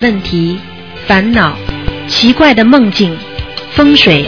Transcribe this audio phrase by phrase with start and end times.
[0.00, 0.58] 问题、
[1.06, 1.54] 烦恼、
[2.08, 3.14] 奇怪的梦境、
[3.76, 4.24] 风水，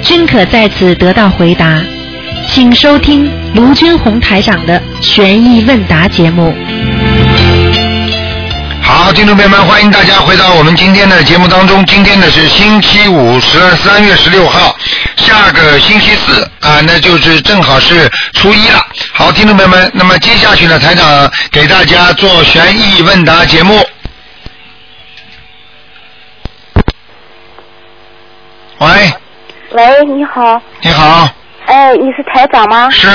[0.00, 1.82] 均可在此得到回答。
[2.46, 6.54] 请收听卢军红台长的悬疑问答节目。
[8.80, 11.84] 好，听众朋友们，欢迎大家回到我们今天的节目当中。
[11.84, 14.78] 今天呢是星期五，十三月十六号，
[15.16, 18.86] 下个星期四啊，那就是正好是初一了。
[19.12, 23.84] 好，听众朋友们，那么接下去呢，台长给大家做悬疑问答节目。
[28.80, 28.86] 喂，
[29.72, 31.28] 喂，你好，你好，
[31.66, 32.88] 哎，你是台长吗？
[32.90, 33.08] 是，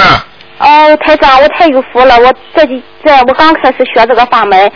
[0.59, 4.71] 哦，台长，我太有福了，我这几这我刚开始学这个法门，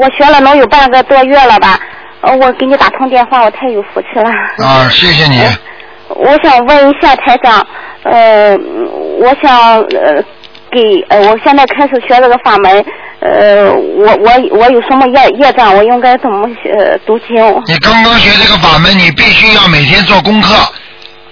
[0.00, 1.78] 我学了能有半个多月了吧，
[2.22, 4.28] 呃，我给你打通电话，我太有福气了。
[4.64, 5.40] 啊，谢谢你。
[6.08, 7.64] 我想问一下台长，
[8.02, 8.56] 呃，
[9.20, 10.22] 我想呃
[10.72, 12.84] 给呃，我现在开始学这个法门，
[13.20, 17.34] 呃，我我我有什么业业障，我应该怎么呃读经？
[17.66, 20.54] 你刚刚学这个法门，你必须要每天做功课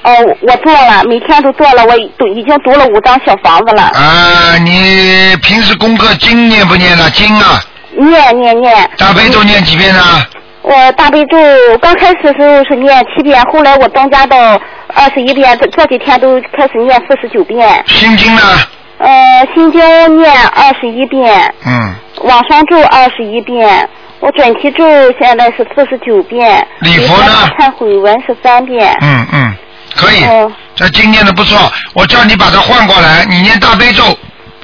[0.03, 0.11] 哦，
[0.43, 3.83] 我做了，每天都做了，我都已经读了五张小房子了。
[3.83, 4.59] 啊。
[4.59, 7.09] 你平时功课经念不念呢？
[7.11, 7.61] 经啊，
[7.97, 8.91] 念念念。
[8.99, 10.01] 大悲咒念几遍呢？
[10.63, 11.39] 我大悲咒
[11.81, 17.85] 刚开始时候是念七遍，后来我增加到二十一遍，这这几天都开始念四十九遍。
[17.87, 18.43] 心经呢？
[18.99, 23.89] 呃，心经念二十一遍，嗯，往生咒二十一遍，
[24.21, 24.85] 我准提咒
[25.21, 28.97] 现在是四十九遍，礼佛呢礼忏悔文是三遍。
[29.03, 29.55] 嗯嗯，
[29.95, 30.25] 可以。
[30.25, 31.59] 哦这经念的不错，
[31.95, 34.03] 我叫你把它换过来，你念大悲咒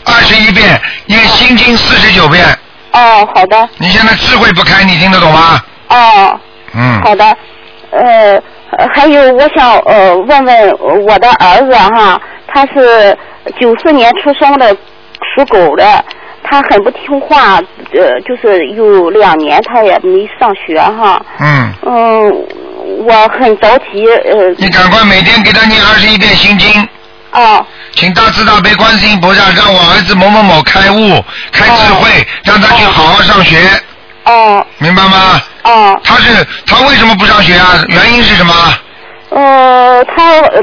[0.05, 2.45] 二十一遍，念心经四十九遍。
[2.93, 5.59] 哦，好的，你现在智慧不开，你听得懂吗？
[5.89, 6.41] 哦，
[6.75, 7.01] 嗯。
[7.03, 7.25] 好的，
[7.93, 8.35] 呃，
[8.77, 10.71] 呃还有我想呃问问
[11.07, 13.17] 我的儿子哈，他是
[13.61, 14.75] 九四年出生的，
[15.35, 16.05] 属狗的，
[16.43, 17.61] 他很不听话，
[17.93, 22.47] 呃，就是有两年他也没上学哈，嗯，嗯，
[23.07, 26.89] 我很着急，呃，你赶快每天给他念二十一遍心经，
[27.33, 27.65] 哦。
[27.95, 31.23] 请大慈大悲观世音菩萨让我儿子某某某开悟、
[31.53, 33.59] 开智慧，让他去好好上学，
[34.25, 34.65] 哦。
[34.79, 35.41] 明白吗？
[35.65, 37.85] 哦，他是他为什么不上学啊？
[37.89, 38.55] 原因是什么？
[39.31, 40.63] 呃，他呃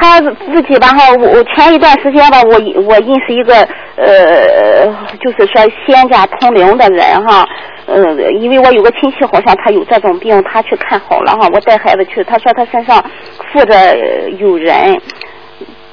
[0.00, 2.52] 他自己吧哈，我我前一段时间吧，我
[2.82, 3.54] 我认识一个
[3.96, 4.86] 呃，
[5.20, 7.46] 就是说仙家通灵的人哈，
[7.86, 13.04] 呃，因为我有个亲戚好像他有这种病，他去看好了哈，我带孩子去，他说他身上
[13.52, 13.96] 附着
[14.38, 14.98] 有人。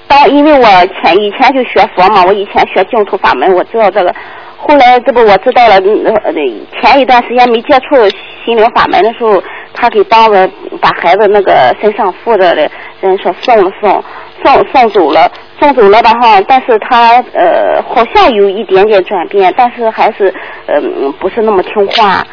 [0.08, 0.66] 当因为我
[1.02, 4.16] 前以前就学佛嘛，我以前学净土法门，我知道这个。
[4.60, 5.76] 后来这不我知道了，
[6.24, 6.34] 呃
[6.82, 7.96] 前一段时间没接触
[8.44, 9.44] 心灵法门的时候，
[9.74, 12.70] 他给帮着把孩子那个身上附着的
[13.02, 14.04] 人说送了送，
[14.44, 20.34] 送送走了，送走了吧哈，但是他呃好像有一点点转变，但是还是
[20.68, 20.82] 呃
[21.20, 22.26] 不是那么听话，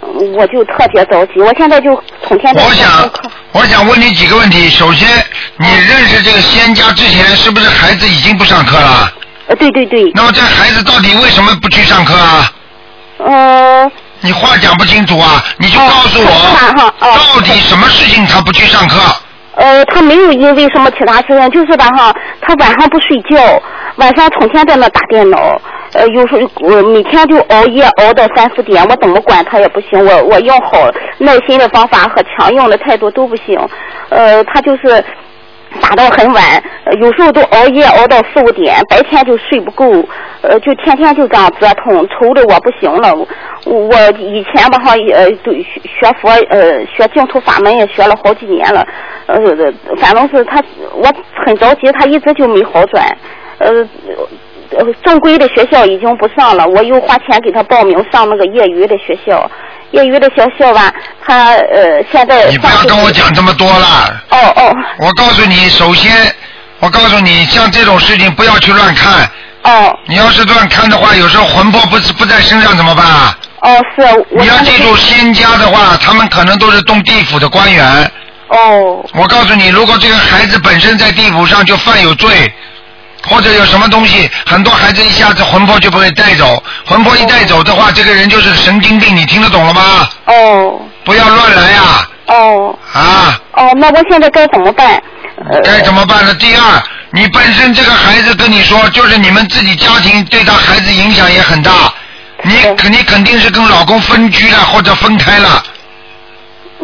[0.00, 2.88] 我就特别着急，我现在就从天我想。
[3.52, 4.68] 我想问你几个问题。
[4.68, 5.08] 首先，
[5.56, 9.10] 你认识这个仙家之前，是不是孩子已经不上课了？
[9.48, 12.52] 呃，对对对，那么这孩子到底为什么不去上课啊？
[13.18, 13.90] 呃。
[14.20, 15.42] 你话讲不清楚啊！
[15.58, 18.98] 你就告诉我，哦到底什么事情他不去上课？
[19.54, 23.60] 呃，他没有因为什么其他事情，就是吧哈，他晚上不睡觉，
[23.96, 25.60] 晚上成天在那打电脑，
[25.92, 33.58] 呃，有时候我每天就熬夜熬到三四点，我怎么管他也不行，我我要好耐心的方法和强硬的态度都不行，
[34.10, 35.04] 呃，他就是。
[35.80, 36.42] 打到很晚，
[37.00, 39.84] 有时候都熬夜熬到四五点，白天就睡不够，
[40.42, 43.14] 呃，就天天就这样折腾，愁的我不行了。
[43.14, 43.26] 我
[43.74, 48.86] 我以前吧哈，呃，都学佛，呃，学净土法门也学了好几年了，
[49.26, 49.36] 呃，
[49.98, 50.62] 反正是他，
[50.94, 51.06] 我
[51.44, 53.04] 很着急，他一直就没好转，
[53.58, 53.86] 呃，
[55.02, 59.50] 正规的学校已经不上了，我又花钱给他报名上那个业余的学校。
[59.92, 60.92] 业余的学校吧，
[61.26, 64.22] 他呃现在你不要跟我讲这么多了。
[64.30, 66.12] 哦哦我告诉你，首先，
[66.80, 69.28] 我告诉你，像这种事情不要去乱看。
[69.62, 73.36] 哦你要是乱看的话，有时候魂魄不是不在身上怎么办啊？
[73.60, 78.12] 哦，是我你要记住，仙家的话，他们可能都是动地府的官员。
[78.48, 82.52] 哦我告诉你，如果这个孩子本身在地府上就犯有罪，
[83.26, 90.08] 或者有什么东西，很多孩子一下子魂魄就不会带走，魂魄一带走的话，这个人就是神经病，你听得懂了吗？
[90.26, 91.82] 哦不要乱来呀、
[92.26, 93.40] 哦啊！
[93.52, 95.02] 哦，那我现在该怎么办？
[95.50, 96.34] 呃该怎么办呢？
[96.34, 96.82] 第二，
[97.12, 101.70] 你本身这个孩子跟你说，就是你们自己家庭对他孩子影响也很大，
[102.42, 105.62] 你肯你肯定是跟老公分居了或者分开了，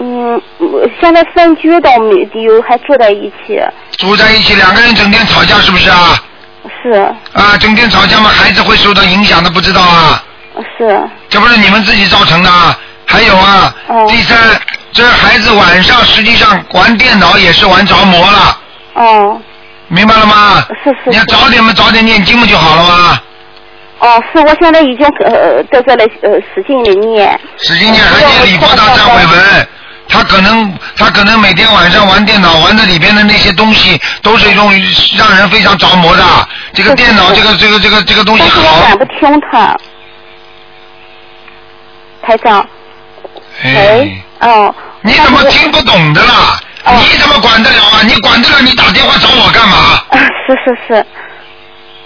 [0.00, 3.60] 嗯，我现在分居倒没有，还住在一起。
[3.98, 6.18] 住在一起，两个人整天吵架，是不是啊？
[6.82, 6.90] 是
[7.32, 10.22] 啊，整天吵架嘛，孩子会受到影响的，不知道啊？
[10.76, 12.78] 是，这不是你们自己造成的啊？
[13.06, 14.38] 还有啊，哦第三，
[14.92, 18.58] 这孩子晚上实际上玩电脑也是玩着魔了，
[18.94, 19.40] 哦
[19.88, 20.66] 明白了吗？
[20.82, 23.20] 是是你要早点嘛，早点念经不就好了吗？
[24.00, 27.38] 哦，是我现在已经呃在这里呃使劲的念。
[27.62, 29.68] 使劲念还念礼佛大忏悔文。
[30.24, 34.72] 他可能，他可能每天晚上玩电脑，玩的里边的那些东西，都是一种
[35.18, 36.24] 让人非常着魔的。
[36.72, 39.76] 这个电脑，这个这个这个这个东西但是我好，不听他。
[42.22, 42.66] 台长，
[43.62, 44.74] 哎喂，，哦。
[45.02, 46.58] 你怎么听不懂的啦？
[46.84, 48.00] 哦你怎么管得了啊？
[48.02, 49.76] 你管得了，你打电话找我干嘛？
[50.08, 50.18] 啊？
[50.46, 51.06] 是是是，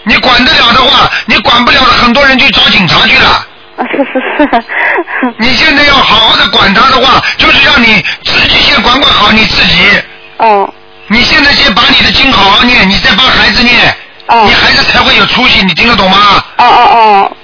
[0.03, 3.47] 你管得了的话，你管不了的，很多人去找警察去了。
[3.78, 5.34] 啊是是是。
[5.38, 10.02] 你现在要好好的管他的话，就是让你自己先管管好你自己。
[10.38, 10.72] 哦
[11.10, 13.96] 你现在先把你的经好好念，你再帮孩子念，
[14.26, 16.44] 哦你孩子才会有出息，你听得懂吗？
[16.58, 17.36] 哦哦哦，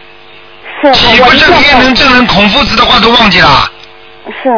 [0.83, 3.71] 是岂不我我一定正天人会正人孔夫子的话都忘记了？
[4.43, 4.51] 是，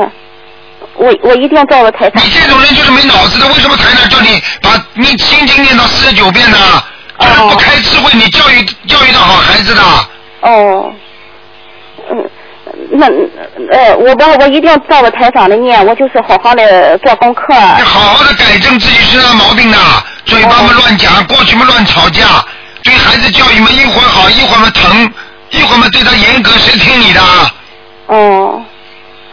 [0.94, 2.31] 我我一定照着台上你。
[2.31, 6.58] 这种人就是没脑子的，为什么台上叫你把你心经念到四十九遍呢？
[7.20, 9.82] 就是不开智慧，你教育教育的好孩子的。
[10.40, 10.93] 哦，
[12.11, 12.31] 嗯，
[12.93, 13.06] 那
[13.73, 17.55] 呃，我我我一定照着台长的念，我就是好好的做功课。
[17.76, 19.79] 你好好的改正自己身上毛病的，
[20.25, 22.44] 嘴巴嘛乱讲，过去嘛乱吵架，
[22.82, 25.12] 对孩子教育嘛一会儿好一会儿嘛疼，
[25.50, 27.20] 一会儿嘛对他严格，谁听你的？
[28.06, 28.62] 哦，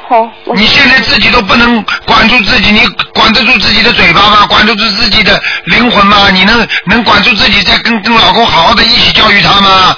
[0.07, 4.45] 好，你现在自己都不能管住自己，你管得住自己的嘴巴吗？
[4.47, 6.29] 管得住自己的灵魂吗？
[6.31, 9.95] 你能能管住自己，再跟跟老公好好的一起教育他吗？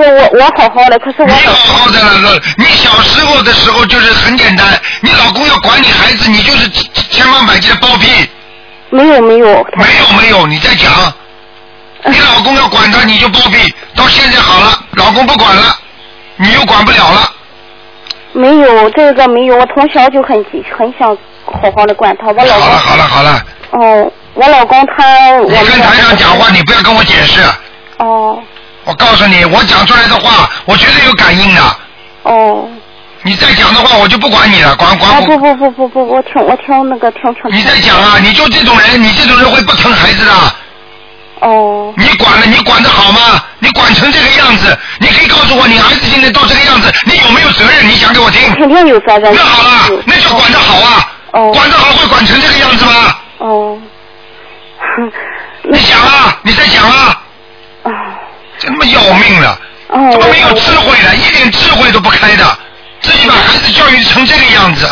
[0.00, 4.66] 是我我好好的，可是我你好好的了，你小时候的时候就是很简单，
[5.00, 6.68] 你老公要管你孩子，你就是
[7.10, 8.06] 千方百计的包庇。
[8.90, 10.90] 没有没有，没有没有，你在讲，
[12.06, 13.72] 你老公要管他，你就包庇。
[13.94, 15.76] 到现在好了，老公不管了，
[16.36, 17.32] 你又管不了了。
[18.32, 20.44] 没有这个没有，我从小就很
[20.76, 22.28] 很想好好的管他。
[22.28, 27.40] 我老公好了好了好了，哦，我老公他我跟台长讲话，你不要跟我解释。
[27.98, 28.42] 哦
[28.84, 31.62] 我告诉你，我讲出来的话，我绝对有感应的。
[32.22, 32.68] 哦
[33.22, 35.26] 你再讲的话，我就不管你了，管啊管我。
[35.26, 37.42] 不不不不不，我听我听那个听听。
[37.50, 40.32] 你再讲啊，你就这种人，你这种人会不疼孩子的。
[41.40, 43.42] 哦你管了，你管得好吗？
[43.58, 47.86] 你管成这个样子，你可以告诉我，你儿子现在到这个样子，你有没有责任？
[47.88, 48.50] 你讲给我听。
[48.54, 49.34] 肯定有责任。
[49.34, 51.12] 那好了，那叫管得好啊。
[51.32, 53.14] 哦管得好会管成这个样子吗？
[53.38, 53.78] 哦，
[55.70, 57.19] 你想啊，你再讲啊，啊
[58.60, 59.58] 真他妈要命了，
[59.88, 62.58] 哦，怎么没有智慧的，一点智慧都不开的，
[63.00, 64.86] 自己把孩子教育成这个样子，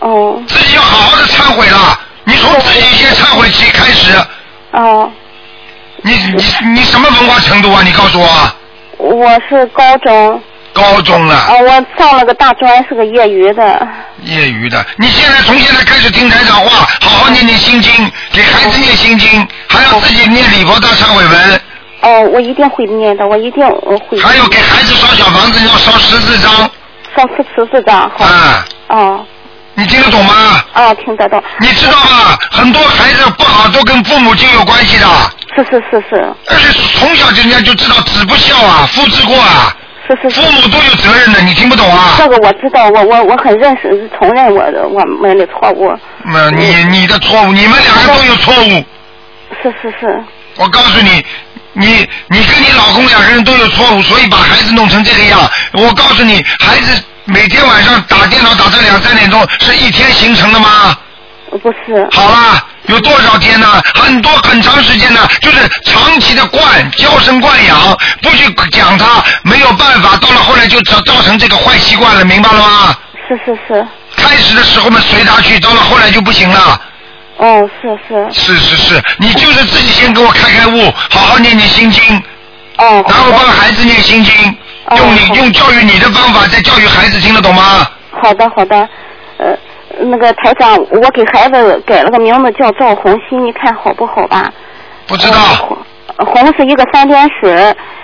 [0.00, 2.00] 哦自己要好好的忏悔了。
[2.24, 4.12] 你从自己先忏悔起开始，
[4.72, 5.08] 哦，
[6.02, 6.44] 你你
[6.74, 7.82] 你什么文化程度啊？
[7.84, 8.52] 你告诉我，
[8.98, 10.42] 我是高中
[10.72, 13.88] 高中啊，了，我上了个大专，是个业余的。
[14.22, 14.84] 业余的。
[14.96, 21.60] 你现在从现在开始听台长话，好好念念心经，给孩子念心经，还要自己念礼佛大忏悔文。
[22.06, 24.16] 哦，我一定会念的，我一定呃会。
[24.20, 26.52] 还有给孩子烧小房子要烧十四张，
[27.16, 28.24] 烧十十四张，好。
[28.24, 29.26] 啊，哦
[29.74, 30.62] 你听得懂吗？
[30.74, 31.42] 哦，听得懂。
[31.58, 32.38] 你知道吗？
[32.52, 35.06] 很多孩子不好都跟父母亲有关系的，
[35.54, 36.16] 是是是是
[36.48, 39.74] 而且从小人家就知道子不孝啊，父之过啊，
[40.06, 40.40] 是是是。
[40.40, 42.14] 父母都有责任的，你听不懂啊？
[42.16, 45.92] 这个我知道，我我我很认识承认我的我们的错误。
[46.24, 48.84] 那你你的错误，你们两个都有错误。
[49.62, 50.24] 是是是，
[50.56, 51.24] 我告诉你，
[51.78, 55.38] 你你跟你老公两个人都有错误，所以把孩子弄成这个样。
[55.74, 60.96] 我告诉你，孩子每天晚上打电脑打到两三点钟，是一天形成的吗？
[61.62, 62.08] 不是。
[62.10, 63.80] 好啦，有多少天呢？
[63.94, 72.96] 很多很长时间呢，就是长期的惯，娇生惯养，不去讲他，没有办法，到了后来就造造成这个坏习惯了，明白了吗？
[73.28, 76.80] 是是是，开始的时候嘛随他去，到了后来就不行了。
[77.38, 82.16] 哦是是，是是是，你就是自己先给我开开悟，好好念念心经，
[82.78, 83.04] 哦。
[83.06, 87.86] 然后帮孩子念心经，哦用你用教育你的方法再教育孩子，听得懂吗？
[88.10, 88.88] 好的好的，
[89.36, 89.54] 呃，
[90.00, 94.50] 那个台长，我给孩子改了个名字叫赵红熙，你看好不好吧？
[95.06, 95.38] 不知道，
[96.16, 97.52] 呃红是一个三点水，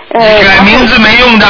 [0.09, 0.43] 呃。
[0.43, 1.47] 改名字没用的，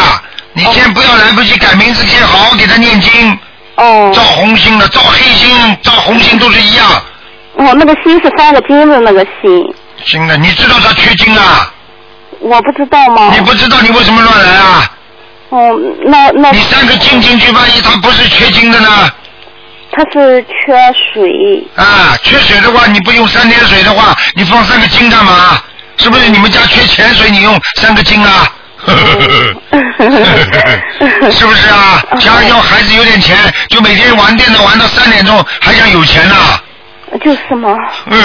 [0.54, 3.38] 你先不要来不及改名字，先好好给他念经。
[3.75, 4.10] 哦。
[4.16, 6.86] 赵红星的，赵黑星、赵红星都是一样。
[7.55, 11.72] 哦，那个心是三个金的那个心，金的，你知道他缺金啊？
[12.39, 13.31] 我不知道吗？
[13.33, 14.91] 你不知道你为什么乱来啊？
[15.50, 16.51] 哦，那那。
[16.51, 19.12] 你三个金进去，万一他不是缺金的呢？
[19.91, 20.74] 他是缺
[21.13, 21.63] 水。
[21.75, 25.62] 啊，缺水的话，你不用三点水的话，你放三个金干嘛？
[25.98, 28.51] 是不是你们家缺钱水，你用三个金啊？
[31.31, 32.03] 是不是啊？
[32.19, 33.38] 家要孩子有点钱，
[33.69, 36.36] 就每天玩电脑玩到三点钟，还想有钱呢、
[37.20, 37.77] 就是嘛，
[38.08, 38.20] 嗯，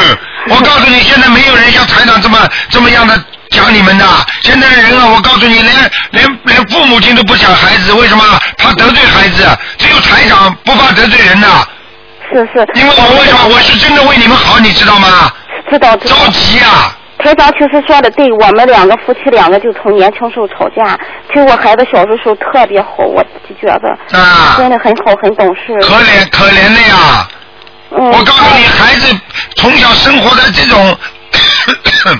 [0.49, 2.39] 我告诉你，现在没有人像台长这么
[2.71, 3.15] 这么样的
[3.51, 4.05] 讲你们的。
[4.43, 8.25] 现在的人啊，我告诉你，连连连父母亲都不想孩子，为什么？
[8.57, 9.45] 怕得罪孩子。
[9.77, 11.65] 只有台长不怕得罪人呐，
[12.33, 12.67] 是是。
[12.75, 13.55] 因为我为什么？
[13.55, 15.31] 我是真的为你们好，你知道吗？
[15.71, 16.17] 知道知道。
[16.17, 16.95] 着急啊！
[17.19, 20.97] 台长其实说的对，我们两个夫妻两个就从年轻时候吵架。
[21.33, 25.75] 其实我孩子小的时候特别好，我自己觉得啊，真的很好，很懂事。
[25.81, 27.29] 可怜可怜的呀！
[27.91, 28.11] 嗯。
[28.13, 29.19] 我告诉你，孩子
[29.57, 30.99] 从小生活在这种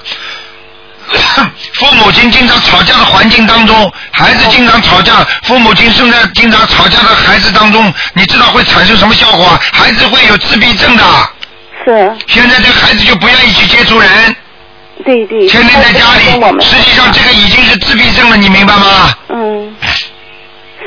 [1.75, 9.61] 父母亲经常吵架的环境当中，孩子经常吵架，父母亲生在经常吵架的孩子当中，你知道会产生什么效果啊？
[9.73, 11.05] 孩子会有自闭症的。
[11.85, 12.13] 是。
[12.27, 14.37] 现在这个孩子就不愿意去接触人。
[15.05, 15.47] 对对。
[15.49, 16.25] 天天在家里，
[16.61, 19.15] 实际上这个已经是自闭症了，你明白吗？
[19.31, 19.75] 嗯。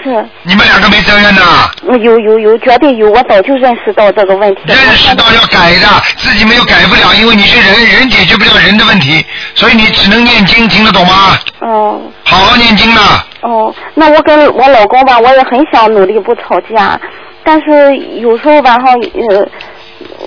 [0.03, 0.25] 是。
[0.43, 1.71] 你们两个没责任呐。
[2.01, 4.61] 有有有，绝对有，我早就认识到这个问题。
[4.67, 11.37] 认识到要改的，自己没有改不了，因为你是人，人解决不了人的问题，所以你只能念经，听得懂吗？
[11.59, 12.01] 哦。
[12.23, 13.23] 好好念经呐。
[13.41, 16.99] 哦，那我跟我老公吧，我也很想努力不吵架，
[17.43, 18.93] 但是有时候吧哈，
[19.29, 19.47] 呃，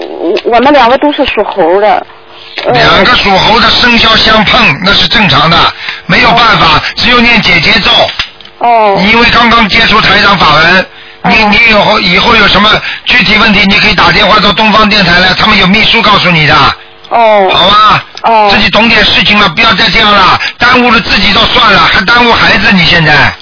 [0.00, 2.06] 我我们两个都是属猴的。
[2.66, 5.56] 呃两个属猴的生肖相碰，那是正常的，
[6.06, 7.90] 没有办法，只有念姐姐咒。
[8.58, 8.94] 哦。
[8.98, 10.86] 你因为刚刚接触台长法文，
[11.24, 12.70] 你你以后以后有什么
[13.04, 16.54] 具体问题，你可以打电话到东方电台来，他们有秘书告诉你的。
[17.08, 17.48] 哦。
[17.52, 18.04] 好吧。
[18.22, 18.48] 哦。
[18.50, 23.32] 自己懂点事情了，不要再这样了，耽误了自己就算了，还耽误孩子，你现在。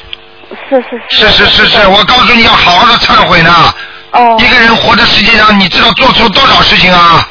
[0.68, 3.74] 是是是是是是，我告诉你要好好的忏悔呢。
[4.12, 4.36] 哦。
[4.38, 7.26] 一个人活在世界上，你知道做错多少事情啊？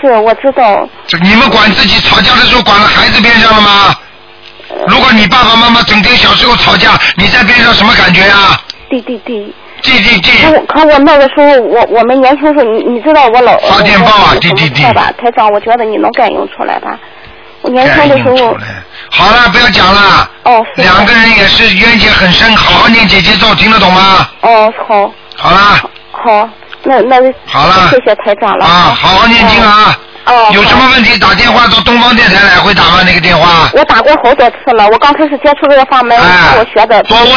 [0.00, 0.86] 是，我知道。
[1.22, 3.94] 你们管自己吵架的时候管了孩子边上了吗？
[4.88, 8.60] 如果你爸爸妈妈整天小时候吵架，你在边上什么感觉啊？
[8.88, 9.52] 对对对。
[9.82, 10.32] 对对对。
[10.42, 14.92] 可我可我那个时候，我我们年轻时候，你你知道我老发电报啊，对对对。
[14.94, 16.98] 吧，台长，我觉得你能感应出来吧？
[17.60, 18.56] 我年轻的时候。
[19.10, 20.30] 好了，不要讲了。
[20.44, 20.64] 哦。
[20.76, 24.28] 两个人也是冤结很深，好好念姐姐咒，听得懂吗？
[24.40, 25.12] 哦，好。
[25.36, 25.58] 好了。
[26.10, 26.48] 好，
[26.82, 27.16] 那那。
[27.44, 27.90] 好了。
[27.90, 28.64] 谢谢台长了。
[28.64, 29.98] 啊，好好念经啊。
[30.26, 30.48] 哦。
[30.52, 33.02] 有什么问题打电话到东方电台来，会打吗？
[33.06, 33.68] 那个电话。
[33.72, 37.02] 我打过好多次了，我刚开始接触这个法门，我学的。
[37.04, 37.30] 多问，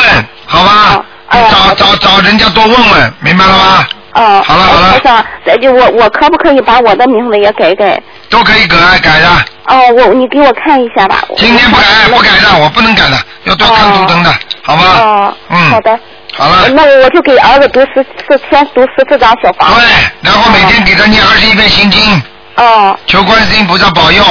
[0.45, 1.05] 好吧？
[1.31, 3.85] 你找找找人家多问问，明白了吗？
[4.13, 4.43] 哦。
[4.45, 4.91] 好了好了。
[4.93, 8.01] 台长，再就我我可不可以把我的名字也改改？
[8.29, 9.27] 都可以改改的。
[9.65, 11.21] 哦，我你给我看一下吧。
[11.37, 14.83] 今天不改不改的，我不能改的，要多看图腾的，好吗？
[14.99, 15.33] 哦。
[15.49, 15.57] 嗯。
[15.69, 15.99] 好的。
[16.35, 16.69] 好了。
[16.69, 19.71] 那我就给儿子读十四先读十四张小房。
[19.75, 19.85] 对，
[20.21, 22.21] 然后每天给他念二十一遍心经。
[22.59, 22.97] 哦。
[23.07, 24.23] 求观世音菩萨保佑。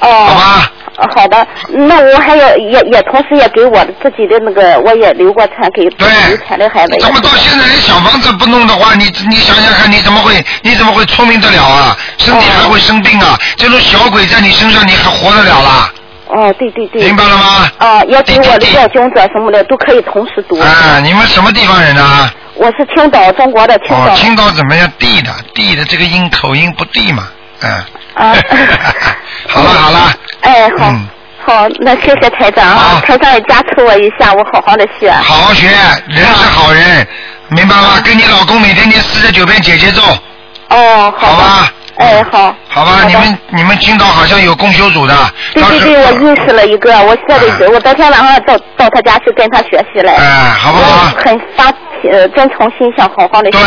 [0.00, 0.08] 哦。
[0.26, 0.72] 好吧。
[1.14, 6.08] 好的，那我还要也也同时也给我自己的那个，我也留过产给流
[6.48, 6.96] 产的孩子。
[6.98, 11.94] 怎么到现在连小房子不弄的话，你你想想看，你怎么会你怎么会聪明得了啊？
[12.16, 13.38] 身体还会生病啊！
[13.58, 15.92] 这种小鬼在你身上，你还活得了啦？
[16.28, 17.02] 哦，对对对。
[17.02, 17.70] 明白了吗？
[17.76, 20.58] 啊，要给我的要经者什么的都可以同时读。
[20.58, 22.32] 啊，你们什么地方人啊？
[22.54, 24.14] 我是青岛，中国的青岛。
[24.14, 24.90] 哦，青岛怎么样？
[24.98, 27.28] 地的地的这个音口音不地嘛，
[27.60, 27.84] 嗯。
[28.14, 28.34] 啊。
[29.48, 30.12] 好了好了。
[30.40, 30.92] 哎，好。
[31.44, 33.00] 好，那谢谢台长啊！
[33.06, 35.12] 台长也加持我一下，我好好的学。
[35.12, 35.68] 好好学，
[36.08, 37.06] 人是好人，
[37.50, 38.00] 明白吗？
[38.04, 40.02] 跟你老公每天念四十九遍姐姐咒。
[40.70, 41.72] 哦，好吧。
[41.96, 42.54] 哎，好。
[42.68, 45.14] 好吧，你们你们青岛好像有共修组的。
[45.54, 50.14] 对对对，我认识了一个，我现在我昨天晚上到到他家去跟他学习来。
[50.14, 51.12] 哎，好不好？
[51.24, 51.72] 很发
[52.12, 53.50] 呃真诚心想好好的。
[53.50, 53.60] 对，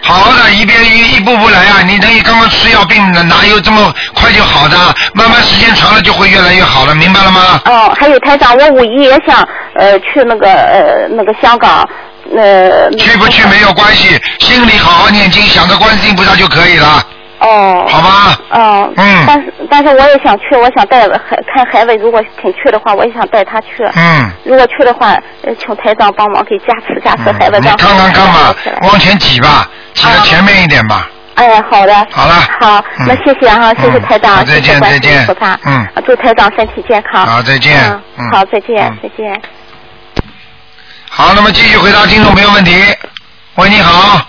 [0.00, 1.82] 好好的一边一一步步来啊！
[1.86, 4.76] 你等于刚刚吃药病的，哪有这么快就好的？
[5.12, 7.60] 慢慢时间长了就会越来越好了，明白了吗？
[7.66, 11.86] 哦，还有台长，我五一也想呃去那个呃那个香港
[12.34, 12.90] 呃。
[12.92, 17.04] 去不去没有关系，心里好好念经，想着观世音菩萨就可以了。
[17.46, 17.86] 哦。
[17.88, 18.38] 好吧。
[18.50, 18.92] 哦。
[18.96, 19.24] 嗯。
[19.26, 23.84] 但是但是我也想去，我想带孩看孩子，如果肯去的话，我也想带他去。
[23.94, 24.30] 嗯。
[24.44, 25.12] 如果去的话，
[25.42, 27.58] 呃，请台长帮忙给加持加持孩子。
[27.60, 31.08] 你看看看吧，往前挤吧，挤到前面一点吧。
[31.34, 31.94] 哎，好的。
[32.10, 32.34] 好了。
[32.60, 35.26] 好，那谢谢哈，谢谢台长，再见再见。
[35.26, 35.86] 菩萨，嗯。
[36.06, 37.26] 祝台长身体健康。
[37.26, 37.78] 好，再见。
[38.16, 38.30] 嗯。
[38.30, 39.40] 好，再见，再见。
[41.10, 42.72] 好，那么继续回答听众朋友问题。
[43.56, 44.20] 喂，你好。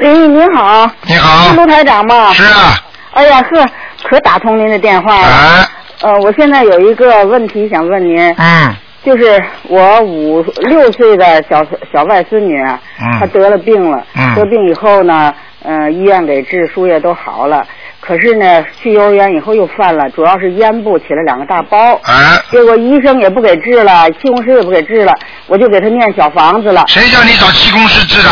[0.00, 0.90] 喂，您好。
[1.02, 1.50] 你好。
[1.50, 2.32] 是卢台长吗？
[2.32, 2.78] 是啊。
[3.12, 3.68] 哎呀，呵，
[4.02, 5.26] 可打通您的电话了。
[5.26, 5.68] 哎。
[6.00, 8.34] 呃，我现在有一个问题想问您。
[8.38, 8.74] 嗯。
[9.04, 12.78] 就是我五六岁的小小外孙女，嗯、
[13.18, 14.02] 她得了病了。
[14.16, 14.34] 嗯。
[14.34, 15.32] 得病以后呢，
[15.62, 17.66] 呃，医院给治，输液都好了。
[18.00, 21.94] 可是呢，去幼儿园以后又犯了，主要是咽部起了两个大包。
[22.02, 25.12] 啊，结果医生也不给治了，气功师也不给治了，
[25.46, 26.82] 我就给他念小房子了。
[26.88, 28.28] 谁叫你找气功师治的？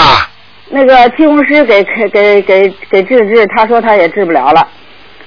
[0.70, 4.66] 那个气红师给给给给给治治，他说他也治不了了。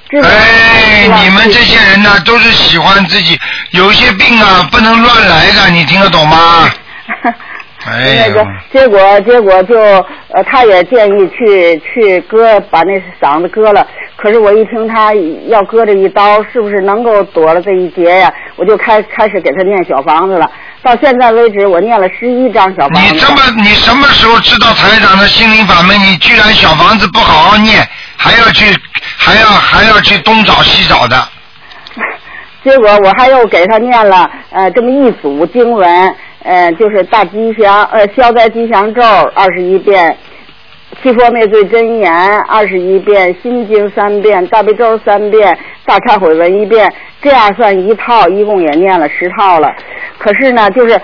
[0.09, 3.37] 治不了哎，你们这些人呢，都是喜欢自己，
[3.71, 6.69] 有些病啊，不能乱来的，你听得懂吗？
[7.85, 13.85] 哎那个，结果结果就呃，他也建议去去割，把那嗓子割了。
[14.15, 15.13] 可是我一听他
[15.47, 18.33] 要割这一刀，是不是能够躲了这一劫呀？
[18.55, 20.49] 我就开开始给他念小房子了。
[20.81, 23.13] 到现在为止，我念了十一张小房子。
[23.13, 25.99] 你这么，你什么时候知道台长的心灵法门？
[25.99, 27.85] 你居然小房子不好好念，
[28.15, 28.65] 还要去，
[29.17, 31.17] 还要还要去东找西找的。
[32.63, 39.01] 结果我还又给他念了呃这么一组经文，呃就是大吉祥呃消灾吉祥咒
[39.33, 40.17] 二十一遍，
[41.01, 49.73] 七佛灭罪真言二十一遍，心经三遍，大悲咒三遍，大忏悔文一遍，这样算一套，一共也念了十套了。
[50.17, 50.99] 可是呢，就是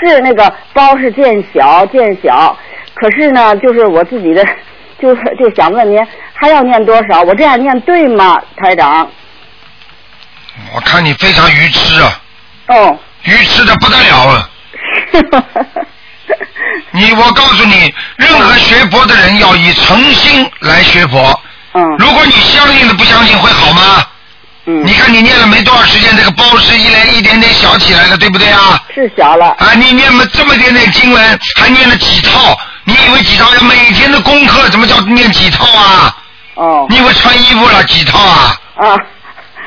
[0.00, 2.56] 是那个包是见小见小，
[2.94, 4.46] 可是呢，就是我自己的，
[5.00, 5.98] 就是就想问您
[6.32, 7.22] 还要念多少？
[7.22, 9.08] 我这样念对吗，台长？
[10.74, 12.20] 我看你非常愚痴啊，
[12.68, 12.98] 哦。
[13.24, 14.48] 愚痴的不得了啊！
[16.90, 21.40] 你，我告诉你，任何学佛的人要以诚心来学佛。
[21.74, 24.04] 嗯如果你相信的不相信，会好吗？
[24.66, 28.82] 嗯你看你念了没多少时间，这个包是一来一点点小起来的，对不对啊？
[28.94, 32.56] 是小了，啊，你念了这么点点经文，还念了几套？
[32.84, 33.54] 你以为几套？
[33.54, 36.16] 要每天的功课，怎么叫念几套啊？
[36.54, 38.56] 哦你以为穿衣服了几套啊？
[38.76, 38.96] 啊，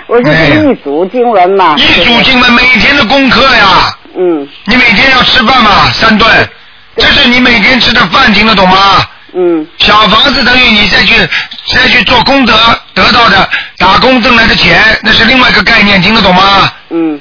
[0.08, 3.96] 我是哎呀这一组经文嘛，一组经文，每天的功课呀。
[4.20, 6.50] 嗯你每天要吃饭嘛，三顿，
[6.98, 9.08] 这是你每天吃的饭，听得懂吗？
[9.34, 11.16] 嗯小房子等于你再去
[11.68, 12.54] 再去做功德
[12.96, 13.48] 得到的
[13.78, 16.72] 打工挣来的钱，那是另外一个概念，听得懂吗？
[16.90, 17.20] 嗯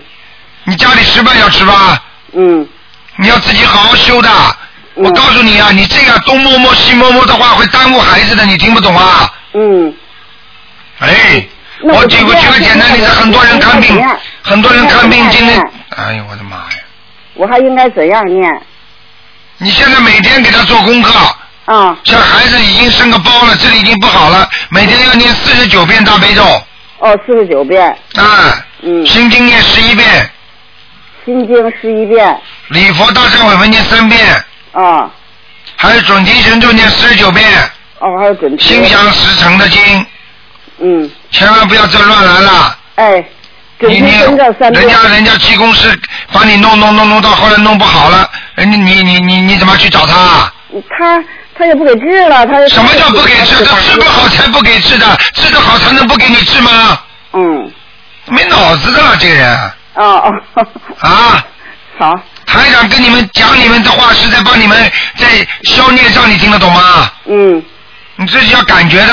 [0.65, 2.03] 你家里吃饭要吃吧，
[2.33, 2.67] 嗯
[3.17, 4.31] 你要自己好好修的。
[4.95, 9.33] 我嗯告诉你啊，你这样东摸摸西摸摸的话，会耽误孩子的，你听不懂啊？
[9.55, 9.95] 嗯，
[10.99, 11.47] 哎，
[11.83, 14.03] 我我举个举个简单例子，很多人看病，
[14.43, 15.63] 很多人看病今天，
[15.97, 16.79] 哎呦我的妈呀！
[17.39, 18.61] 我还应该怎样念？
[19.59, 21.19] 你现在每天给他做功课，
[21.65, 26.43] 啊像孩子已经生个包了，这里已经不好了，每天要念四十九遍大悲咒，
[26.99, 30.31] 哦，四十九遍，啊，嗯，心经念十一遍，
[31.25, 35.09] 心经十一遍，礼佛大忏悔文念三遍，啊
[35.77, 37.47] 还有准提神咒念四十九遍，
[38.01, 40.07] 哦，还有准提，心想事成的经，
[40.79, 42.79] 嗯，千万不要再乱来了。
[42.97, 43.25] 哎，
[43.81, 45.89] 你你人，家人家气功师
[46.33, 50.53] 把你弄弄弄弄到后来弄不好了，人家你你你你怎么去找他啊？
[50.99, 51.23] 他
[51.57, 53.65] 他也不给治了，他什么叫不给治？
[53.65, 57.01] 他治不好才不给治的，治得好才能不给你治吗？
[57.35, 57.73] 嗯，
[58.27, 59.57] 没脑子的了，这个人
[59.95, 60.67] 哦哦，
[61.01, 61.45] 啊！
[61.99, 62.15] 好，
[62.47, 65.27] 台长跟你们讲你们的话是在帮你们在
[65.65, 67.11] 消孽障，你听得懂吗？
[67.27, 67.63] 嗯，
[68.17, 69.13] 你自己要感觉的，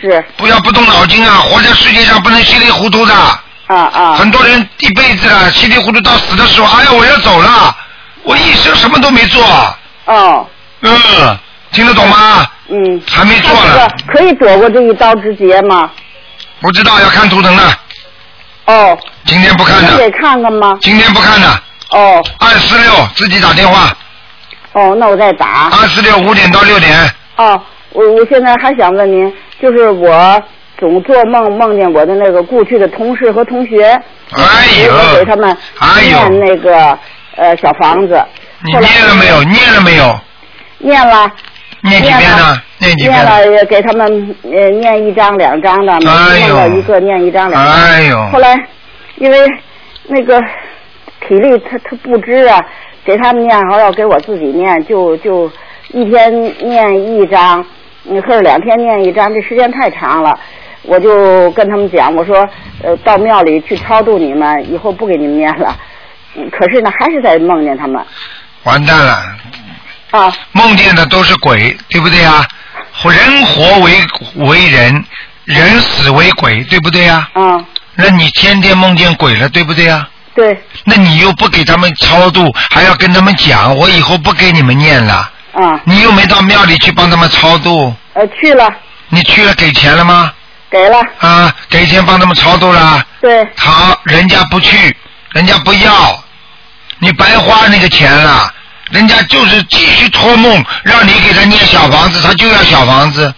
[0.00, 1.36] 是不要不动脑筋啊！
[1.36, 3.14] 活在世界上不能稀里糊涂的。
[3.66, 7.74] 啊啊，很多人一辈子啊，稀里糊涂到死的时候，哎呀，我要走了，
[8.22, 9.42] 我一生什么都没做。
[10.06, 10.46] 哦，
[10.82, 11.38] 嗯，
[11.72, 12.46] 听得懂吗？
[12.68, 15.90] 嗯，还没做他呢，这个可以躲过这一刀之劫吗？
[16.60, 17.62] 不知道要看图腾的，
[18.66, 20.76] 哦，今天不看能给的，看看吗？
[20.80, 22.22] 今天不看了，哦。
[22.38, 23.94] 二四六自己打电话，
[24.72, 25.70] 哦，那我再打。
[25.72, 27.60] 二四六五点到六点，哦，
[27.92, 30.42] 我我现在还想问您，就是我
[30.78, 33.84] 总做梦梦见我的那个过去的同事和同学，
[34.32, 35.56] 哎呦我给他们
[36.02, 36.98] 念那个
[37.36, 38.22] 呃小房子。
[38.64, 39.42] 你念了没有？
[39.44, 40.18] 念了没有？
[40.78, 41.30] 念了。
[41.82, 42.62] 念几遍呢？
[42.78, 43.24] 念几遍念？
[43.24, 47.72] 了也给他们呃念一张两张的，每哎呦次梦到一个念一张两张。
[47.74, 48.56] 哎呦后来
[49.16, 49.38] 因为
[50.08, 50.40] 那个
[51.20, 52.58] 体力他他不支啊，
[53.04, 55.50] 给他们念还要给我自己念，就就
[55.92, 56.32] 一天
[56.66, 57.62] 念一张，
[58.04, 60.38] 你，或者两天念一张，这时间太长了。
[60.86, 62.48] 我就跟他们讲，我说，
[62.82, 65.76] 呃，到庙里去超度你们，以后不给你们念了。
[66.36, 68.04] 嗯，可是呢，还是在梦见他们
[68.64, 69.24] 完蛋了，
[70.10, 70.32] 啊。
[70.52, 72.46] 梦见的都是鬼，对不对啊？
[73.04, 73.92] 人活为
[74.46, 75.04] 为人，
[75.44, 77.28] 人死为鬼，对不对啊？
[77.34, 80.08] 嗯，那你天天梦见鬼了，对不对啊？
[80.34, 85.30] 对，那你又不给他们超度，还要跟他们讲，我以后不给你们念了。
[85.52, 88.68] 啊，你又没到庙里去帮他们超度，呃，去了，
[89.10, 90.32] 你去了给钱了吗？
[90.74, 93.06] 给了，啊，给钱帮他们超度了。
[93.20, 94.96] 对，好，人家不去，
[95.32, 96.24] 人家不要，
[96.98, 98.52] 你白花那个钱了。
[98.90, 103.32] 人家就是继续托梦，让你给他念小房子，他就要小房子。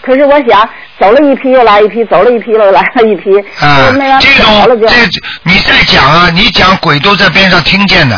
[0.00, 8.16] 可是我想，走了一批又来一批，走了一批又来了一批，啊这种这你再讲啊，你讲鬼都在边上听见的，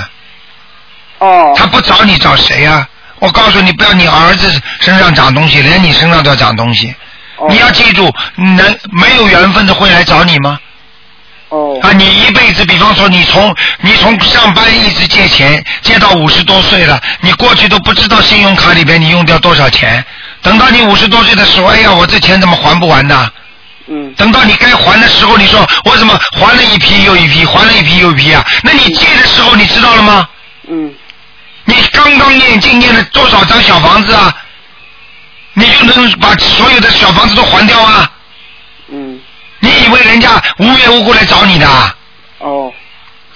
[1.20, 2.86] 哦他不找你找谁呀、
[3.18, 6.94] 我告诉你，不要你儿子身上长东西，连你身上都要长东西。
[7.38, 10.58] 哦你要记住，能没有缘分的会来找你吗？
[11.50, 20.04] 哦啊，你一辈子，比方说你从你从上班一直借钱，借到五十多岁了，你过去都不知道信用卡里边你用掉多少钱，
[20.42, 23.30] 等到你五十多岁的时候，哎呀，我这钱怎么还不完呢？
[23.86, 28.44] 嗯等到你该还的时候，你说我怎么还了一批又一批，还了一批又一批啊？
[28.62, 30.26] 那你借的时候你知道了吗？
[30.68, 30.92] 嗯
[31.66, 34.34] 你刚刚念经念了多少张小房子啊？
[35.54, 38.10] 你就能把所有的小房子都还掉啊？
[38.88, 39.18] 嗯
[39.60, 41.94] 你以为人家无缘无故来找你的啊？
[42.38, 42.70] 哦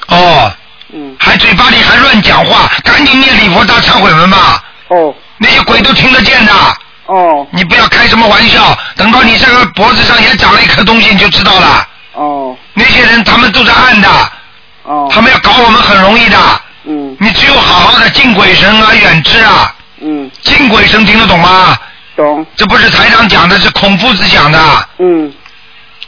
[0.08, 0.52] 哦，
[0.92, 6.52] 嗯还嘴巴里还乱讲话，赶紧念礼佛大忏悔文吧，哦那些鬼都听得见的。
[7.06, 11.88] 哦你不要开什么玩笑，等到你这个脖子上也长了一颗东西，你就知道了。
[12.12, 14.08] 哦那些人他们都是暗的，
[14.82, 16.36] 哦他们要搞我们很容易的。
[16.84, 19.74] 嗯你只有好好的敬鬼神而远之啊！
[20.00, 21.76] 嗯敬鬼神听得懂吗？
[22.18, 24.58] 懂这不是台长讲的，是孔夫子讲的，
[24.98, 25.32] 嗯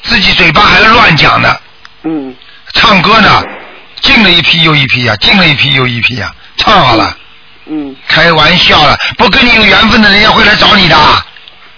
[0.03, 1.61] 自己嘴巴还乱讲的。
[2.03, 2.35] 嗯
[2.75, 3.43] 唱歌呢，
[4.01, 7.17] 进了一批又一批呀、进了一批又一批呀、唱好了，
[7.67, 10.97] 嗯开玩笑了，不跟你有缘分的人家会来找你的，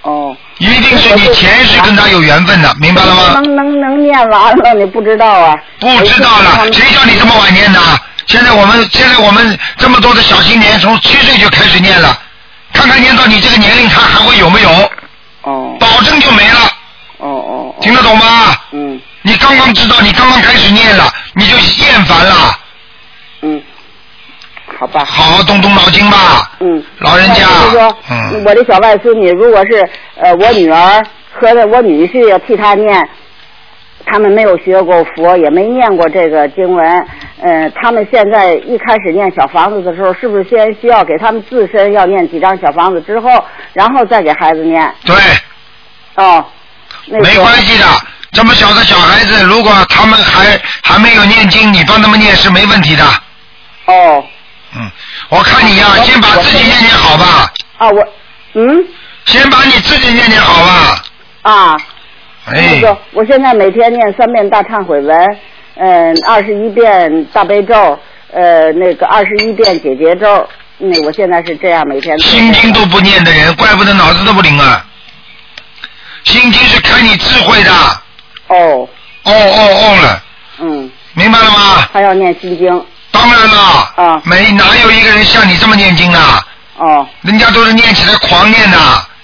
[0.03, 0.35] 哦。
[0.59, 3.33] 一定是你前世跟他有缘分的，明白了吗？
[3.35, 5.57] 能能能念完了，你不知道啊？
[5.81, 7.81] 不知道了，谁叫你这么晚念的？
[8.29, 12.17] 现在我们现在我们这么多的小青年，从七岁就开始念了，
[12.73, 14.71] 看看念到你这个年龄，他还会有没有？
[15.43, 16.61] 哦保证就没了，
[17.19, 17.75] 哦哦。
[17.81, 18.55] 听得懂吗？
[18.73, 21.05] 嗯你刚刚知道，你刚刚开始念了，
[21.35, 22.35] 你就厌烦了，
[23.43, 23.63] 嗯，
[24.79, 25.05] 好吧。
[25.05, 26.51] 好好动动脑筋吧。
[26.61, 26.85] 嗯。
[26.99, 33.09] 老人家就是说，嗯我的小外孙女，如果是呃我女儿和我女婿要替她念，
[34.13, 37.07] 他们没有学过佛，也没念过这个经文，
[37.41, 44.95] 呃，他们现在一开始念小房子的时候，是不是先需要给他们自身要念几张小房子之后，然后再给孩子念？
[45.07, 45.17] 对，
[46.17, 46.45] 哦，
[47.07, 47.87] 那个没关系的。
[48.33, 53.05] 这么小的小孩子，如果他们还还没有念经，你帮他们念是没问题的。
[53.87, 54.23] 哦
[54.77, 54.91] 嗯，
[55.31, 58.07] 我看你呀、我先把自己念念好吧，啊，我
[58.53, 58.85] 嗯
[59.25, 61.03] 先把你自己念念好吧。
[61.51, 61.77] 啊。
[62.45, 65.37] 哎那，个，我现在每天念三遍大忏悔文，
[65.77, 67.99] 嗯、二十一遍大悲咒，
[68.33, 70.49] 呃，那个二十一遍解结咒。
[70.79, 72.19] 那我现在是这样每天。
[72.19, 74.85] 心经都不念的人，怪不得脑子都不灵啊。
[76.25, 77.71] 心经是开你智慧的，
[78.49, 78.89] 哦，
[79.23, 80.23] 哦哦哦了，
[80.59, 81.89] 嗯，明白了吗？
[81.93, 82.87] 还要念心经。
[83.13, 86.19] 当然了，啊没哪有一个人像你这么念经的，
[86.79, 88.79] 哦人家都是念起来狂念的。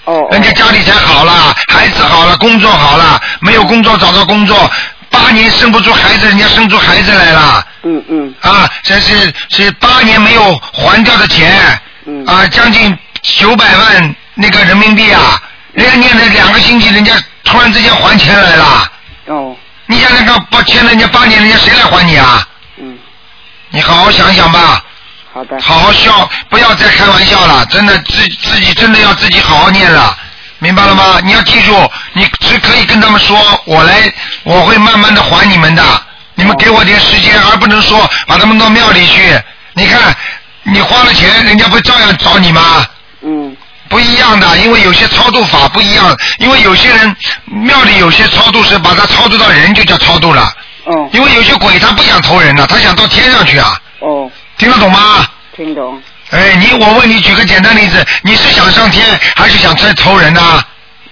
[0.09, 4.69] 哦人家家里才好了，孩子好了，工作好了，没有工作找到工作，
[5.11, 7.63] 八年生不出孩子，人家生出孩子来了。
[7.83, 8.33] 嗯嗯。
[8.41, 12.25] 啊，这是是八年没有还掉的钱，嗯。
[12.25, 15.39] 啊，将近九百万那个人民币啊，
[15.73, 18.91] 人家念了两个星期，人家突然之间还钱来了。
[19.27, 19.55] 哦。
[19.85, 22.47] 你想想看，不欠了人家八年，人家谁来还你啊？
[22.77, 22.97] 嗯，
[23.69, 24.83] 你好好想想吧，
[25.33, 25.59] 好的。
[25.61, 30.17] 好好笑，不要再开玩笑了，真的自自己真的要自己好好念了。
[30.59, 31.19] 明白了吗？
[31.23, 34.13] 你要记住，你只可以跟他们说，我来，
[34.43, 35.83] 我会慢慢的还你们的。
[36.35, 39.37] 你们给我点时间，而不能说把他们到庙里去。
[39.73, 40.15] 你看，
[40.63, 42.85] 你花了钱，人家不照样找你吗？
[43.21, 43.55] 嗯
[43.89, 47.15] 不一样的，因为有些超度法不一样，因为有些人
[47.45, 50.43] 庙里有些超度是把他超度到人就叫超度了，
[50.85, 53.81] 哦因为有些鬼他不想投人了，他想到天上去啊，哦，
[54.59, 55.25] 听得懂吗？
[55.55, 55.99] 听懂。
[56.29, 60.63] 哎，你我问你举个简单例子，你是想上天还是想再投人呢、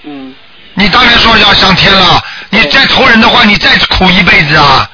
[0.04, 0.36] 嗯
[0.76, 4.88] 你当然说要上天了，你再投人的话，你再苦一辈子啊，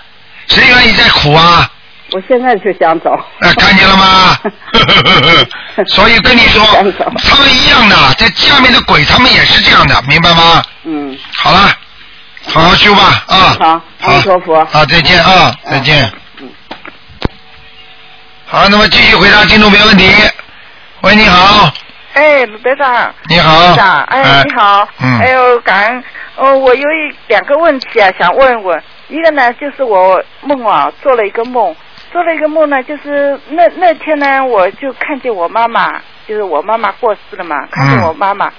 [0.47, 1.69] 谁愿意再苦啊？
[2.11, 3.09] 我现在就想走。
[3.41, 4.37] 哎，看见了吗？
[5.87, 6.65] 所以跟你说，
[7.17, 10.63] 他们一样的，在下面的鬼，他们也是这样的，明白吗？
[10.85, 11.69] 嗯，好了，
[12.47, 13.57] 好好修吧啊！
[13.59, 16.09] 好阿弥陀佛啊，再见啊，再见。
[18.53, 20.05] 嗯好，那么继续回答听众没问题。
[21.01, 21.71] 喂，你好，
[22.13, 23.65] 哎，鲁队长，你好。
[23.69, 25.19] 队长，哎，你好，嗯。
[25.19, 26.03] 哎呦，感恩，
[26.35, 31.75] 哦，我有一两个问题啊，想问问，一个呢就是我梦啊，做了一个梦，
[32.11, 38.53] 做了一个梦呢，就是那那天呢，我就看见我妈妈，就是我妈妈过世了嘛，看见我妈妈。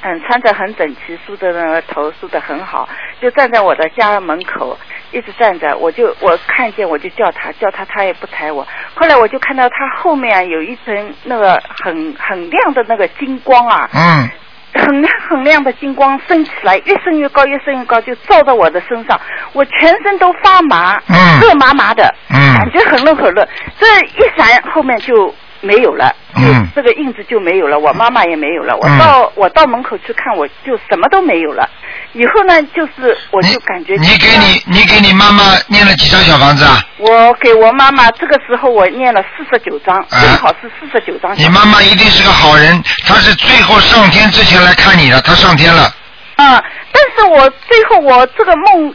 [0.00, 2.88] 嗯，穿着很整齐，梳的那个头梳的很好，
[3.20, 4.78] 就站在我的家门口，
[5.12, 5.76] 一直站着。
[5.78, 8.66] 我就我看见我就叫他，叫他他也不睬我。
[8.94, 14.30] 后来我就看到他后面有一层那个很很亮的那个金光啊，嗯
[14.74, 19.18] 很亮很亮的金光升起来，越升越高，越升越高，就照到我的身上，
[19.52, 23.48] 我全身都发麻，嗯热麻麻的，嗯感觉很热很热。
[23.78, 28.76] 这一闪，后面就没有了，就嗯这个印子就没有了，我妈妈也没有了。
[28.76, 31.68] 我嗯到我到门口去看，我就什么都没有了。
[32.12, 36.80] 以后呢，就是我就感觉你你给你你给你妈妈念了几张小房子啊？
[36.98, 41.36] 我给我妈妈这个时候我念了四十九章，啊正好是四十九张。
[41.36, 45.92] 你妈妈一定是个好人，她是最后上天之前来看你的，她上天了。
[46.36, 48.94] 嗯，但是我最后我这个梦，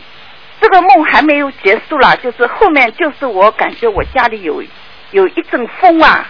[0.62, 4.63] 这个梦还没有结束啦，就是后面就是我感觉我家里有
[5.12, 6.26] 有一阵风啊，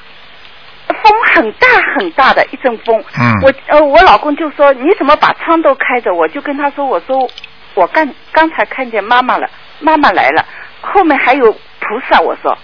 [0.94, 3.04] 风很大很大的一阵风。
[3.20, 6.14] 嗯我呃我老公就说你怎么把窗都开着？
[6.14, 7.30] 我就跟他说我说
[7.74, 10.46] 我刚刚才看见妈妈了，妈妈来了，
[10.82, 12.58] 后面还有菩萨，我说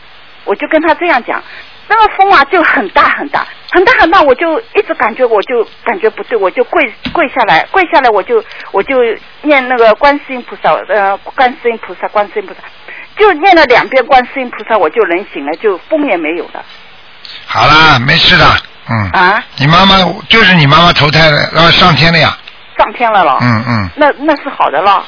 [0.46, 1.42] 我就跟他这样讲。
[1.92, 8.96] 那个风啊，就很大很大，很大很大，我就一直感觉，我就感觉不对，我就跪跪下来，跪下来，我就我就
[9.42, 12.60] 念那个观世音菩萨，呃，观世音菩萨，观世音菩萨，
[13.18, 16.64] 就念了两遍观世音菩萨，我就能醒了，就风也没有了
[17.46, 18.46] 好啦，没事的，
[18.90, 19.10] 嗯。
[19.12, 19.96] 啊，你妈妈
[20.28, 22.38] 就是你妈妈投胎了，然后上天了呀，
[22.78, 25.04] 上天了了，嗯嗯，那那是好的了。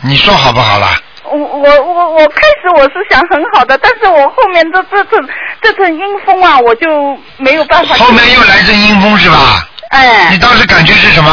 [0.00, 0.98] 你说好不好啦？
[1.24, 5.28] 我我我我开始我是想很好的，但是我后面这这阵
[5.60, 7.94] 这阵阴风啊，我就没有办法。
[7.96, 9.66] 后面又来阵阴风是吧？
[9.90, 11.30] 哎你，当时感觉是什么？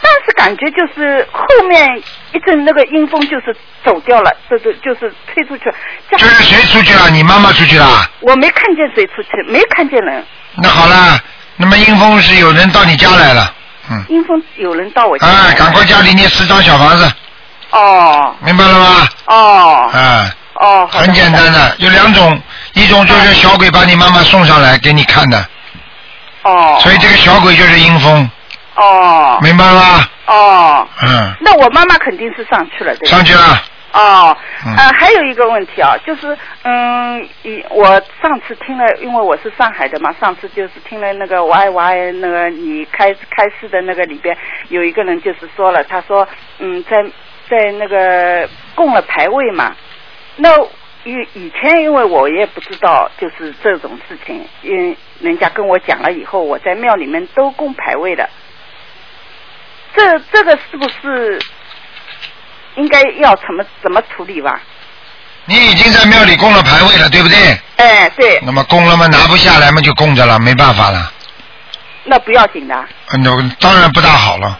[0.00, 1.88] 当时感觉就是后面
[2.32, 5.74] 一阵那个阴风就是走掉了，这就就是吹出去了。
[6.10, 7.08] 就是谁出去了？
[7.10, 8.10] 你妈妈出去了？
[8.20, 10.24] 我没看见谁出去，没看见人。
[10.56, 11.18] 那好了，
[11.56, 13.54] 那么阴风是有人到你家来了，
[13.90, 17.10] 嗯，阴风有人到我家来哎，赶快家里念十张小房子，
[17.70, 19.08] 哦明白了吗？
[19.26, 21.50] 哦哎，哦，很简单。
[21.52, 22.40] 的，有两种，
[22.74, 25.46] 一种就是小鬼把你妈妈送上来给你看的，
[26.42, 26.78] 哦。
[26.82, 28.28] 所以这个小鬼就是阴风，
[28.82, 29.38] 哦。
[29.42, 30.08] 明白了吗？
[30.26, 33.16] 哦，嗯，那我妈妈肯定是上去了，对吧？
[33.16, 33.40] 上去了，
[33.92, 34.36] 哦，
[34.66, 34.76] 嗯。
[34.76, 37.86] 呃，还有一个问题啊，就是嗯，以我
[38.20, 44.36] 上次听了，因为我是上海的嘛，上次就是听了那个我爱我爱那个你开开示的那个里边
[44.68, 47.02] 有一个人就是说了，他说嗯，在
[47.48, 49.74] 在那个供了牌位嘛，
[50.36, 50.50] 那
[51.04, 58.28] 以以前因为我也不知道就是这种事情，因人家跟我讲了以后，我在庙里面都供牌位的，
[59.98, 61.40] 这这个是不是
[62.76, 64.60] 应该要怎么怎么处理吧？
[65.46, 67.58] 你已经在庙里供了牌位了，对不对？
[67.76, 71.12] 哎，对，那么供了嘛，拿不下来嘛，就供着了，没办法了。
[72.04, 72.74] 那不要紧的，
[73.12, 74.58] 嗯那当然不大好了，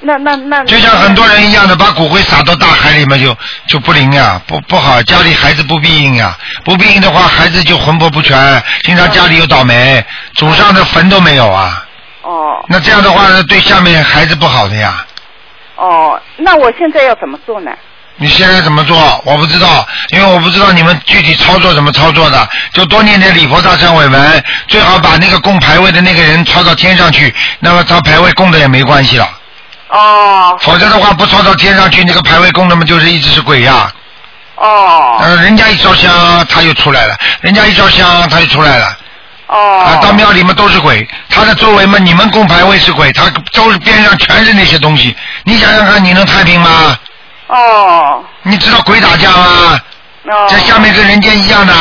[0.00, 3.36] 那那那就像很多人一样的，把骨灰撒到大海里面就
[3.68, 11.83] 就不灵呀，不不好，家里孩子不庇应呀，不庇应的话，孩子就魂魄不全，经常家里又倒霉，祖上的坟都没有啊，
[12.24, 15.04] 哦那这样的话呢，对下面孩子不好的呀。
[15.76, 17.70] 哦，那我现在要怎么做呢？
[18.16, 18.96] 你现在怎么做？
[19.26, 29.28] 我不知道，因为我不知道你们具体操作怎么操作的，就多念点礼佛大忏悔文，最好把那个供牌位的那个人抄到天上去，那么他牌位供的也没关系了。
[29.88, 33.92] 哦否则的话，不抄到天上去，那个牌位供的嘛，就是一直是鬼呀。
[34.56, 38.96] 哦呃，人家一烧香，他又出来了；人家一烧香，他就出来了。
[39.46, 45.14] 啊，哦到庙里面都是鬼，他的周围嘛，你们供牌位是鬼，他周边上全是那些东西。
[45.44, 46.98] 你想想看，你能太平吗？
[47.48, 49.80] 哦你知道鬼打架吗？
[50.24, 51.74] 哦，在下面跟人间一样的。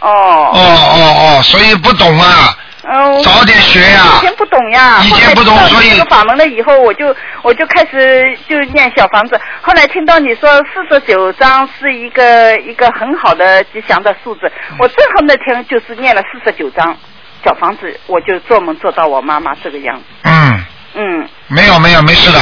[0.00, 2.54] 哦哦哦哦，所以不懂啊，
[2.86, 4.20] 嗯，早点学呀以。
[4.20, 9.40] 前不懂呀，以前不懂所以这个法门了以后，我就我就开始就念小房子。
[9.62, 16.96] 后来听到你说四十九章是一个一个很好的吉祥的数字，嗯我正好那天就是念了四十九章
[17.44, 20.02] 小房子，我就做梦做到我妈妈这个样子。
[20.22, 22.38] 嗯，嗯，没有没有，没事的，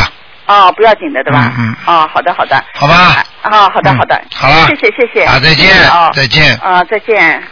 [0.47, 1.53] 哦，不要紧的，对吧？
[1.59, 2.65] 嗯哦，好的好的。
[2.75, 3.25] 好吧？
[3.43, 4.23] 啊，好的嗯好的。
[4.35, 5.25] 好了谢谢谢谢。
[5.25, 6.57] 啊，再见哦，再见。
[6.59, 7.43] 啊，再见。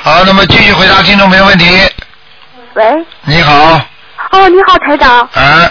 [0.00, 1.66] 好，那么继续回答听众朋友问题。
[2.74, 3.52] 喂，你好，
[4.30, 5.70] 哦，你好，台长，哎，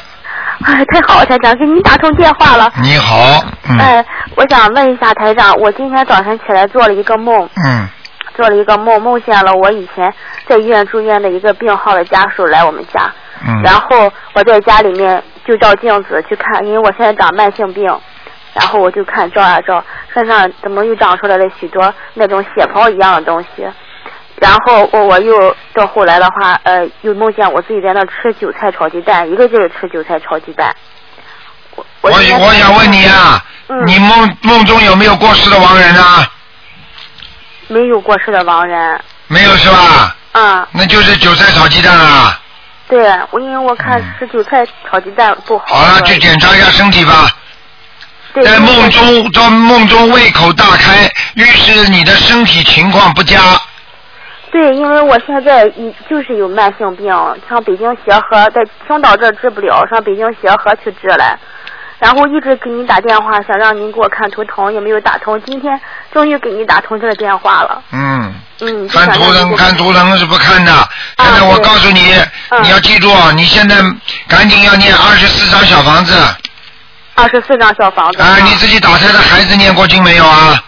[0.66, 2.70] 哎，太好了，台长，给您打通电话了。
[2.84, 3.78] 你好，嗯。
[3.80, 7.88] 哎，我想问一下台长，我今天早晨起来做了一个梦，嗯。
[8.36, 10.13] 做了一个梦，梦见了我以前
[10.48, 13.12] 在医院住院的一个病号的家属来我们家，
[13.48, 17.84] 嗯，然后我在家里面就照镜子去看，因为我现在长慢性病，
[18.54, 23.66] 然后我就看照啊照，身上怎么又长出来了许多那种血泡一样的东西，
[24.39, 30.76] 然后我我又到后来的话，呃，又梦见我自己在那吃韭菜炒鸡蛋，一个劲儿吃韭菜炒鸡蛋。
[32.02, 36.32] 我我想问你啊，嗯你梦梦中有没有过世的亡人啊？
[37.67, 40.15] 没有过世的亡人，没有是吧？
[40.34, 42.39] 啊、那就是韭菜炒鸡蛋啊。
[42.88, 45.65] 对，我因为我看嗯吃韭菜炒鸡蛋不好。
[45.67, 47.28] 好了，去检查一下身体吧。
[48.43, 53.39] 在梦中，在梦中胃口大开，预示你的身体情况不佳。
[54.58, 57.06] 对，因为我现在一就是有慢性病，
[57.48, 61.38] 上北京协和，在青岛这儿治不了，上北京协和去治来。
[62.00, 65.39] 然后一直给您打电话，想让您给我看图腾，也没有打通。
[65.43, 65.80] 今天
[66.12, 67.84] 终于给您打通这个电话了。
[67.91, 70.72] 嗯，嗯，看图腾，看图腾是不看的。
[71.20, 72.15] 现在我告诉你，
[72.50, 73.76] 嗯你要记住，你现在
[74.28, 76.15] 赶紧要念二十四张小房子。
[77.13, 78.24] 二十四张小房子。
[78.24, 80.60] 啊，你自己打胎的孩子念过经没有啊？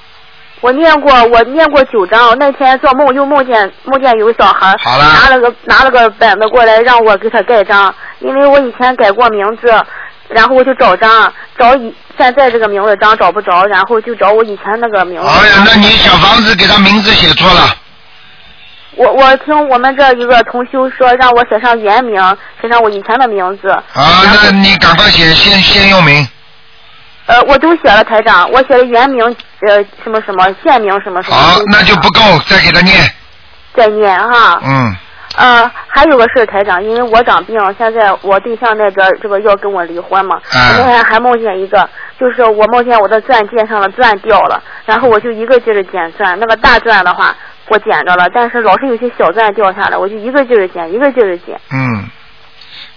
[0.62, 2.38] 我念过，我念过九章。
[2.38, 9.72] 那天做梦又梦见梦见有个小孩，好了拿了个拿了个本子过来让我给他盖章，因为我以前改过名字，
[10.28, 15.28] 然后我就找章，找以现在这个名字章找不着，然后就找我以前那个名字。
[15.28, 17.76] 哎呀，那你小房子给他名字写错了。
[18.95, 22.22] 我我听我们这一个同修说，让我写上原名，
[22.62, 23.69] 写上我以前的名字。
[23.69, 23.84] 啊，
[24.43, 26.28] 那你赶快写先先用名。
[27.30, 29.24] 呃，我都写了台长，我写了原名，
[29.68, 31.36] 呃，什么什么县名什么什么。
[31.38, 32.98] 好那就不够，再给他念。
[33.76, 34.60] 再念哈。
[34.63, 34.96] 嗯，
[35.36, 41.88] 呃，还有个事儿，台长，因为我长病，现在我对象那边这个要跟我离婚嘛，啊我那天还梦见一个，
[42.20, 47.36] 就是我梦见我的钻戒上的钻掉了，然后我就一个劲儿捡钻，那个大钻的话
[47.68, 51.56] 我捡着了，但是老是有些小钻掉下来，我就一个劲儿捡，一个劲儿捡。
[51.72, 52.10] 嗯，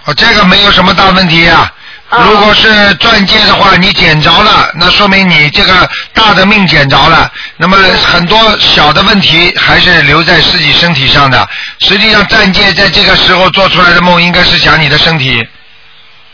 [0.07, 1.73] 哦，这个没有什么大问题呀、啊
[2.21, 7.31] 如果是钻戒的话，你捡着了，那说明你这个大的命捡着了。
[7.57, 11.49] 那么很多小的问题还是留在自己身体上的。
[11.79, 15.43] 实际上，钻戒在这个时候做出来的梦，应该是讲你的身体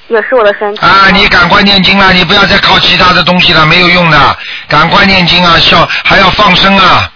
[0.08, 0.80] 也是我的身体。
[0.80, 1.10] 啊！
[1.12, 4.36] 你赶快念经了，你不要再靠其他的东西了，没有用的。
[4.66, 7.08] 赶快念经啊，笑还要放生啊！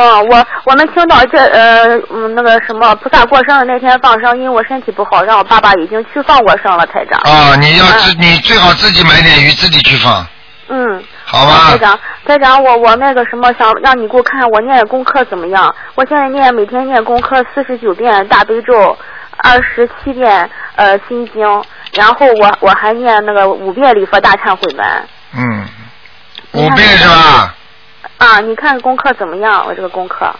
[0.00, 7.20] 嗯，我我们青岛这呃嗯那个什么菩萨过生日那天放生，因为我身体不好，让我爸爸已经去放过生了，台长。
[7.22, 10.24] 啊，你要自嗯你最好自己买点鱼自己去放，
[10.68, 11.02] 嗯。
[11.30, 11.78] 好吧台？
[11.78, 15.74] 长，台长，我我那个什么，想让你给我看我念的功课怎么样？
[15.94, 18.96] 我现在念每天念功课四十九遍大悲咒，
[19.36, 21.42] 二十七遍呃心经，
[21.92, 24.86] 然后我我还念那个五遍礼佛大忏悔文。
[25.36, 25.66] 嗯，
[26.52, 27.54] 五遍是吧？
[28.18, 29.64] 啊，你看功课怎么样？
[29.66, 30.34] 我这个功课。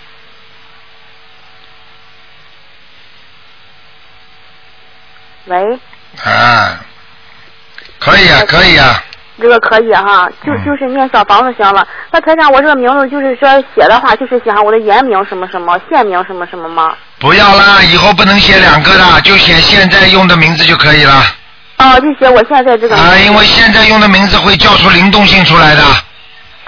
[5.46, 5.78] 喂，
[6.24, 6.78] 啊，
[7.98, 9.02] 可以啊，可以啊。
[9.40, 11.86] 这个可以哈，就嗯就是念小房子行了。
[12.10, 16.96] 那台长，我这个名字就是说写的话，就是写上我的原名什么什么，现名什么什么吗？
[17.20, 21.22] 不要啦，以后不能写两个的，就写现在用的名字就可以了。
[21.76, 22.96] 哦，就写我现在这个。
[22.96, 25.82] 啊，因为现在用的名字会叫出灵动性出来的，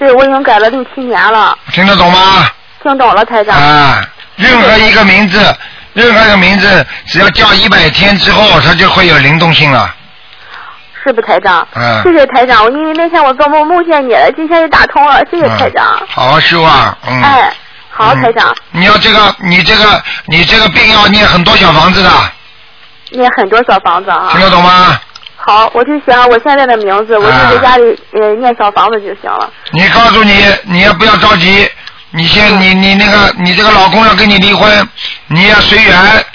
[0.01, 2.49] 对，我已经改了六七年了，听得懂吗？
[2.81, 3.55] 听懂了，台长。
[3.55, 4.01] 啊，
[4.35, 5.55] 任何一个名字，
[5.93, 9.93] 任何一个名字，只要叫一百天之后，它就会有灵动性了。
[11.03, 11.67] 是不，台长？
[11.75, 15.85] 嗯谢谢台长，我因为那天我做梦梦见你了，今天就打通了，谢谢台长。
[16.01, 17.21] 嗯好好修啊，嗯。
[17.21, 17.53] 哎，
[17.91, 22.09] 好，嗯台长，你要这个，你这个，你这个病要念很多小房子的，
[23.11, 24.41] 念很多小房子啊听。
[24.41, 24.99] 得懂吗？
[25.43, 29.51] 好，我就写我现在的名字，我就在家里呃念小房子就行了。
[29.71, 31.67] 你告诉你，你也不要着急，
[32.11, 34.87] 你先，你你那个，你这个老公要跟你离婚，
[35.27, 36.25] 你要随缘，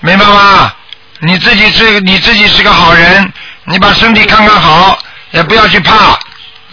[0.00, 0.72] 明白吗？
[1.20, 3.32] 你自己是，你自己是个好人，
[3.66, 4.98] 你把身体看看好，
[5.30, 6.18] 也不要去怕，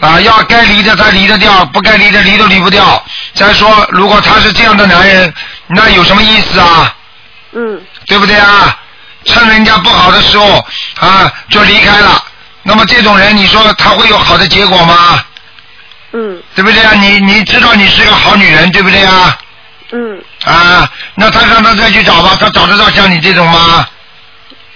[0.00, 3.00] 啊，要该离的他离得掉，不该离的离都离不掉。
[3.34, 5.32] 再说，如果他是这样的男人，
[5.68, 6.92] 那有什么意思啊？
[7.52, 8.80] 嗯，对不对啊？
[9.24, 10.64] 趁人家不好的时候
[11.00, 12.22] 啊，就离开了。
[12.62, 15.24] 那么这种人，你说他会有好的结果吗？
[16.12, 16.92] 嗯对不对啊？
[16.94, 19.36] 你你知道你是个好女人，对不对啊？
[19.92, 23.86] 嗯啊，那他让他再去找吧，他找得到像你这种吗？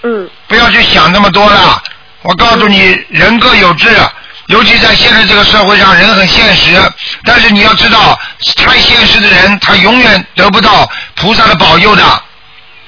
[0.03, 1.81] 嗯不要去想那么多了。
[2.21, 3.89] 我告诉你，人各有志，
[4.47, 6.79] 尤其在现在这个社会上，人很现实。
[7.23, 8.19] 但是你要知道，
[8.55, 12.23] 太现实的人，他永远得不到菩萨的保佑的。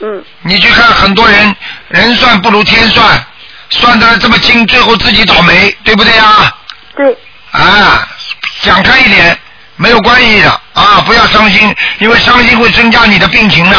[0.01, 1.55] 嗯你去看很多人，
[1.89, 3.23] 人算不如天算，
[3.69, 6.55] 算得这么精，最后自己倒霉，对不对啊？
[6.95, 7.17] 对，
[7.51, 8.07] 啊，
[8.61, 9.37] 想开一点，
[9.75, 13.77] 没有关系的啊，不要伤心，因为伤心会增加你的病情的，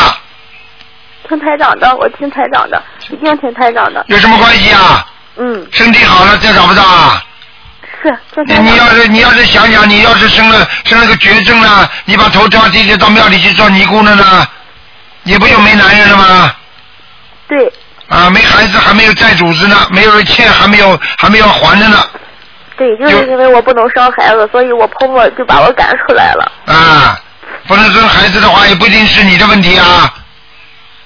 [1.28, 4.04] 听台长的，我听台长的，一定听台长的。
[4.08, 5.06] 有什么关系啊？
[5.36, 7.24] 嗯，身体好了再找不到啊？
[8.02, 8.18] 是。
[8.60, 14.46] 你要是你要是想想，你要是生了生了个绝症了，你把头扎进去到庙里去做尼姑了呢，
[15.24, 16.54] 也不就没男人了吗？
[17.48, 17.72] 对
[18.08, 22.04] 啊，没孩子还没有债主子呢，没有欠还没有还没有还着呢，
[22.76, 26.52] 对，就是因为我不能生孩子，所以我婆婆就把我赶出来了。
[26.66, 27.18] 啊，
[27.66, 30.14] 不能生孩子的话，也不一定是你的问题啊。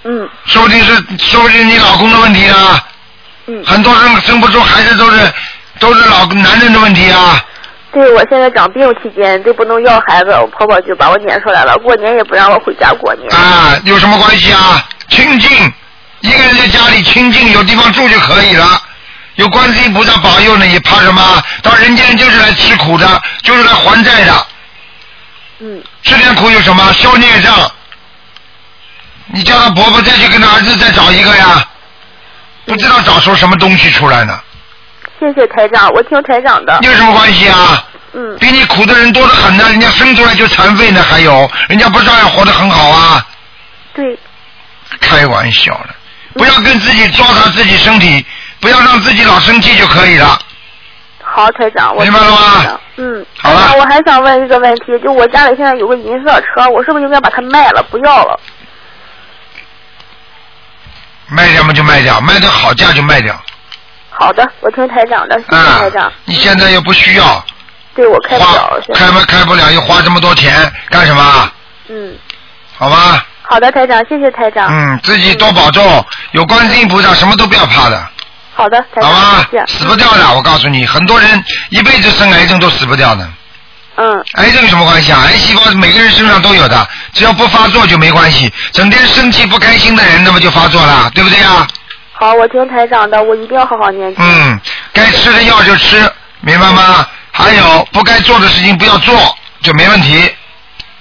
[0.09, 2.81] 嗯说不定是说不定你老公的问题啊。
[3.47, 5.33] 嗯，很多人生不出孩子都是
[5.81, 7.45] 都是老男人的问题啊。
[7.97, 13.27] 对我现在长病期间都不能要孩子，我婆婆就把我撵出来了，过年也不让我回家过年。
[13.33, 14.87] 啊，有什么关系啊？
[15.09, 15.73] 清静，
[16.21, 18.83] 一个人在家里清静，有地方住就可以了。
[19.37, 21.43] 有观世音菩萨保佑呢，你怕什么？
[21.63, 24.47] 到人间就是来吃苦的，就是来还债的。
[25.61, 26.93] 嗯吃点苦有什么？
[26.93, 27.55] 消孽障。
[29.29, 31.67] 你叫他婆婆再去跟他儿子再找一个呀，
[32.67, 34.39] 不知道找出什么东西出来呢？
[35.19, 36.79] 谢谢台长，我听台长的。
[36.83, 37.85] 有什么关系啊？
[38.13, 43.27] 嗯比你苦的人多得很呢，人家生出来就残废呢，还有人家不照样活得很好啊？
[43.93, 44.19] 对，
[45.01, 45.95] 开玩笑的，
[46.35, 48.25] 不要跟自己糟蹋自己身体，
[48.59, 50.39] 不要让自己老生气就可以了。
[51.23, 58.41] 好，台长，我明白了吗嗯，好了，我还想问一个问题，就我家里现在有个银色车，我是不是应该把它卖了，不要了？
[61.29, 63.39] 卖掉嘛就卖掉，卖的好价就卖掉。
[64.19, 67.45] 好的，我听台长的，谢谢啊台长。，你现在又不需要，
[67.95, 71.53] 对我开不了，开不开不了，又花这么多钱干什么？
[71.89, 72.17] 嗯，
[72.79, 74.69] 好吧，好的，台长，谢谢台长。
[74.71, 78.09] 嗯，自己多保重，有观世音菩萨，什么都不要怕的，
[78.55, 79.67] 好的，台长好长，吧？
[79.67, 83.29] 死不掉的，我告诉你，很多人一辈子生癌症都死不掉的。
[83.99, 85.23] 嗯，癌症有什么关系啊？
[85.27, 88.53] 癌细胞每个人身上都有的，只要不发作就没关系。
[88.73, 91.67] 整天生气不开心的人，那么就发作了，对不对啊？
[92.19, 94.25] 好，我听台长的，我一定要好好念经。
[94.25, 94.59] 嗯，
[94.91, 95.99] 该吃的药就吃，
[96.41, 97.07] 明白吗？
[97.31, 99.15] 还有不该做的事情不要做，
[99.61, 100.35] 就没问题。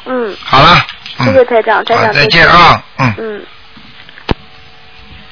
[0.03, 0.85] 嗯，好了，
[1.19, 1.25] 嗯。
[1.25, 3.45] 谢谢台长，台好，长再见啊，嗯，嗯，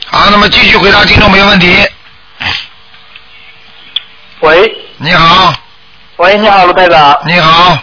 [0.07, 1.75] 好，那么继续回答听众没有问题。
[4.39, 5.53] 喂，你好，
[6.15, 7.19] 喂，你好，卢台长。
[7.25, 7.77] 你好，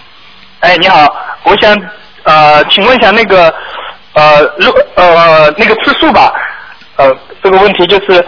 [0.61, 1.07] 哎，你好，
[1.43, 1.77] 我想
[2.23, 3.55] 呃，请问一下那个
[4.15, 6.33] 呃，如呃那个吃素吧，
[7.01, 8.25] 呃，这个问题就是，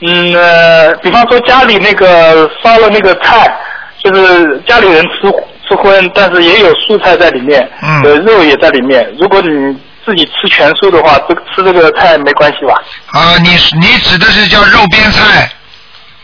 [0.00, 3.56] 嗯呃，比方说家里那个烧了那个菜，
[4.02, 5.32] 就是家里人吃
[5.68, 9.08] 吃荤，但是也有蔬菜在里面，嗯呃，肉也在里面。
[9.18, 9.48] 如果你
[10.04, 12.74] 自己吃全素的话，这个吃这个菜没关系吧？
[13.12, 13.50] 啊，你
[13.80, 15.50] 你指的是叫肉边菜？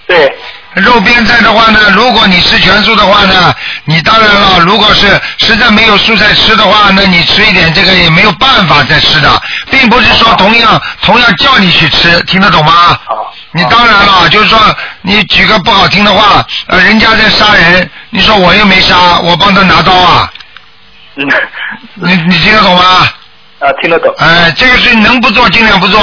[0.07, 0.33] 对，
[0.75, 3.55] 肉边菜的话呢，如果你吃全素的话呢，
[3.85, 12.99] 你当然了，如果是实在没有蔬菜吃的话，那你吃一点这个也没有办法再吃的，并不是说同样同样叫你去吃，听得懂吗？
[13.05, 13.35] 好。
[13.55, 14.59] 你当然了，就是说，
[15.03, 20.33] 你举个不好听的话，呃，人家在杀人，你说我又没杀，我帮他拿刀啊，
[21.17, 21.27] 嗯，
[21.97, 22.83] 你你听得懂吗？
[23.59, 24.13] 啊，听得懂。
[24.19, 26.01] 哎、这个是能不做尽量不做。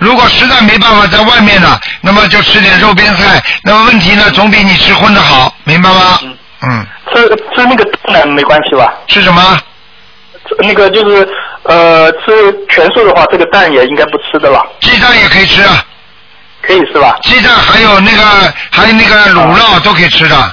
[0.00, 3.42] 如果实在没办法在外面的，那么就吃点肉边菜。
[3.62, 6.18] 那么问题呢，总比你吃荤的好，明白吗？
[6.22, 8.92] 嗯嗯，吃吃那个蛋没关系吧？
[9.06, 9.60] 吃什么？
[10.58, 11.28] 那个就是
[11.62, 15.84] 呃，吃全素的话，这个蛋也应该不吃的了，鸡蛋也可以吃，啊
[16.62, 17.16] 可以是吧？
[17.22, 18.22] 鸡蛋还有那个
[18.70, 20.52] 还有那个卤肉都可以吃的。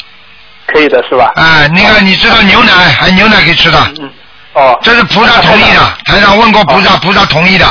[0.67, 1.31] 可以的是吧？
[1.35, 4.09] 哎、那个你知道牛奶，还有牛奶可以吃的，嗯，
[4.53, 5.79] 哦，这是菩萨同意的。
[6.05, 7.65] 台长问过菩萨，菩萨同意的。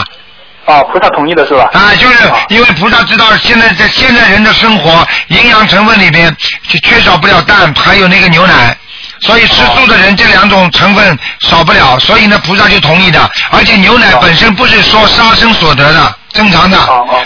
[0.66, 1.70] 哦，菩萨同意的是吧？
[1.72, 6.34] 啊，就是哦因为菩萨知道现在在现在人的生活营养成分里边
[6.68, 8.76] 就缺少不了蛋，还有那个牛奶，
[9.20, 13.30] 所以吃素的人这两种成分少不了，所以呢菩萨就同意的。
[13.50, 16.76] 而且牛奶哦本身不是说杀生所得的，正常的。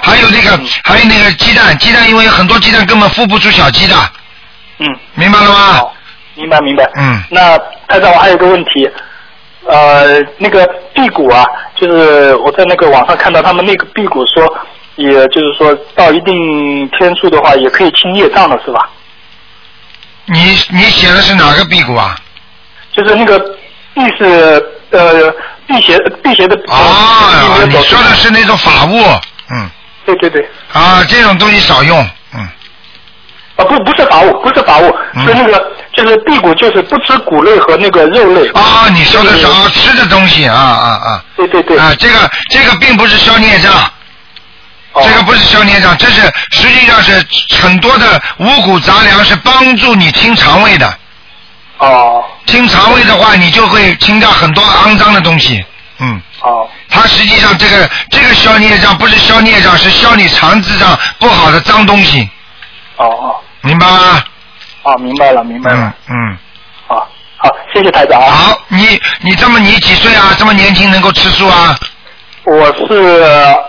[0.02, 3.96] 还有那个嗯还有那个鸡蛋，鸡蛋因为很多鸡蛋根本孵不出小鸡的，
[4.78, 5.80] 嗯，明白了吗？
[6.34, 6.84] 明白明白。
[6.96, 7.56] 嗯那
[7.88, 8.88] 台长，我还有个问题，
[9.66, 11.44] 呃，那个辟谷啊，
[11.80, 14.46] 就是我在那个网上看到他们那个辟谷说，
[14.96, 18.88] 也就是说到一定天数的话，也可以清业障了是吧？
[20.26, 20.38] 你
[20.70, 22.14] 你写的是哪个辟谷啊？
[22.92, 23.38] 就是那个
[23.94, 25.32] 辟是呃
[25.66, 28.96] 辟邪辟邪的辟啊，你说的是那种法物，
[29.50, 29.70] 嗯，
[30.04, 30.46] 对对对。
[30.72, 31.98] 啊，这种东西少用，
[32.34, 32.40] 嗯。
[33.56, 38.48] 啊，不不是法物，不是法物，嗯是那个就是辟谷，就是不吃谷类和那个肉类。
[38.50, 41.78] 啊，你说的是啊，吃的东西啊啊啊对对对。
[41.78, 43.72] 啊，这个这个并不是消孽障，
[44.92, 47.24] 哦这个不是消孽障，这是实际上是
[47.60, 50.94] 很多的五谷杂粮是帮助你清肠胃的，
[51.78, 55.64] 哦清肠胃的话，你就会清掉很多肮脏的东西，
[55.98, 56.20] 嗯。
[56.42, 62.28] 哦它实际上这个这个消孽障不是消孽障，是消你肠子上不好的脏东西，
[62.96, 64.22] 哦哦明白吗？
[64.82, 66.14] 哦，明白了明白了嗯。
[66.16, 66.38] 嗯。
[66.88, 68.30] 好，好，谢谢台长啊。
[68.30, 70.34] 好，你你这么你几岁啊？
[70.38, 71.76] 这么年轻能够吃素啊？
[72.44, 73.22] 我是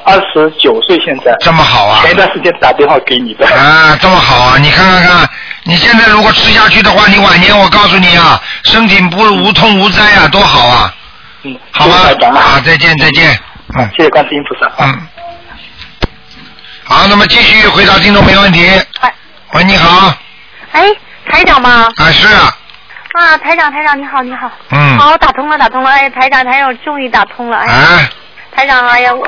[0.06, 2.02] 二十九岁，现在这么好啊？
[2.02, 3.46] 前一段时间打电话给你的。
[3.48, 4.58] 啊，这么好啊！
[4.58, 5.30] 你看看看，
[5.64, 10.96] 你现在如果吃下去的话，你晚年我告诉你啊，身体不无痛无灾啊，多好啊！
[11.44, 12.22] 嗯，好吧谢谢台？
[12.22, 13.38] 长啊，再见再见。
[13.78, 14.90] 嗯谢谢观世音菩萨啊。
[14.94, 15.08] 嗯。
[16.84, 18.68] 好，那么继续回答听众没问题。
[19.02, 19.14] 哎
[19.54, 20.14] 喂，你好，
[20.72, 20.90] 哎，
[21.30, 21.90] 台长吗？
[21.98, 22.56] 啊是啊，
[23.14, 24.50] 啊，台长，台长，你好，你好。
[24.72, 25.90] 嗯好，打通了，打通了。
[25.90, 27.58] 哎，台长，台长，我终于打通了。
[27.58, 28.10] 哎，啊，
[28.56, 29.28] 台长，哎呀，我。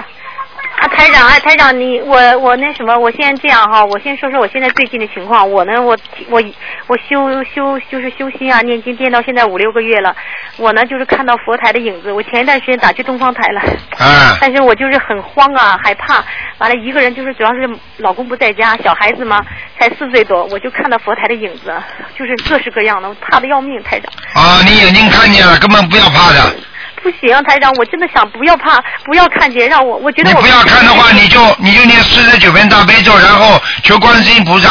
[0.84, 5.50] 啊，台长，哎，台长，你我我那什么，我先这样哈，我先说说我现在最近的情况。
[5.50, 5.98] 我呢，我
[6.30, 6.44] 我
[6.88, 10.14] 我修修就是修心啊，念经念到现在五六个月了。
[10.58, 13.62] 我呢就是看到佛台的影子，我前一段时间打去东方台了，
[13.98, 16.22] 啊 但是我就是很慌啊，害怕。
[16.58, 17.70] 完了，一个人就是主要是
[18.00, 19.42] 老公不在家，小孩子嘛
[19.80, 21.74] 才四岁多，我就看到佛台的影子，
[22.20, 24.12] 就是各式各样的，我怕的要命，台长。
[24.36, 26.54] 啊，你眼睛看见了，根本不要怕的。
[27.04, 34.70] 不行，台长，我真的想不要怕，不要看见，让我我觉得我你不要看的话，你就你就念四十九遍大悲咒，然后求观世音菩萨。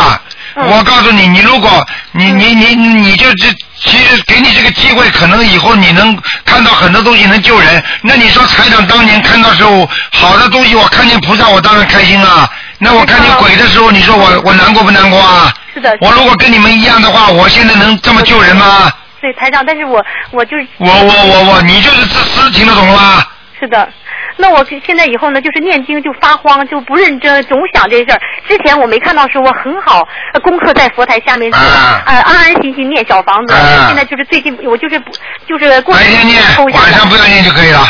[0.54, 1.70] 嗯我告诉你，你如果
[2.10, 6.14] 你你你你就这，其实给你这个机会，可能以后你能
[6.44, 7.82] 看到很多东西能救人。
[8.02, 12.46] 那你说台长当年看到时候好的东西，我看见菩萨，我当然开心啊。
[12.76, 15.50] 那我看见鬼的时候，你说我我难过不难过啊？
[15.72, 15.96] 是的。
[16.02, 18.92] 我如果跟你们一样的话，我现在能这么救人吗？
[19.22, 23.22] 对台长，但是我我就是我我我我，你就是自私，听得懂了吗？
[23.58, 23.88] 是的。
[24.36, 28.20] 那我现在以后呢，就是念经就发慌，就不认真，总想这事儿。
[28.48, 33.54] 之前我没看到时，我很好，呃功课在佛台下面，啊呃安安心心念小房子。
[33.54, 35.12] 啊现在就是最近我就是不
[35.46, 36.42] 就是过白天念，
[36.72, 37.86] 晚上不要念就可以了。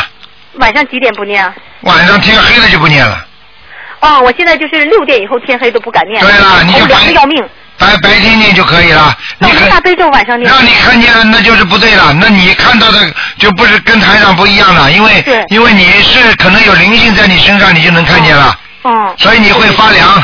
[0.59, 1.55] 晚上几点不念啊？
[1.81, 3.25] 晚上天黑了就不念了。
[4.01, 7.43] 哦，我现在就是六点以后天黑都不敢念，对了你就的要命。
[7.77, 9.15] 白白天念就可以了。
[9.39, 10.49] 你看大悲咒晚上念。
[10.49, 12.13] 让你看见了，那就是不对了。
[12.13, 12.99] 那你看到的
[13.37, 19.13] 就不是跟台上不一样了，因为因为你是可能有灵性在你身上，你就能看见了，哦。
[19.17, 20.23] 所以你会发凉，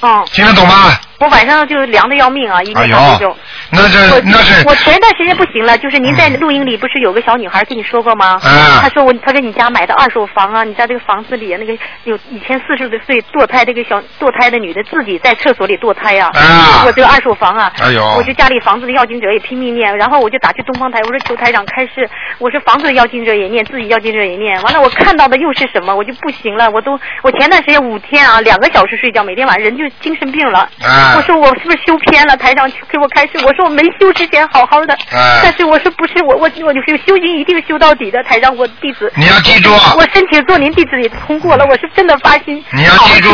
[0.00, 0.24] 哦。
[0.32, 0.96] 听得懂吗？
[1.20, 3.26] 我晚上就凉的要命啊，一哎念大悲咒。
[3.26, 3.36] 呦，
[3.72, 8.40] 那是我那是我前段时间不行了，就是您在录音里不是有个小女孩跟你说过吗？
[8.42, 22.08] 啊她说我，她说你家买的二手房啊，你家这个房子里那个有以前四十多岁堕胎这个小堕胎的女的自己在厕所里堕胎呀、啊我这个二手房啊，哎呦我就家里房子的要经者也拼命念，然后我就打去东方台，我说求台长开示，
[22.38, 30.60] 我说房子的要经者也念，自己要经者也念，完了我看到的又是什么，我就不行了，我都我前段时间五天啊，两个小时睡觉，每天晚上人就精神病了。
[30.80, 32.36] 啊我说我是不是修偏了？
[32.36, 39.12] 台长给我开示，我说我没修之前好好的，啊但是我说不是，我我我就是修行一定修到底的，台长我弟子。
[39.16, 42.62] 你要记住啊我申请做您弟子也通过了，我是真的发心。
[42.72, 43.30] 你要记住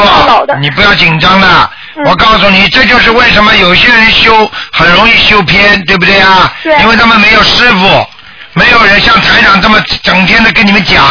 [0.60, 1.48] 你不要紧张的。
[1.48, 6.52] 嗯我告诉你，这就是为什么有些人修很容易修偏，对不对啊？
[6.62, 8.06] 对因为他们没有师傅，
[8.52, 11.02] 没有人像台长这么整天的跟你们讲。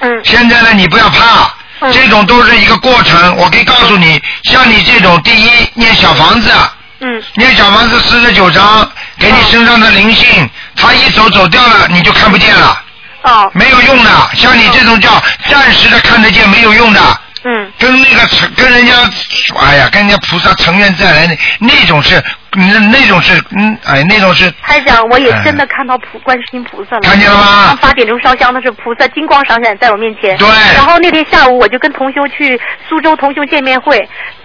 [0.00, 0.20] 嗯。
[0.22, 1.50] 现在呢，你不要怕。
[1.92, 6.50] 这种都是一个过程，我可以告诉你，像你这种，第一念小房子，
[7.00, 8.86] 嗯，念小房子四十九章，
[9.18, 12.82] 给你身上的灵性，它一走走掉了，你就看不见了。
[13.22, 13.50] 哦。
[13.54, 15.10] 没有用的，像你这种叫
[15.48, 17.00] 暂时的看得见，没有用的。
[17.44, 17.72] 嗯。
[17.78, 18.92] 跟那个成跟人家，
[19.58, 22.22] 哎呀，跟人家菩萨成愿再来那那种是，
[22.52, 24.50] 那那种是，嗯，哎，那种是。
[24.62, 27.02] 台长，我也真的看到菩观世音菩萨了。
[27.02, 30.36] 看见了吗八点钟烧香的时候，菩萨金光闪闪在我面前。
[30.36, 33.96] 对然后那天下午，我就跟同修去苏州同修见面会，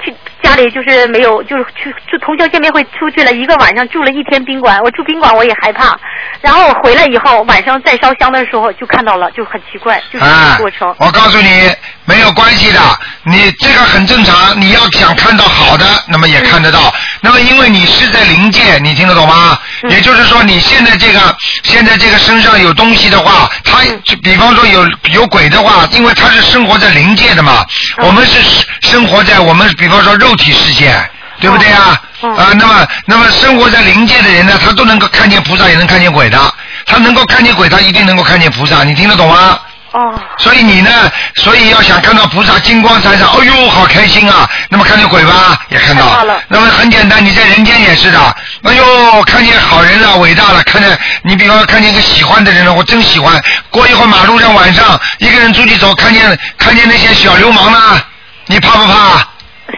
[0.04, 4.80] 去家里就是没有，就是去去同修见面会出去了一个晚上，住了一天宾馆。
[4.82, 5.98] 我住宾馆我也害怕，
[6.42, 10.96] 然后我回来以后晚上再烧香的时候就看到了，就很奇怪，就是这啊个过程。
[11.00, 11.72] 我告诉你，
[12.06, 12.80] 没有关系的，
[13.24, 14.62] 你这个很正常。
[14.62, 16.94] 你要想看到好的，那么也看得到。
[17.26, 19.58] 那么因为你是在灵界，你听得懂吗？
[19.90, 27.66] 也就是说，你现在这个现在这个身上有东西的话，它就比方说有有鬼的话，因为它是生活在灵界的嘛，
[27.98, 30.94] 我们是生活在我们比方说肉体世界。
[31.42, 32.02] 对不对啊？
[32.22, 36.40] 啊，那么那么生活在灵界的人呢，他都能够看见菩萨，也能看见鬼的。
[36.86, 38.86] 他能够看见鬼，他一定能够看见菩萨。
[38.86, 39.60] 你听得懂吗？
[39.96, 40.14] 哦。
[40.38, 40.90] 所以你呢，
[41.36, 44.50] 所以要想看到菩萨金光闪闪，哎呦，好开心啊！
[44.70, 46.26] 那么看见鬼吧，也看到。
[46.50, 48.20] 那么很简单，你在人间也是的。
[48.64, 53.42] 哎呦，看见好人了，伟大了，看见你比方说看见一个喜欢的人了，我真喜欢。
[53.70, 58.02] 过一会儿马路上晚上一个人出去走，看见看见那些小流氓了，
[58.48, 59.28] 你怕不怕？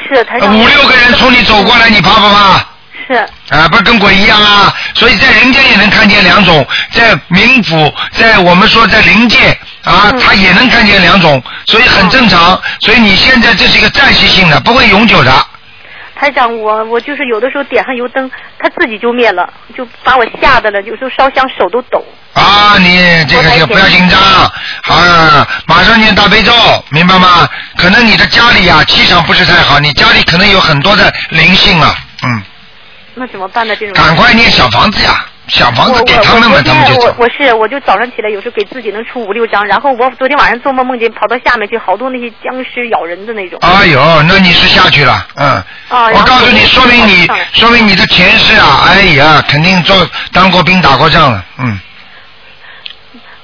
[0.10, 0.26] 是。
[0.48, 2.66] 五六个人从你走过来，你怕不怕？
[3.08, 3.14] 是。
[3.50, 4.74] 啊，不是跟鬼一样啊！
[4.94, 9.58] 所以在人间也能看见两种，在冥府，在我们说在灵界
[9.88, 12.62] 啊，他也能看见两种，所以很正常。
[12.82, 15.32] 所以你现在这是一个暂时性的，不会永久的。
[16.20, 18.30] 台长，我我就是有的时候点上油灯，
[18.60, 22.04] 它自己就灭了，就把我吓得了，有时候烧香手都抖。
[22.34, 26.52] 啊，你这个就不要紧张，啊，马上念大悲咒，
[26.90, 27.48] 明白吗？
[27.78, 32.44] 可能你的家里啊气场不是太好，你家里可能有很多的灵性啊，嗯，
[33.14, 33.76] 那怎么办呢？
[33.76, 33.94] 这种。
[33.94, 37.16] 赶快念小房子呀，小房子给他们嘛他们就走。
[37.18, 43.58] 我是我就早上起来有时候给自己能出五六张，然后我昨天晚上做梦梦见跑到下面去，好多那些僵尸咬人的那种。
[43.62, 45.64] 哎呦，那你是下去了，嗯。
[45.90, 49.96] 啊，我告诉你，说明你说明你的前世啊，哎呀，肯定做
[50.32, 51.80] 当过兵、打过仗了，嗯。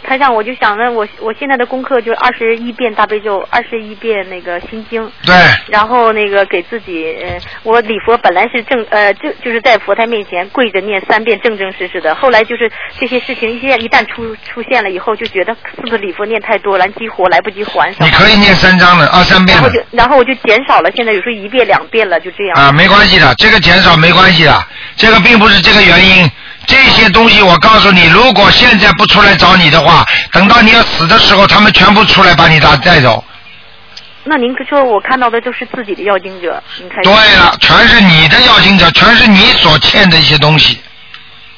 [0.04, 5.10] 台长，我就想着我我现在的功课就二十一遍大悲咒，二十一遍那个心经。
[5.26, 5.34] 对。
[5.68, 18.06] 然后那个给自己，呃，我礼佛本来是正呃就就是在佛台面前跪着念三遍正正实实的，后来就是这些事情一些一旦出出现了以后，就觉得是不是礼佛念太多了，激活来不及还上。
[18.06, 22.58] 你可以念三张的，二三遍的然后就然后我就减少了，现在有时候一遍两遍了，就这样。
[22.58, 26.30] 啊，没关系的，这个减少没关系的，这个并不是这个原因。
[26.66, 33.24] 这些东西我告诉你，如果现在不出来找你的话，等到你要死的时候，他们全部出来把你打带走。
[34.24, 37.04] 那您说我看到的就是自己的要经者，您看。
[37.04, 40.80] 对了，全是你的要经者，全是你所欠的一些东西。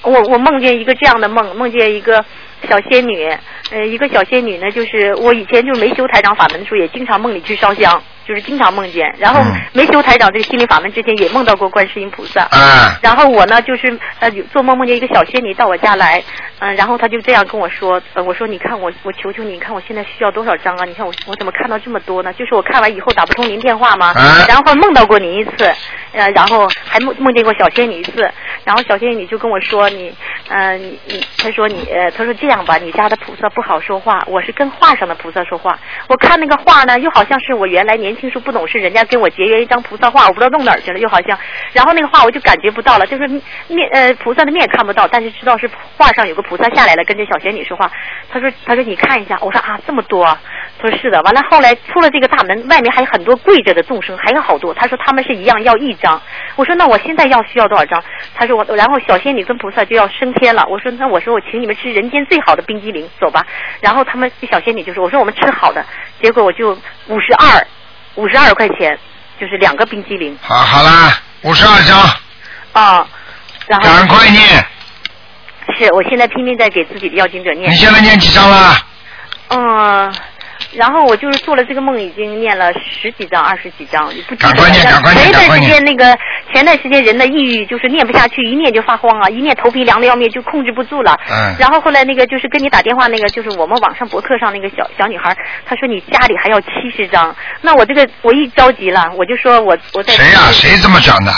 [0.01, 2.23] 我我梦见一个这样的梦，梦见一个
[2.67, 3.27] 小仙女，
[3.71, 9.13] 呃，一个小仙女呢，就是我以前就没修台长法门的时候，也经常梦里去烧香，就是经常梦见。
[9.19, 12.47] 然后嗯没修台长这个心理法门之前，也梦到过观世音菩萨。
[12.51, 12.59] 嗯。
[13.01, 16.23] 然后我呢，就是呃做梦梦见一个小仙女到我家来，
[16.59, 20.85] 嗯、然后她就这样跟我说，呃，我说你看我我求求你，你看我现在需要多少张啊？
[20.85, 22.33] 你看我我怎么看到这么多呢？
[22.33, 24.07] 就是我看完以后打不通您电话吗？
[24.15, 25.71] 啊然后梦到过您一次，
[26.13, 28.29] 呃，然后还梦梦见过小仙女一次，
[28.63, 30.13] 然后小仙女就跟我说你，
[30.49, 41.37] 呃，你你，她说你，呃，她说这样吧，你家的菩萨不好说话，我是跟画上的菩萨说话，我看那个画呢，又好像是我原来年轻时候不懂事，人家给我结缘一张菩萨画，我不知道弄哪儿去了，又好像，
[41.73, 43.27] 然后那个画我就感觉不到了，就是
[43.67, 47.91] 面呃菩萨的面看不到，但是知道是画上有个菩萨下来了，跟这小仙女说话，
[48.29, 50.25] 他说他说你看一下，我说啊这么多
[50.79, 56.21] 说是的，完了后来出了这个大门，外面还有很多跪着的众生，还有好多，他说他们是一样要一张，
[56.55, 58.03] 我说那我现在要需要多少张？
[58.35, 63.45] 他说我，然后小仙女跟菩萨就要升天了，我说那我说我请你们吃人间最好的冰激凌，走吧，
[63.81, 65.85] 然后他们这小仙女就说我说我们吃好的，
[66.21, 66.71] 结果我就
[67.07, 67.65] 五十二，
[68.15, 68.97] 五十二块钱，
[69.39, 71.99] 就是两个冰激凌好，好啦，五十二张，
[72.73, 73.07] 啊，
[73.67, 74.41] 然后赶快念。
[75.77, 77.69] 是我现在拼命在给自己的要经者念。
[77.69, 78.77] 你现在念几张了？
[79.49, 80.13] 嗯，
[80.75, 86.17] 然后我就是做了这个梦，已经念了十几张、二十几章，也不记得赶快念了赶快念前一段时间那个
[86.53, 91.17] 前段时间人的抑郁就是念不下去，一念就发慌啊，一念头皮凉的要命，就控制不住了。
[91.29, 101.31] 嗯然后后来那个就是跟你打电话那个，就是我们网上博客上那个小小女孩，她说你家里还要七十张，那我这个我一着急了，我就说我我在谁呀、谁这么讲的？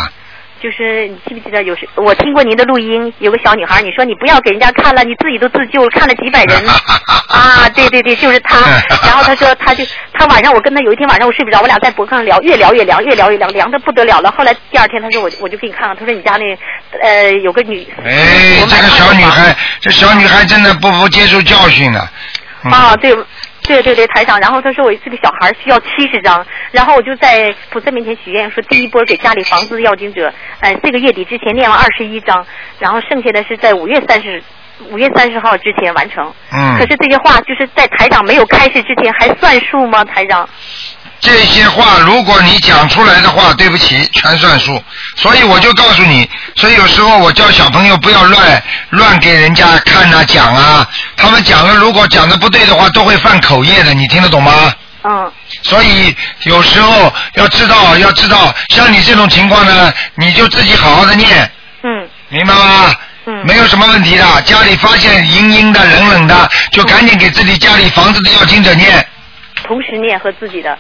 [0.62, 6.64] 就是你记不记得有时我听过您的录音，有个小女孩，你说你不要给人家看了，你自己都自救了，看了几百人
[7.30, 8.60] 啊，对对对，就是她。
[9.06, 14.32] 然后她说，她就她晚上我跟她有一天晚上我睡不着，我俩在博客上聊，越聊越凉，越聊越凉，凉的不得了了。
[14.32, 16.58] 后来第二天她说我我就给你看看，她说你家那
[17.02, 22.10] 呃有个女哎，这个小女孩，这小女孩真的不不接受教训了。
[22.64, 23.16] 嗯、啊，对。
[23.64, 32.46] 对对对，台长，然后他说我这个小孩需要七十张，然后我就在菩萨面前许愿说，第一波给家里房子的要经者，呃，这个月底之前念完二十一张，
[32.80, 34.42] 然后剩下的是在五月三十
[34.90, 36.32] 五月三十号之前完成。
[36.54, 40.04] 嗯可是这些话就是在台长没有开始之前还算数吗？
[40.06, 40.48] 台长？
[41.20, 44.82] 这些话，如果你讲出来的话，对不起，全算数。
[45.16, 54.74] 所以我就告诉你，所以有时候我教小朋友不要乱乱给人家看啊讲啊，他们讲了如果讲的不对的话，都会犯口业的，你听得懂吗？
[55.04, 55.32] 嗯。
[55.64, 61.52] 所以有时候要知道，要知道，像你这种情况呢，你就自己好好的念，
[61.84, 62.08] 嗯。
[62.30, 62.96] 明白吗？
[63.26, 63.46] 嗯。
[63.46, 69.06] 没有什么问题的，家里发现阴阴的、冷冷的，就赶紧给自己家里房子的要经者念。
[69.64, 70.78] 同时念和自己的，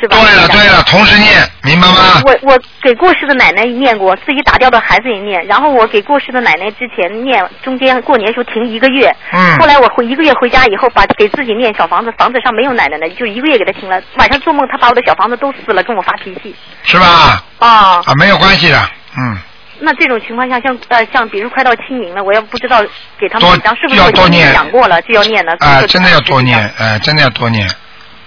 [0.00, 0.16] 是吧？
[0.20, 2.22] 对了对了，同时念，明白吗？
[2.24, 14.00] 我我给过世的奶奶念过，自己打掉的孩子也念，然后我给过世的奶奶之前念，中间过年时候停一个月，嗯后来我回一个月回家以后，把给自己念小房子，房子上没有奶奶的，就一个月给他停了。
[14.16, 16.54] 晚上做梦，他把我的小房子都撕了，跟我发脾气。
[16.82, 17.44] 是吧？
[17.58, 17.68] 啊，
[18.04, 19.38] 啊，没有关系的，嗯，
[19.84, 22.80] 那这种情况下，像呃像比如快到清明了，我要不知道
[23.18, 25.52] 给他们多几张，是不是要多念讲过了就要念了？
[25.58, 27.68] 啊，这个真的要多念，哎，真的要多念，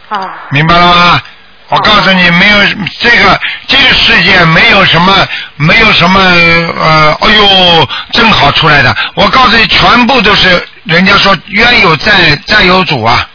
[0.09, 0.19] 啊。
[0.51, 1.21] 明白了吗？
[1.69, 2.57] 我告诉你，没有
[2.99, 8.95] 这个这个世界没有什么没有什么呃，哎呦，正好出来的。
[9.15, 13.27] 我告诉你，全部都是人家说冤有债债有主啊，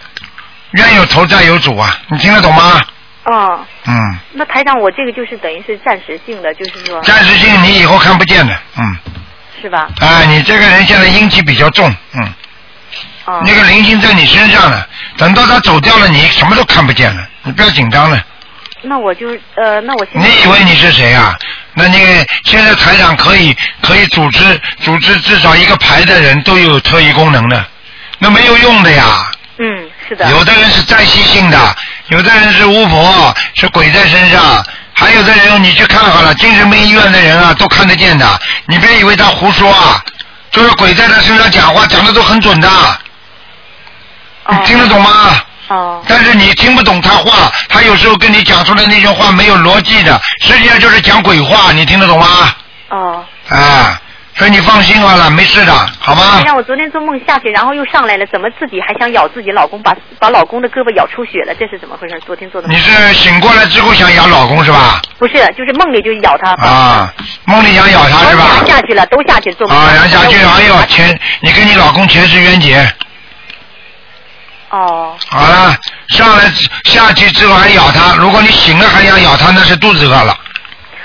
[0.72, 2.80] 冤有头债有主啊，你听得懂吗？
[3.30, 8.96] 哦，嗯，那台长，我这个就是等于是暂时性的，就是说，暂时性你以后看不见的，嗯，
[9.62, 9.88] 是吧？
[10.00, 12.34] 啊，你这个人现在阴气比较重，嗯，
[13.26, 13.42] 哦。
[13.46, 14.84] 那个灵性在你身上呢，
[15.16, 18.20] 等到他走掉了，你什么都看不见了，你不要紧张了。
[18.82, 21.38] 那我就呃，那我现在你以为你是谁啊？
[21.74, 21.98] 那你
[22.44, 27.64] 现在台长可以可以组织组织至少一个排的人都有特异功能的，
[28.18, 29.30] 那没有用的呀。
[29.58, 30.30] 嗯，是的。
[30.30, 31.76] 有的人是暂时性的，
[32.10, 40.02] 有的人是巫婆，是鬼在身上，还有的人你去看好了，精神病医院的人啊都看得见的，你别以为他胡说啊，
[40.50, 42.68] 就是鬼在他身上讲话讲的都很准的，
[44.48, 45.10] 你听得懂吗？
[45.68, 46.02] 哦。
[46.08, 52.26] 但是你听不懂他话，他有时候跟你讲出来那句话没有逻辑的，实际上就是讲鬼话，你听得懂吗？
[52.88, 53.24] 哦。
[53.50, 54.00] 啊，
[54.40, 56.40] 所以你放心好了，没事的，好吗？
[56.46, 61.54] 让我昨天做梦下去，然后又上来了，怎么自己还想咬自己老公，把把老公的胳膊咬出血了？
[61.56, 62.18] 这是怎么回事？
[62.24, 62.74] 昨天做的梦。
[62.74, 64.98] 你是醒过来之后想咬老公是吧？
[65.18, 66.52] 不是，就是梦里就咬他。
[66.54, 67.12] 啊，
[67.44, 68.46] 梦里想咬他是吧？
[68.58, 69.76] 都下去了，都下去做梦。
[69.76, 72.78] 啊，杨下去，哎呦，前你跟你老公前世冤结。
[74.70, 75.14] 哦。
[75.28, 75.76] 好了，
[76.08, 76.50] 上来
[76.84, 80.34] 下去之后还咬他，如果你醒了还想咬他，那是肚子饿了。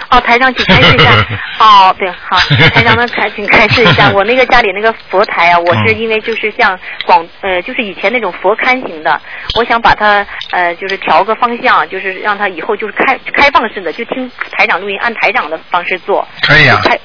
[0.10, 1.12] 哦，台长，请开示一下。
[1.60, 2.38] 哦，对，好，
[2.74, 4.12] 台长呢，开请开示一下。
[4.12, 9.20] 我那个家里那个佛台啊，我是因为就是像广呃，就是以前那种佛龛型的，
[9.58, 16.28] 我想把它呃，就是调个方向，就是让它以后就是开开放式的，就听台长录音，按台长的方式做。
[16.42, 16.80] 可以啊。
[16.84, 16.98] 开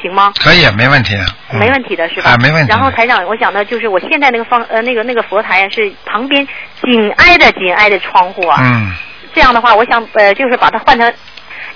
[0.00, 0.32] 行吗？
[0.42, 1.14] 可以，没问题。
[1.50, 2.30] 嗯没问题的是吧？
[2.30, 6.46] 啊没问题然后台长，我想呢就是我现在那个方呃那个那个佛台啊，是旁边
[6.82, 8.58] 紧挨着紧挨着窗户啊。
[8.62, 8.92] 嗯。
[9.34, 11.12] 这样的话，我想呃，就是把它换成，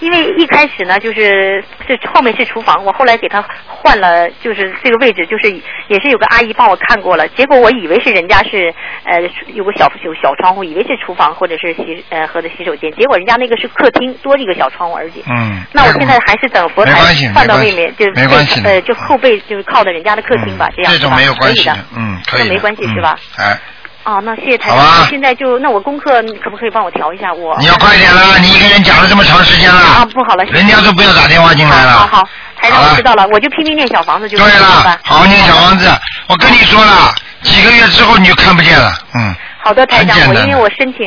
[0.03, 5.49] 因为一开始呢，就是这后面是厨房，我后来给他换了，就是这个位置，就是
[5.87, 8.75] 也是有个阿姨帮我看过了，结果我以为是人家是
[9.05, 9.21] 呃
[9.55, 15.23] 有个小有小窗户，以为是厨房或者是洗呃或者洗手间，结果人家那个是客厅多一个小窗户而已。
[15.31, 15.63] 嗯。
[15.73, 16.93] 那我现在还是等佛台
[17.33, 21.85] 换到外面，就没关系呃就后背就是靠的人家的客厅吧，这样这种是吧没有关系可以的。
[21.97, 22.47] 嗯，可以的。
[22.49, 23.17] 这没关系是吧？
[23.39, 23.59] 嗯哎，
[24.05, 25.07] 哦，那谢谢台长。
[25.09, 27.57] 现在就那我功课可不可以帮我调一下我？
[27.61, 28.37] 你要快点啦！
[28.41, 29.81] 你一个人讲了这么长时间了。
[29.81, 31.93] 啊，不好了，人家都不要打电话进来了。
[31.93, 32.29] 好好，
[32.61, 35.89] 台长我知道了，我就拼命念小房子就对可以了好好念小房子。
[36.27, 38.93] 我跟你说了，几个月之后你就看不见了。
[39.15, 39.35] 嗯。
[39.65, 41.07] 好的，台长，我因为我申请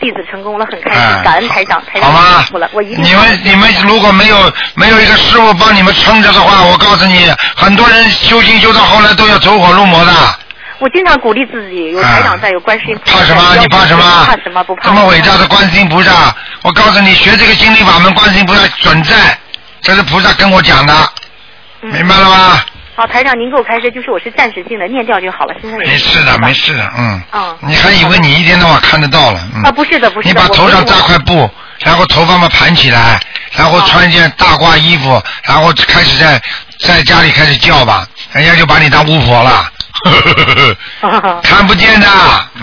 [0.00, 10.12] 弟子成功了，很开心，哎感恩台长，台长辛苦了，我一定你们你们如果没有没有一个师傅帮你们撑着的话，我告诉你，很多人修行修到后来都要走火入魔的。
[10.82, 13.18] 我经常鼓励自己，有台长在，有观世音菩萨。
[13.18, 13.56] 怕什么？
[13.60, 14.02] 你怕什么？
[14.26, 14.64] 怕什么？
[14.64, 14.82] 不怕。
[14.82, 19.38] 这么伟大的观世音菩萨，我告诉你，学这个心灵法门，观世音菩萨准在，
[19.80, 20.92] 这是菩萨跟我讲的，
[21.82, 22.60] 嗯明白了吗？
[22.96, 27.22] 好，台长您给我开示，就是我是暂时性的念掉就好了，现在没事的，没事的，嗯。
[27.32, 27.56] 嗯。
[27.60, 29.40] 你还以为你一天到晚看得到了？
[29.54, 29.62] 嗯。
[29.62, 30.34] 啊，不是的，不是的。
[30.34, 33.20] 你把头上扎块布，然后头发嘛盘起来，
[33.52, 36.42] 然后穿一件大褂衣服，然后开始在
[36.82, 39.64] 在家里开始叫吧，人家就把你当巫婆了，
[41.42, 42.06] 看不见的，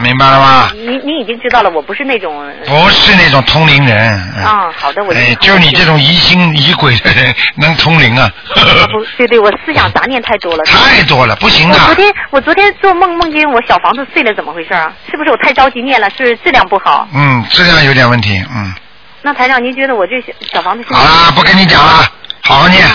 [0.02, 0.72] 明白了吗？
[0.76, 2.54] 你你已经知道了，我不是那种。
[2.66, 3.98] 不是那种通灵人。
[4.38, 8.30] 嗯啊，好的，我哎，就你这种疑心疑鬼的人能通灵啊？
[8.56, 10.64] 啊不， 对对，我思想杂念太多了。
[10.66, 11.86] 太多了，不行啊我。
[11.86, 14.92] 昨天我昨天做梦梦见我小房子碎了，怎么回事啊？
[15.10, 16.10] 是不是我太着急念了？
[16.10, 17.08] 是质量不好？
[17.14, 18.74] 嗯，质量有点问题，嗯。
[19.22, 20.84] 那台长，您觉得我这小小房子？
[20.94, 22.06] 好啦，不跟你讲了，
[22.42, 22.86] 好好念。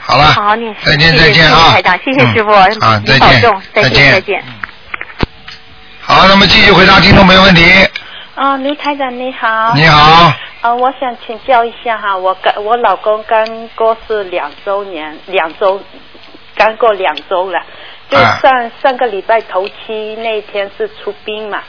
[0.00, 0.74] 好了，好好念。
[0.82, 1.58] 再见谢谢再见啊！
[1.58, 4.44] 谢谢台长，谢谢师傅，嗯啊，再见您保重，再再见再见。
[6.00, 7.62] 好，那么继续回答听众朋友问题。
[8.34, 9.74] 啊，刘台长你好。
[9.74, 10.32] 你好。
[10.62, 15.80] 啊，我想请教一下哈，我刚我老公刚过世两周年，两周
[16.56, 17.58] 刚过两周了，
[18.10, 21.62] 就啊上、上个礼拜头七那一天是出殡嘛，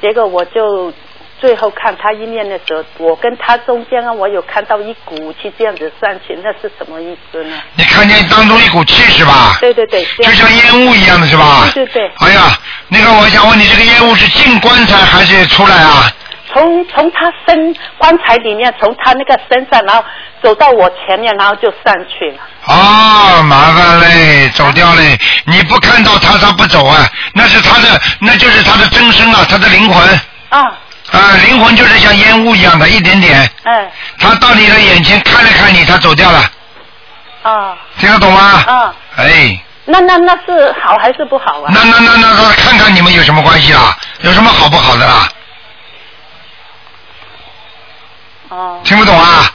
[0.00, 0.92] 结果我就
[1.40, 7.56] 最后看他一面的时候，我跟他中间啊，我有看到一股气这样子上去，那是什么意思呢？
[7.76, 9.56] 你看见当中一股气是吧？
[9.60, 11.68] 对对对，就像烟雾一样的是吧？
[11.74, 12.12] 对对对。
[12.18, 12.58] 哎呀，
[12.88, 16.10] 那个我想问你，这个烟雾是进棺材还是出来啊？
[16.50, 20.02] 从从他身棺材里面，从他那个身上，然后
[20.42, 22.38] 走到我前面，然后就上去了。
[22.66, 25.18] 哦，麻烦嘞，走掉嘞！
[25.44, 30.78] 你不看到他，他不走啊，那是他的，那就是他的真身啊，他的灵魂啊
[31.12, 33.50] 啊，灵魂就是像烟雾一样的，一点点。
[33.64, 36.44] 哎他到你的眼前看了看你，他走掉了，
[37.42, 38.64] 啊听得懂吗？
[38.66, 41.72] 嗯，哎，那那那是好还是不好啊？
[41.74, 43.96] 那那那那那，看看你们有什么关系啦？
[44.20, 45.28] 有什么好不好的啦？
[48.50, 49.50] 哦，听不懂啊？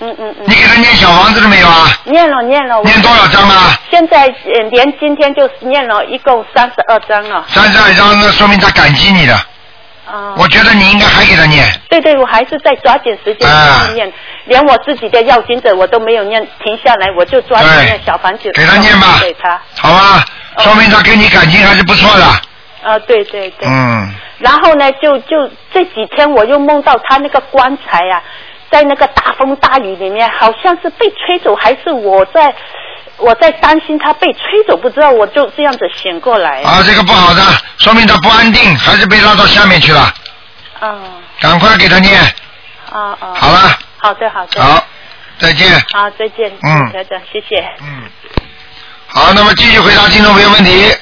[0.00, 0.44] 嗯嗯嗯。
[0.46, 1.88] 你给他念小房子了没有啊？
[2.04, 2.80] 念了念了。
[2.82, 3.76] 念多少张啊？
[3.90, 7.44] 现在呃连今天就念了一共三十二章了。
[7.48, 9.34] 三十二张，那说明他感激你的。
[10.06, 10.34] 啊。
[10.36, 11.64] 我觉得你应该还给他念。
[11.88, 14.12] 对对，我还是在抓紧时间啊去念，
[14.46, 19.60] 连我自己的要经者我都没有念，停下来我就抓紧对念小房子，给他念吧给他。
[19.76, 20.24] 好吧？
[20.58, 22.24] 说明他跟你感情还是不错的。
[22.82, 23.68] 啊，对对对。
[23.68, 24.14] 嗯。
[24.38, 28.22] 然后呢，就就这几天我又梦到他那个棺材啊，
[28.70, 32.54] 在那个大风大雨里面，好像是被吹走，还是我在
[33.18, 36.62] 我在担心他被吹走，不知道，我就这样子醒过来。
[36.62, 37.42] 啊，这个不好的，
[37.78, 40.12] 说明他不安定，还是被拉到下面去了。
[40.80, 41.00] 嗯
[41.40, 42.20] 赶快给他念。
[42.90, 43.34] 啊啊！
[43.34, 43.58] 好了，
[43.98, 44.62] 好的好的。
[44.62, 44.84] 好，
[45.38, 45.68] 再见。
[45.92, 47.60] 好，再见，嗯台长，谢谢。
[47.80, 48.02] 嗯
[49.08, 50.92] 好，那么继续回答听众朋友问题。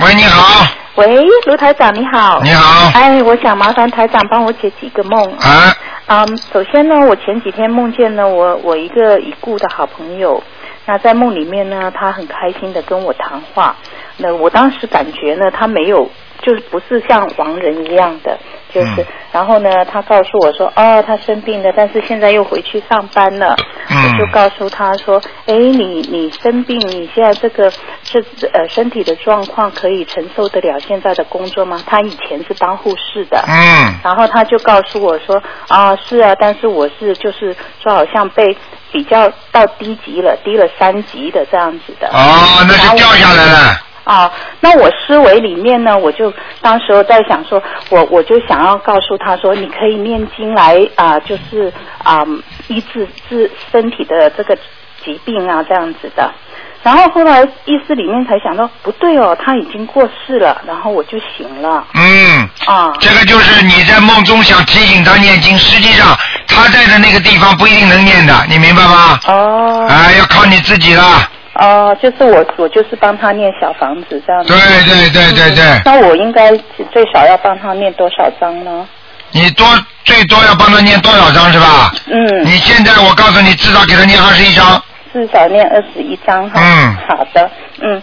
[0.00, 0.66] 喂，你好。
[0.96, 1.06] 喂，
[1.46, 2.40] 卢台长你好。
[2.42, 5.36] 你好哎，我想麻烦台长帮我解几个梦。
[5.38, 5.74] 啊。
[6.06, 10.42] 嗯，首先呢，我前几天梦见呢，我我一个已故的好朋友，
[10.86, 13.76] 那在梦里面呢，他很开心的跟我谈话。
[14.18, 16.08] 那我当时感觉呢，他没有，
[16.40, 18.38] 就是不是像亡人一样的，
[18.70, 23.56] 就是，嗯然后呢，他告诉我说，哦，他生病了，但是现在又回去上班了。
[23.94, 27.70] 嗯我就告诉他说，哎，你你生病，你现在这个
[28.02, 28.20] 这
[28.52, 31.80] 呃身体的状况可以承受得了现在的工作吗？
[31.86, 33.42] 他以前是当护士的。
[33.46, 33.94] 嗯。
[34.02, 38.56] 然后他就告诉我说，啊，是啊，但是我是就是说好像被
[38.92, 42.08] 比较到低级了，低了三级的这样子的。
[42.08, 43.80] 哦，那是掉下来了。
[44.04, 44.30] 啊，
[44.60, 46.30] 那我思维里面呢，我就
[46.60, 51.72] 当时候在想说，我我就想要告诉他说，你可以念经来啊、就是
[52.02, 52.22] 啊、
[52.68, 54.56] 医治治身体的这个
[55.04, 56.32] 疾病啊这样子的。
[56.82, 61.86] 然后后来意识里面才想到，不对哦，他已经过世了，然后我就醒了。
[61.94, 62.48] 嗯。
[62.66, 62.92] 啊。
[63.00, 66.08] 这个就是你在梦中想提醒他念经，实际上
[66.46, 69.18] 他在的那个地方不一定能念的，你明白吗？
[69.26, 69.86] 哦。
[69.88, 71.02] 哎，要靠你自己了。
[71.54, 74.52] 哦，就是我，我就是帮他念小房子这样子。
[74.52, 76.50] 对对对对对嗯那我应该
[76.92, 78.86] 最少要帮他念多少章呢？
[79.34, 79.66] 你多
[80.04, 81.92] 最多要帮他念多少张是吧？
[82.06, 82.44] 嗯。
[82.44, 84.80] 你现在我告诉你，至少给他念二十一张。
[85.12, 86.60] 至少念二十一张哈。
[86.62, 86.96] 嗯。
[87.08, 87.50] 好的，
[87.82, 88.00] 嗯。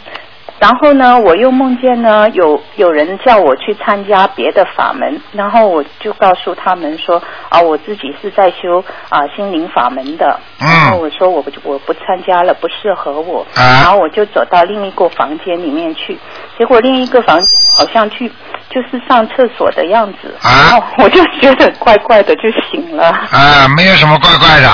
[0.61, 16.15] 然后呢，我又梦见呢，有有人叫我去参加别的法门，然后我就告诉他们说，啊，我自己是在修啊心灵法门的，嗯然后我说我不我不参加了，不适合我，啊然后我就走到另一个房间里面去，
[16.59, 18.31] 结果另一个房间好像去
[18.69, 23.07] 就是上厕所的样子，然后我就觉得怪怪的，就醒了。
[23.07, 24.69] 啊，没有什么怪怪的。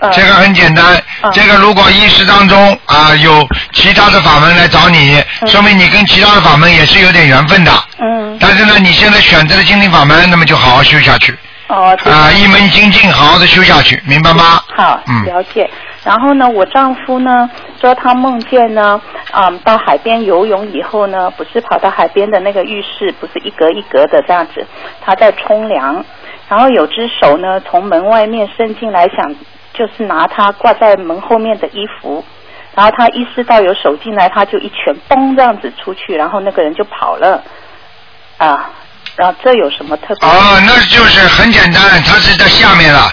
[0.00, 7.72] 嗯这个很简单，这个如果意识当中啊有其他的法门来找你，说明你跟其他的法门也是有点缘分的。
[7.98, 8.36] 嗯。
[8.40, 11.38] 但是呢，你现在选择了心灵法门，那么就好好修下去。
[11.68, 11.96] 哦。
[12.04, 14.60] 啊，一门精进，好好的修下去，明白吗？
[14.74, 15.68] 好，嗯了解。
[16.02, 18.98] 然后呢，我丈夫呢说他梦见呢，
[19.32, 24.66] 嗯，到海边游泳以后呢，不是跑到海边的那个浴室，不是一格一格的这样子，
[25.04, 26.02] 他在冲凉，
[26.48, 29.34] 然后有只手呢从门外面伸进来，想
[29.80, 32.22] 就是拿他挂在门后面的衣服。
[32.74, 37.42] 然后他意识到有手进来，他就一拳嘣这样子出去，然后那个人就跑了，
[38.36, 38.70] 啊，
[39.16, 40.28] 然后这有什么特别？
[40.28, 43.10] 哦，那就是很简单，他是在下面了。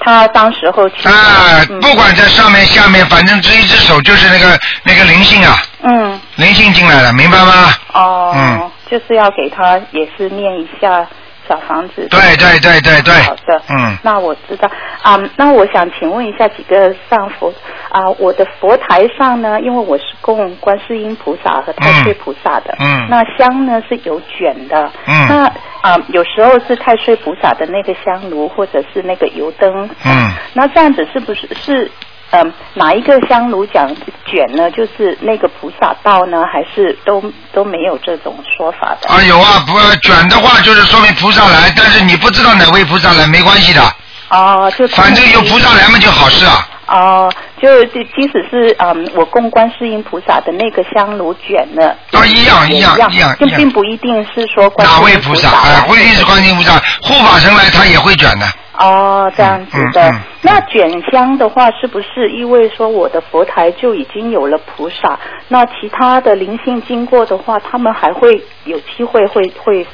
[0.00, 6.20] 他当时候去啊，不管在上面下面，反正这一只手就是那个那个灵性啊，嗯。
[6.36, 7.72] 灵性进来了，明白吗？
[7.92, 11.06] 哦，嗯就是要给他也是念一下
[11.52, 12.08] 小房子。
[12.08, 13.12] 对对对对对。
[13.24, 13.98] 好的，嗯。
[14.02, 14.70] 那我知道
[15.02, 17.52] 啊、那我想请问一下几个上佛
[17.90, 25.44] 啊、我的佛台上呢，因为我是供观世音菩萨和太岁菩萨的，嗯那香呢是有卷的，嗯那
[25.82, 31.90] 啊、有时候是太岁菩萨的那个香炉，或者是那个油灯，嗯，那这样子是不是是？
[32.32, 33.86] 嗯，哪一个香炉讲
[34.24, 34.70] 卷呢？
[34.70, 37.22] 就是那个菩萨道呢，还是都
[37.52, 39.08] 都没有这种说法的？
[39.08, 43.82] 啊有啊，不卷的话就是说明菩萨来，但是你不知道哪位菩萨来没关系的，
[44.30, 46.66] 哦，就反正有菩萨来嘛就好事啊。
[46.86, 47.32] 哦，
[47.62, 55.48] 就即即使是嗯，我供观世音菩萨的那个香炉卷呢，都一样一样一样就并不一定是说观哪世音位菩萨？
[55.52, 58.46] 来哎，不一定是观世音菩萨，护法神来他也会卷的。
[58.78, 60.10] 哦，这样子的。
[60.10, 65.16] 嗯嗯那卷香的话，是不是意味说我的佛台就已经有了菩萨？
[65.46, 69.86] 那其他的灵性经过的话，他们还会有机会会会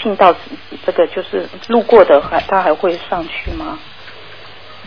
[0.00, 0.32] 进到
[0.84, 3.76] 这个就是路过的，还他还会上去吗？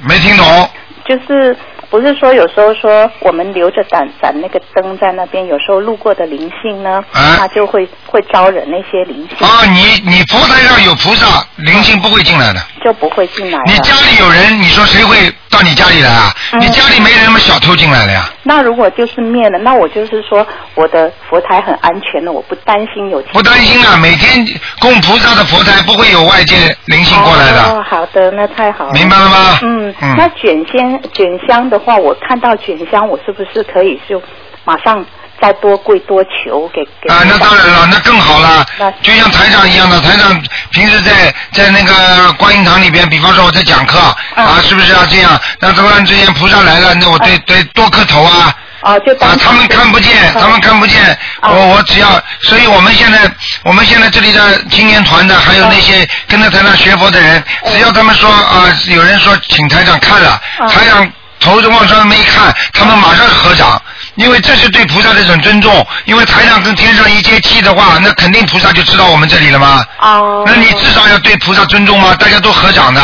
[0.07, 0.69] 没听懂？
[1.03, 1.57] 就是
[1.89, 12.59] 不是说有时候说我们留着盏盏那个灯在那边，有时候路过的灵性呢，啊它就会会招惹那些灵性，啊，你你佛台上有菩萨，灵性不会进来的。
[12.81, 13.63] 就不会进来了。
[13.67, 15.17] 你家里有人，你说谁会
[15.49, 16.31] 到你家里来啊？
[16.53, 18.29] 嗯你家里没人嘛，小偷进来了呀？
[18.43, 24.45] 那如果就是灭了，那我就是说我的佛台很安全的，我不担心有不担心啊，每天
[24.79, 27.63] 供菩萨的佛台不会有外界灵性过来的。
[27.63, 28.93] 哦，好的，那太好了。
[28.93, 34.21] 明白了吗嗯，嗯那卷香卷香的话，我看到卷香，我是不是可以就
[34.65, 35.05] 马上
[35.41, 38.65] 再多跪多求给给啊，那当然了，那更好了。
[38.77, 43.97] 那，就像台长一样的，台长平时在在那个观音堂里边，比方说我在讲课
[44.35, 45.39] 啊，是不是要这样？
[45.59, 48.53] 那突然之间菩萨来了，那我对对多磕头啊。
[48.81, 52.07] 啊，就啊，他们看不见，他们看不见，我我只要，
[52.39, 53.29] 所以我们现在
[53.63, 63.81] 我们现在这里的青年团的，还有那些跟着台长学佛的人，只要他们说啊，有人说请台长看了，台长头就往上面一看，他们马上合掌。
[64.15, 69.85] 因为这是对菩萨的一种尊重，因为台上跟天上一接气的话，那肯定菩萨就知道我们这里了嘛？
[70.01, 70.43] 哦。
[70.45, 72.13] 那你至少要对菩萨尊重嘛？
[72.15, 73.01] 大家都合掌的。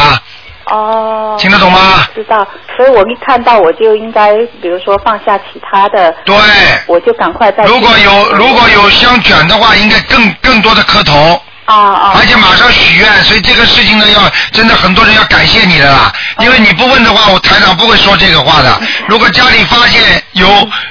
[0.65, 1.37] 哦。
[1.39, 2.05] 听得懂吗？
[2.13, 6.35] 知道，所以我一看到我就应该，比如说放下其他的，对，
[6.87, 7.63] 我就赶快再。
[7.63, 11.41] 如果有如果有香卷的话，应该更更多的磕头。
[11.65, 12.13] 啊啊！
[12.15, 16.11] 而且马上许愿，所以这个事情呢，要真的很多人要感谢你的啦。
[16.39, 18.79] 因为你不问的话，我台长不会说这个话的。
[19.07, 20.47] 如果家里发现有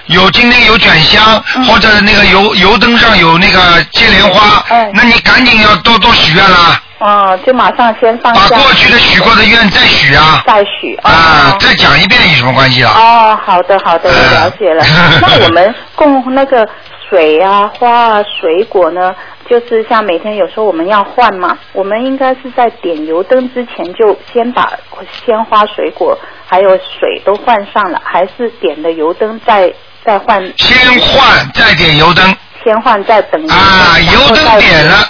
[0.07, 6.81] 有今天有卷香，或者那个油油灯上有那个接莲花，那你赶紧要多多许愿啦。
[6.99, 8.49] 哦，就马上先放下。
[8.49, 10.43] 把过去的许过的愿再许啊。
[10.47, 10.99] 再许。
[11.03, 12.93] 啊，再讲一遍有什么关系啊？
[12.97, 14.85] 哦，好的好的，我了解了。
[15.21, 16.67] 那我们供那个
[17.11, 19.15] 水啊、花啊、水果呢？
[19.49, 24.73] 就是像每天有时候我们要换嘛，我们应该是在点油灯之前就先把
[25.25, 29.73] 鲜花、水果还有水都换上了，还是点的油灯再
[30.05, 30.41] 再换？
[30.57, 32.37] 先换再点油灯。
[32.65, 35.07] 先换再等啊，油灯点了，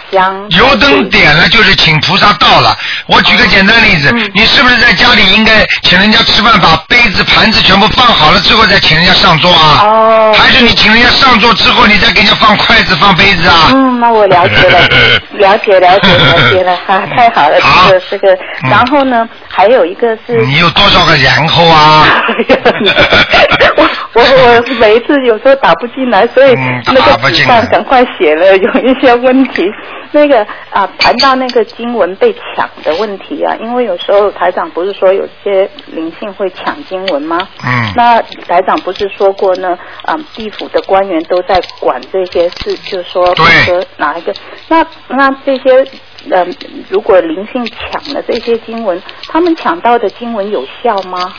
[0.50, 2.76] 油灯点了就是请菩萨到了。
[3.06, 9.80] 我举个简单例子，你是不是在家里应该请人家吃饭，把杯子盘子全部放好了之后再请人家上桌啊？
[9.84, 10.34] 哦。
[10.36, 13.70] 还是你请人家上桌之后，你再给人家放筷子放杯子啊？
[13.72, 14.88] 嗯，那我了解了，
[15.38, 18.36] 了解了解了解了，哈， 太好了，这个这个。
[18.68, 20.36] 然后呢，还有一个是。
[20.44, 22.04] 你有多少个然后啊？
[24.14, 26.54] 我我我每一次有时候打不进来，所以
[26.86, 29.64] 那个纸上赶快写了，有一些问题。
[30.12, 37.36] 那个啊，谈到那个经文被抢的问题啊，因为有时候台长不是说有些灵性会抢经文吗？
[37.64, 37.92] 嗯。
[37.96, 39.76] 那台长不是说过呢？
[40.04, 44.32] 啊，地府的官员都在管这些事，就是说，说哪一个？
[44.68, 45.84] 那那这些
[46.30, 46.46] 呃，
[46.88, 51.32] 如果灵性抢了这些经文，他们抢到的经文有效吗？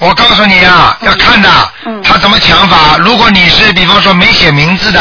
[0.00, 1.48] 我告诉你啊，要看的，
[2.02, 2.96] 他怎么抢法。
[2.98, 5.00] 如果你是比方说没写名字的，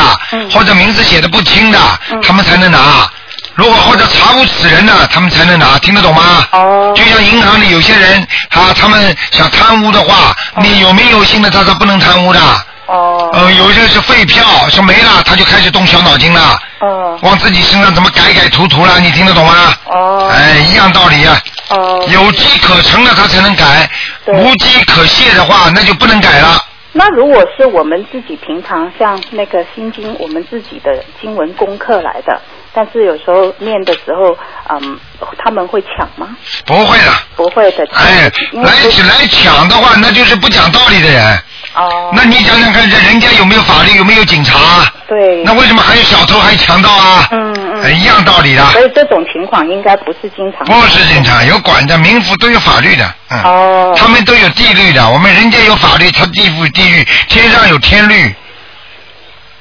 [0.52, 1.80] 或者名字写的不清的，
[2.22, 3.10] 他们才能拿。
[3.56, 5.78] 如果或者查无此人的，他们才能拿。
[5.80, 6.46] 听得懂吗？
[6.52, 6.94] 哦。
[6.96, 12.40] 就像银行里有些人啊，他们想贪污的话，你有没有心的他是不能贪污的。
[12.88, 13.30] 哦。
[13.34, 16.60] 呃，有些是废票，说没了，他就开始动小脑筋了。
[16.82, 17.18] 哦。
[17.22, 19.00] 往自己身上怎么改改涂涂了？
[19.00, 19.54] 你听得懂吗？
[19.86, 20.30] 哦。
[20.30, 21.40] 哎，一样道理啊。
[21.70, 22.06] 哦。
[22.10, 23.90] 有机可乘的他才能改，
[24.28, 26.64] 无机可卸的话那就不能改了。
[26.92, 32.42] 那如果是我们自己平常像那个心经，我们自己的经文功课来的，
[32.74, 34.36] 但是有时候念的时候，
[34.70, 35.00] 嗯，
[35.38, 36.36] 他们会抢吗？
[36.66, 37.12] 不会的。
[37.36, 37.88] 不会的。
[37.94, 41.40] 哎，来来抢的话，那就是不讲道理的人。
[41.76, 42.12] 哦。
[42.16, 44.92] 那你想想看，这人家有没有法律，有没有警察？
[45.08, 45.44] 对。
[45.44, 47.28] 那为什么还有小偷，还有强盗啊？
[47.32, 47.49] 嗯
[47.84, 48.00] 嗯。
[48.00, 48.64] 一样道理的。
[48.68, 50.66] 所以这种情况应该不是经常。
[50.66, 53.14] 不是经常，有管的，民府都有法律的。
[53.30, 53.42] 嗯。
[53.44, 53.96] 哦。
[53.98, 58.34] 他们都有地律的，我们人间有法律，他地府地狱，天上有天律。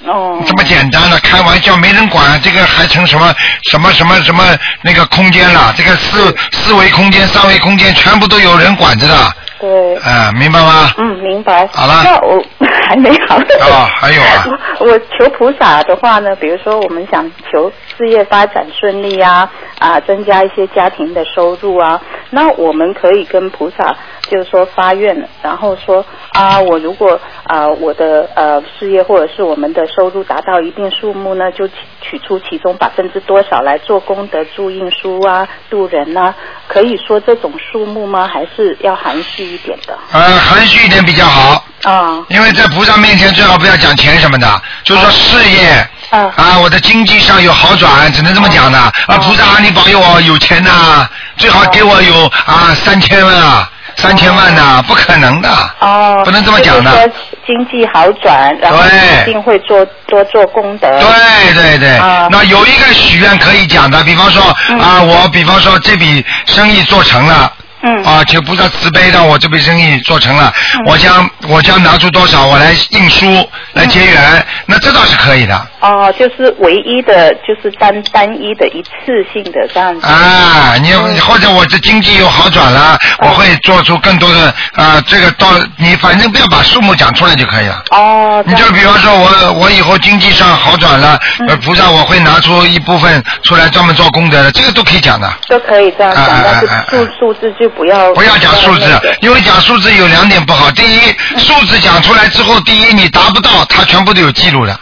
[0.07, 0.41] 哦。
[0.47, 3.35] 这么简单的，开玩笑，没人管，这个还成什么
[3.71, 4.45] 什么什么什么
[4.83, 5.73] 那个空间了？
[5.77, 9.15] 这个四四维空间、三维空间，全部都有人管着的。
[9.61, 9.97] 对。
[9.97, 10.93] 啊，明白吗？
[10.99, 11.69] 嗯，明白。
[11.73, 12.03] 好了。
[12.05, 12.41] 那我
[12.89, 13.37] 还没好。
[13.37, 14.47] 哦，还有啊。
[14.79, 23.97] 我我求菩萨的话呢，比如说我们想求事业发展顺利啊，啊，增加一些家庭的收入啊，那我们可以跟菩萨
[24.31, 31.67] 就是说发愿，然后说啊，我如果啊我的呃事业或者是我们的收入达到一定数目呢，就
[32.01, 36.35] 取出其中百分之多少来做功德、助印书啊、渡人啊，
[36.67, 38.29] 可以说这种数目吗？
[38.33, 39.99] 还是要含蓄一点的？
[40.13, 41.65] 呃，含蓄一点比较好。
[41.85, 42.25] 啊。
[42.29, 44.47] 因为在菩萨面前最好不要讲钱什么的，
[44.85, 45.89] 就是说事业。
[46.11, 46.33] 啊。
[46.37, 48.79] 啊，我的经济上有好转，只能这么讲的。
[48.79, 53.71] 啊，菩萨，你保佑我有钱呐，最好给我有啊三千万啊，
[54.01, 55.49] 三千万呐，不可能的。
[55.81, 56.23] 哦。
[56.25, 56.91] 不能这么讲的。
[56.91, 57.13] 就是说
[57.47, 60.89] 经济好转，然后一定会做多做功德。
[60.89, 61.97] 对对对。
[61.97, 62.29] 啊。
[62.31, 64.43] 那有一个许愿可以讲的，比方说
[64.81, 67.53] 啊，我比方说这笔生意做成了。
[67.89, 70.53] 嗯啊，求菩萨慈悲，让我这笔生意做成了，
[70.87, 73.27] 我将我将拿出多少，我来印书
[73.73, 75.69] 来结缘，那这倒是可以的。
[75.81, 80.07] 哦，就是唯一的，就是单单一的一次性的这样子。
[80.07, 85.47] 啊，你或者我这经济有好转了，我会做出更多的啊，这个到
[85.79, 87.83] 你反正不要把数目讲出来就可以了。
[87.91, 91.19] 哦，你就比方说我我以后经济上好转了，
[91.49, 95.33] 呃，菩萨我会拿出一部分出来专门做功德的，这个都可以讲的。
[95.49, 100.69] 都可以这样讲，啊但是数数字就不要不要讲数字，因为讲数字有两点不好。
[100.73, 100.99] 第一，
[101.39, 104.77] 数字讲出来之后，第一你达不到，它全部都有记录的，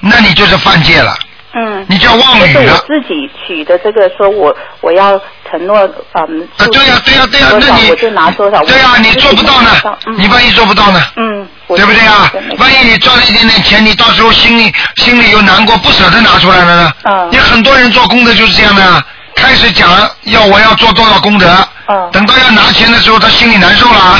[0.00, 1.14] 那你就是犯戒了。
[1.54, 2.84] 嗯，你叫妄语就是我了。
[2.88, 5.78] 自己取的这个，说我我要承诺，
[6.14, 8.64] 嗯，啊，对呀、对呀、对呀、多那你我就拿多少。
[8.64, 9.70] 对呀、我你做不到呢
[10.16, 11.00] 你万一做不到呢？
[11.16, 16.92] 嗯，对不对呀、对没错万一你赚了一点点钱，你到时候心里心里又难过，不舍得拿出来了呢？
[17.04, 19.06] 嗯你很多人做功德就是这样的啊，
[19.36, 19.88] 开始讲
[20.24, 21.46] 要我要做多少功德，
[21.88, 24.18] 嗯等到要拿钱的时候，他心里难受了，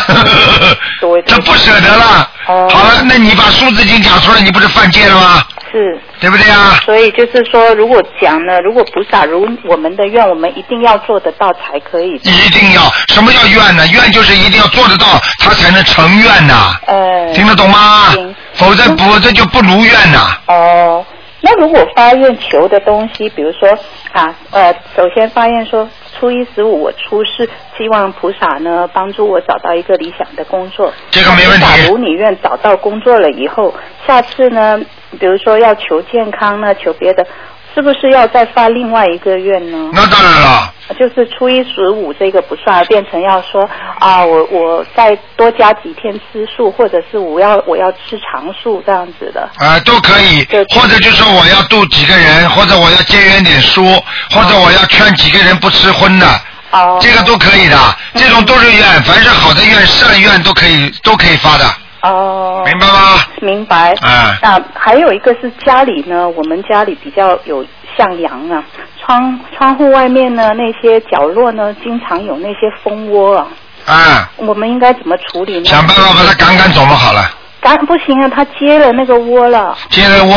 [1.00, 2.28] 对 他不舍得了。
[2.48, 5.42] 哦好了，那你把数字已经讲出来，你不是犯戒了吗？
[5.70, 5.98] 是。
[6.20, 6.78] 对不对啊？
[6.84, 12.14] 所以就是说，如果讲呢，如果菩萨如我们的愿，我们一定要做得到才可以。
[12.22, 13.86] 一定要，什么叫愿呢？
[13.88, 16.76] 愿就是一定要做得到，他才能成愿呐。
[16.86, 18.34] 呃，听得懂吗行？
[18.54, 20.36] 否则否则就不如愿呐。
[20.46, 21.04] 哦，
[21.44, 23.68] 那如果发愿求的东西，比如说
[24.12, 25.88] 啊，呃，首先发愿说
[26.18, 30.92] 初一十五我出世，希望菩萨呢帮助我找到一个理想的工作。
[31.10, 33.74] 这个没问题假如你愿找到工作了以后，
[34.06, 34.80] 下次呢，
[35.18, 37.26] 比如说要求健康呢，求别的，
[37.74, 39.90] 是不是要再发另外一个愿呢？
[39.92, 40.72] 那当然了。
[40.94, 43.68] 就是初一十五这个不算，变成要说
[43.98, 49.48] 啊，我我再多加几天吃素，或者是我要我要吃长素这样子的。
[49.58, 53.84] 啊、都可以，或者就说我要度几个人，或者我要节约点书，
[54.30, 56.26] 或者我要劝几个人不吃荤的，
[56.72, 57.76] 哦，这个都可以的，
[58.14, 61.64] 这种都是愿，凡是好的愿、善愿都可以都可以发的，
[62.02, 63.20] 哦，明白吗？
[63.40, 63.92] 明白。
[64.00, 64.38] 啊。
[64.42, 67.64] 那还有一个是家里呢，我们家里比较有
[67.96, 68.62] 向阳啊，
[69.00, 73.46] 窗窗户外面呢那些角落呢，经常有那些蜂窝啊，
[73.86, 75.64] 啊，我们应该怎么处理呢？
[75.64, 77.30] 想办法把它赶赶走嘛，好了。
[77.60, 79.78] 赶不行啊，他接了那个窝了。
[79.88, 80.36] 接了窝，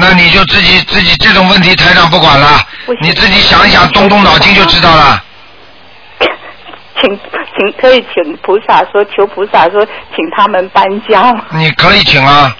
[0.00, 2.58] 那你就自己自己这种问题台长不管了，
[3.00, 5.22] 你自己想一想，动动脑筋就知道了。
[7.00, 7.16] 请
[7.56, 9.86] 请可以请菩萨说，求菩萨说，
[10.16, 12.52] 请他们搬家，你可以请啊，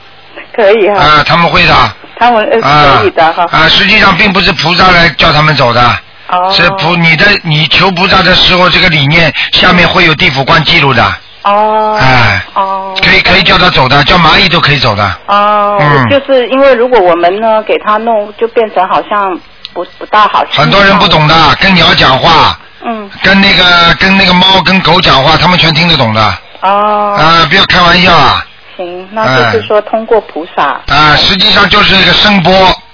[0.54, 1.74] 可以哈、啊，他们会的。
[2.18, 3.46] 他们呃啊可以的哈。
[3.50, 5.80] 啊，实际上并不是菩萨来叫他们走的，
[6.28, 11.02] 哦是菩你的你求菩萨的时候，这个理念下面会有地府官记录的，
[11.42, 11.98] 哦。
[12.00, 12.94] 哎，哦。
[13.02, 15.16] 可以可以叫他走的，叫蚂蚁都可以走的。
[15.26, 19.38] 哦，嗯就是因为如果我们呢给他弄，就变成好像
[19.72, 20.44] 不不大好。
[20.52, 23.10] 很多人不懂的，跟鸟讲话，嗯。
[23.22, 26.20] 跟那个跟那个猫跟狗讲话，他们全听得懂的。
[26.60, 27.16] 哦。
[27.18, 28.44] 啊，不要开玩笑啊！
[28.78, 30.80] 行，那就是说通过菩萨。
[30.86, 32.52] 啊，实际上就是一个声波，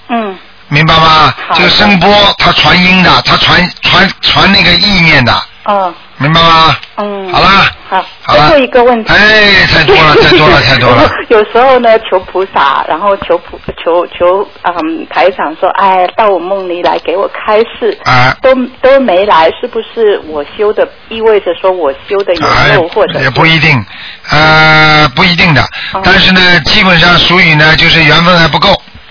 [0.08, 0.36] 嗯。
[0.68, 1.32] 明白吗？
[1.52, 5.32] 这个声波它传音的，它传传传那个意念的，
[5.66, 5.94] 哦。
[6.18, 6.76] 明白吗？
[6.96, 7.32] 嗯。
[7.32, 7.70] 好啦。
[7.88, 8.04] 好。
[8.22, 9.12] 好了最后一个问题。
[9.12, 11.10] 哎，太多了， 太多了，太多了。
[11.28, 23.84] 有时候呢，求菩萨，然后求菩求求嗯台长说，哎，到我梦里来给我开示，啊，都都没来，是不是我修的意味着说我修的有漏，或者哎也不一定，
[24.30, 25.62] 呃，不一定的。
[25.92, 28.68] 哦但是呢，基本上属于呢，就是缘分还不够。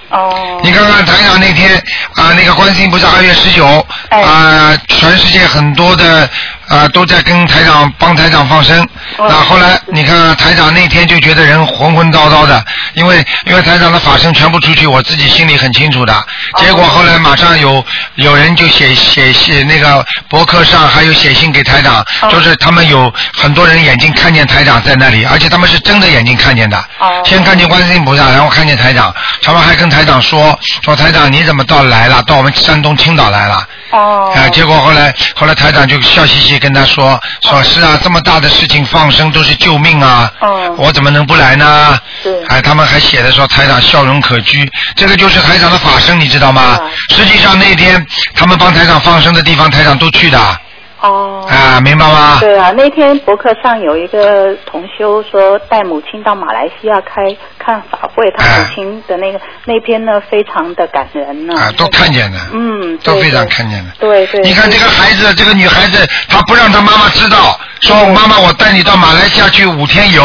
[0.09, 0.59] 哦。
[0.63, 1.71] 你看看台长那天
[2.15, 3.65] 啊、那个观世音菩萨二月十九，
[4.09, 6.29] 哎啊，全世界很多的
[6.67, 8.81] 啊、都在跟台长帮台长放生。
[9.17, 16.13] 哦那后来你看看台长那天就觉得人浑浑叨叨的，因为因为台长的法身全部出去，我自己心里很清楚的。
[16.13, 16.23] 哦
[16.57, 17.83] 结果后来马上有
[18.15, 26.77] 有人就写写写那个博客上还有写信给台长，哦就是他们有很多人眼睛看见台长在那里，而且他们是睁着眼睛看见的。
[26.99, 32.21] 哦先看见观世音菩萨，然后看见台长，他们还跟台长说说台长你怎么到来了？
[32.23, 33.67] 到我们山东青岛来了。
[33.91, 34.33] 哦。
[34.35, 41.97] 啊，结果后来后来台长就笑嘻嘻跟他说说是啊，这么大的事情放生都是救命啊，哦我怎么能不来呢？
[42.21, 46.79] 是哎，他们还写的说台长笑容可掬，这个就是台长的法身，你知道吗？
[47.09, 48.05] 实际上那天
[48.35, 50.59] 他们帮台长放生的地方，台长都去的。
[51.03, 51.45] 哦。
[51.49, 52.37] 啊，明白吗？
[52.39, 61.53] 对啊，那天博客上有一个同修说带母亲到马来西亚开看法会，他母亲的那个、那篇呢非常的感人呢。
[61.59, 63.91] 啊，都看见了，嗯，都非常看见了。
[63.99, 64.41] 对对。
[64.41, 70.23] 你看这个孩子，这个女孩子，她不让她妈妈知道，说妈妈，我带你到马来西亚去五天游。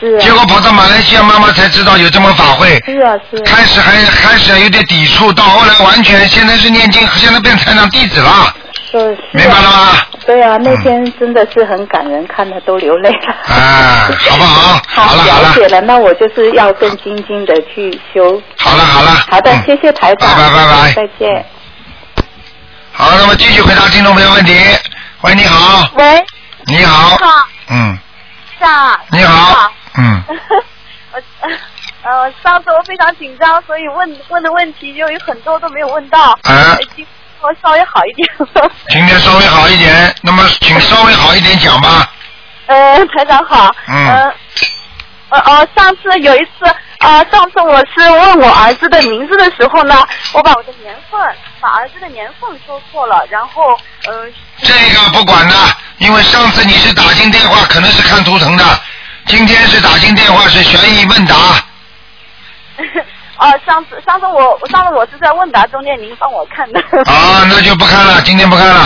[0.00, 2.82] 是啊结果跑到马来西亚，妈妈才知道有这么法会。
[2.84, 3.42] 是啊是啊。
[3.46, 8.52] 开始还开始还有点抵触，到后来完全现在是念经，现在变成长弟子了，
[9.00, 9.40] 是是、啊。
[9.42, 9.92] 明白了吗？
[10.26, 13.34] 对啊，那天真的是很感人，看的都流泪了。
[13.54, 14.80] 啊，好不好？
[14.88, 18.40] 好了好了，了解了，那我就是要更精进的去修。
[18.58, 21.44] 好了好了，好的，嗯谢谢台长，拜拜拜拜再见。
[22.92, 24.54] 好，那么继续回答听众朋友问题。
[25.22, 26.24] 喂，你好，喂，
[26.66, 27.98] 你好，你好，嗯，
[28.58, 29.00] 是啊。
[29.10, 30.22] 你好，嗯，
[31.12, 31.20] 我
[32.02, 36.38] 呃，上次我非常紧张，所以问问的问题就有很多都没有问到。
[36.42, 37.06] 啊今天
[37.44, 38.26] 我稍微好一点。
[38.88, 42.10] 今天稍微好一点，那么请稍微好一点讲吧。
[42.66, 43.70] 呃，台长好。
[43.86, 44.32] 嗯呃
[45.30, 46.64] 呃呃，上次有一次，
[47.00, 51.20] 呃，上次我是问我儿子的名字的时候呢，我把我的年份，
[51.60, 54.26] 把儿子的年份说错了，然后，呃，
[54.62, 55.54] 这个不管的，
[55.98, 58.64] 因为上次你是打进电话，可能是看图腾的，
[59.26, 61.34] 今天是打进电话是悬疑问答。
[63.44, 66.80] 呃，上次上次我上次我是在问答中间您帮我看的。
[67.04, 68.80] 啊，那就不看了，今天不看了。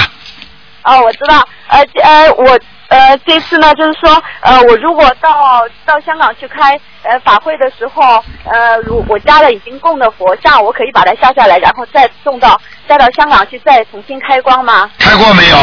[0.83, 2.59] 哦，我知道，呃这呃，我
[2.89, 8.03] 呃这次呢，就是说，呃，我如果到到香港去开呃法会的时候，
[8.45, 14.91] 呃，如我家的已经供的佛像，我可以把它下下来，然后再送到再到香港去再重新开光吗？
[14.99, 15.57] 开过没有？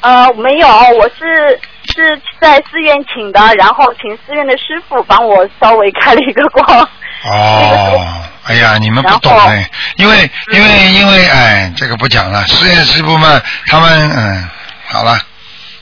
[0.00, 0.68] 呃，没有，
[0.98, 1.60] 我是
[1.94, 6.88] 是在寺院请的，然后请寺院的师傅帮我稍微开了一个光。
[7.30, 14.50] 哦，哎呀，你们不懂哎，因为因为因为哎，这个不讲了，实验师傅们他们嗯，
[14.88, 15.18] 好了，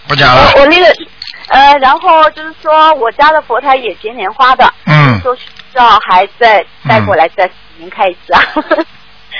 [0.06, 0.60] 不讲了我。
[0.60, 0.86] 我那个
[1.48, 5.42] 呃，然后就是说我家的佛台也结莲花的，嗯说需
[5.74, 8.42] 要还再带过来再您开一次啊，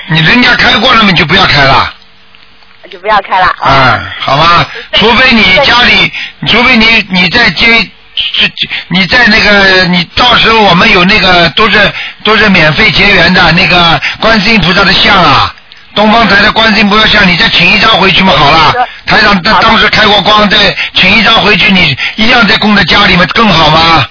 [0.09, 1.95] 你人家开过了嘛，你就不要开了，
[2.91, 3.55] 就不要开了。
[3.61, 4.67] 嗯，好吗？
[4.95, 6.13] 除非你家里，
[6.49, 7.89] 除非你你在接。
[8.15, 8.51] 是，
[8.89, 11.79] 你在那个，你到时候我们有那个都是
[12.25, 15.55] 都是免费结缘的那个观世音菩萨的像啊，
[15.95, 18.73] 东方台的观世音菩萨像，你再请一张回去嘛，好了。
[19.07, 24.07] 台长当当时开过光，再请一张回去，你一样再供在家里面更好吗？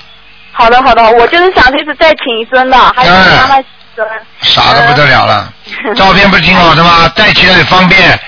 [0.52, 3.66] 好的好的，我就是想这次再请一尊的，还有哎妈妈一
[3.96, 4.08] 尊。
[4.42, 5.54] 傻的不得了了，
[5.96, 7.08] 照片不是挺好的吗？
[7.16, 8.20] 带起来也方便。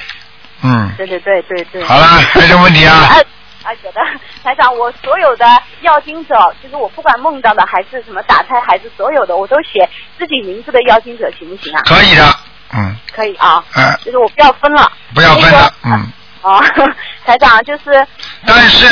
[0.61, 1.83] 嗯，对对对对对。
[1.83, 3.21] 好了还有什么问题啊哎
[3.63, 4.01] 啊，有的，
[4.43, 5.45] 台长，我所有的
[5.81, 11.81] 要经者，就是我不管梦到的还是什么打胎，还是所有的，我都写自己名字的要经者，行不行啊？
[11.85, 12.35] 可以的，
[12.73, 14.91] 嗯，可以啊，嗯，就是我不要分了。
[15.13, 16.11] 不要分了，嗯。
[16.41, 16.61] 哦，
[17.25, 18.05] 台长就是
[18.45, 18.85] 但是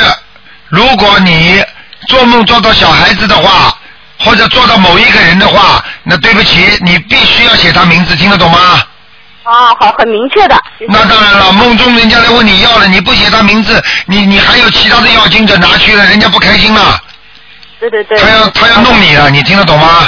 [0.69, 1.61] 如果你
[2.07, 3.77] 做梦做到小孩子的话，
[4.19, 8.81] 或者做到某一个人的话，那对不起，你必须要写他名字，听得懂吗？
[9.43, 10.55] 啊，好，很明确的。
[10.87, 16.99] 那当然了，梦中人家来问你要了，你不写他名字，你你还有其他的要经者拿去了，人家不开心了，
[17.79, 18.17] 对对对。
[18.19, 20.07] 他要他要弄你了，你听得懂吗？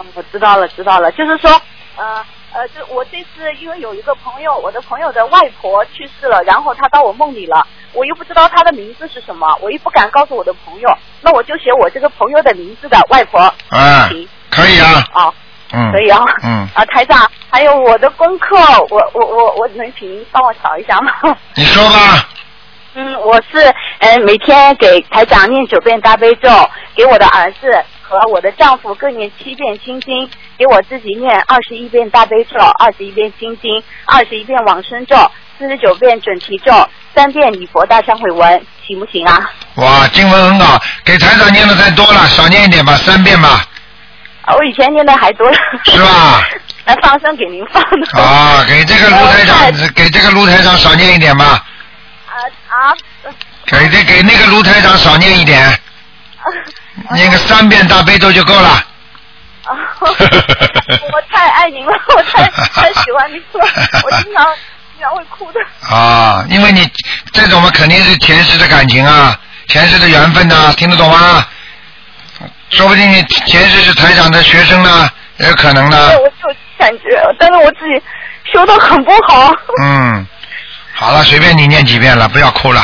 [0.00, 1.50] 嗯我知道了，知道了，就是说，
[1.96, 13.40] 呃呃，就我这次因为有一个朋友，我的朋友的外婆去世了，然后他到我梦里了，我又不知道他的名字是什么，我又不敢告诉我的朋友，那我就写我这个朋友的名字的外婆。
[13.70, 15.32] 嗯，可以啊，啊，嗯，
[15.92, 16.20] 可以啊。
[16.42, 18.56] 嗯，啊，台长，还有我的功课，
[18.90, 21.12] 我我我我能请您帮我瞧一下吗？
[21.54, 22.28] 你说吧，
[22.94, 23.58] 嗯，我是
[23.98, 26.48] 呃每天给台长念九遍大悲咒，
[26.94, 27.70] 给我的儿子
[28.02, 30.28] 和我的丈夫各念七遍心经，
[30.58, 35.16] 给我自己念二十一遍大悲咒，二十一遍心经，二十一遍往生咒，
[35.58, 36.72] 四十九遍准提咒，
[37.14, 39.50] 三遍礼佛大忏悔文，行不行啊？
[39.76, 43.64] 哇，经文很好，给台长念的太多了，少念一点吧，三遍吧，啊
[44.46, 45.56] 我以前念的还多了。
[45.84, 46.42] 是吧？
[46.86, 48.20] 来放生给您放的。
[48.20, 49.56] 啊，给这个卢台长，
[49.94, 51.62] 给这个卢台长少念一点吧，
[52.26, 52.34] 啊
[52.68, 52.94] 啊！
[53.66, 55.78] 给这给那个卢台长少念一点，
[57.14, 58.68] 念个三遍大悲咒就够了。
[59.64, 59.76] 啊！
[60.00, 63.64] 我太爱您了，我太太喜欢您了，
[64.02, 64.44] 我经常
[64.96, 65.60] 经常会哭的。
[65.94, 66.90] 啊，因为你
[67.32, 69.38] 这种嘛肯定是前世的感情啊，
[69.68, 71.46] 前世的缘分呐、听得懂吗？
[72.70, 76.18] 说不定你前世是台长的学生呢，也有可能对，呢。
[76.20, 78.02] 我就感觉，但是我自己
[78.52, 79.52] 修的很不好。
[79.82, 80.26] 嗯，
[80.94, 82.80] 好了，随便你念几遍了，不要哭了。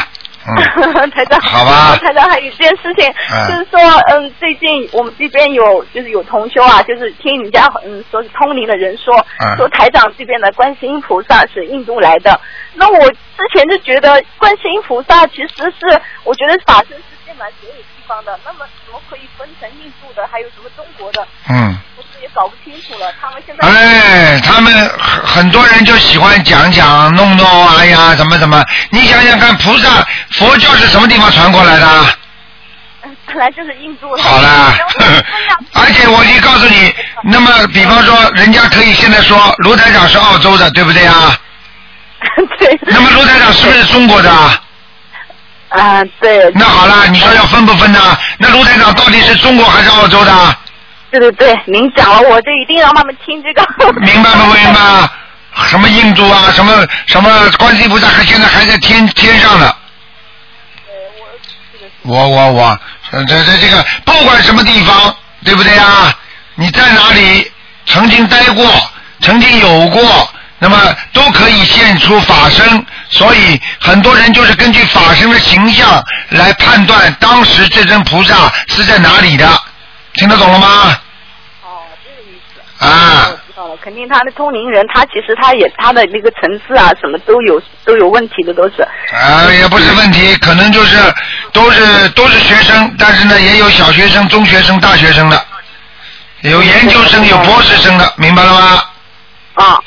[0.48, 3.80] 嗯， 台长，好吧台长还有一件事情，嗯就是说，
[4.10, 12.38] 嗯，最近我们这边有就是有同修啊，就是听人家嗯说是通灵的人说，嗯说台长这边的观世音菩萨是印度来的。
[12.74, 15.48] 那我之前就觉得观世音菩萨其实
[15.80, 21.26] 是，我觉得法身是遍满所有地方的，那么怎么可以分成印度的，还有什么中国的？
[21.48, 21.78] 嗯。
[21.96, 23.10] 我自己也搞不清楚了。
[23.20, 28.62] 他们现在哎，他们很很多人就喜欢讲讲弄弄，哎呀，怎么怎么？
[28.90, 31.86] 你想想看，菩萨佛教是什么地方传过来的？
[33.26, 34.22] 本来就是印度的。
[34.22, 34.74] 好啦，
[35.74, 41.34] 而且我可以告诉你，那么比方说，人家可以现在说卢台长是澳洲的，对不对啊？
[42.58, 42.78] 对。
[42.82, 44.30] 那么卢台长是不是中国的
[45.76, 45.98] 啊？
[46.00, 46.50] 啊，对。
[46.54, 48.00] 那好了，你说要分不分呢？
[48.38, 50.56] 那卢台长到底是中国还是澳洲的？
[51.10, 53.64] 对对对，您讲了，我就一定让他们听这个。
[54.00, 55.08] 明白不明白？
[55.68, 59.74] 什么印度啊，什么什么观世音菩萨，还现在还在天天上呢。
[62.02, 62.80] 我我我，
[63.10, 66.12] 呃这这这个不管什么地方，对不对啊？
[66.56, 67.50] 你在哪里
[67.86, 68.64] 曾经待过，
[69.22, 70.28] 曾经有过，
[70.58, 70.76] 那么
[71.12, 72.86] 都可以现出法身。
[73.08, 79.48] 所以很多人就是根据法身的形象来判断当时这尊菩萨是在哪里的，
[80.14, 80.98] 听得懂了吗？
[82.78, 88.82] 啊，知道了，肯定他的通灵人，他其实他也他的那个层次啊，什么都有都有问题的，都是。
[89.14, 90.98] 啊，也不是问题，可能就是
[91.52, 95.42] 都是都是学生，但是呢，也有小学生、中学生、大学生的，
[96.42, 98.82] 有研究生、有博士生的，明白了吗？
[99.56, 99.80] 啊。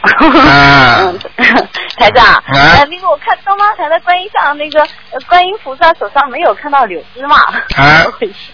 [0.47, 1.13] 啊。
[1.97, 4.81] 台长，呃，那个我看东方台的观音像，那个
[5.11, 7.35] 呃观音菩萨手上没有看到柳枝嘛？
[7.75, 8.05] 啊，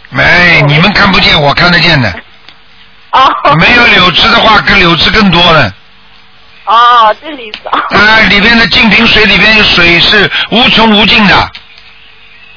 [0.09, 2.11] 没，你们看不见，我看得见的。
[3.11, 3.29] 哦。
[3.59, 5.71] 没有柳枝的话，跟柳枝更多了。
[6.65, 7.79] 哦，这个意思啊。
[7.91, 11.51] 啊，里边的净瓶水里边有水是无穷无尽的。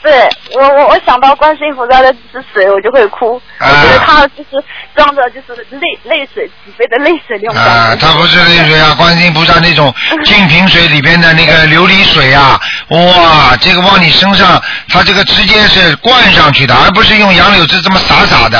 [0.08, 3.40] 对我我我想到观世音菩萨的之水，我就会哭。
[3.60, 4.64] 我觉得他就是
[4.96, 7.60] 装着就是泪泪水几杯的泪水那种。
[7.60, 9.94] 啊，他不是泪水啊，观世音菩萨那种
[10.24, 12.58] 净瓶水里边的那个琉璃水啊，
[12.88, 18.58] 哇，这个往你身上，它这个直接是灌上去的，而不是用杨柳枝这么洒洒的。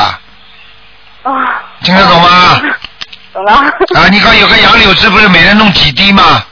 [1.23, 1.33] 啊。
[1.83, 2.61] 听得懂吗？
[3.33, 3.53] 懂了。
[3.95, 6.45] 啊，你看有个杨柳枝，不是每人弄几滴吗？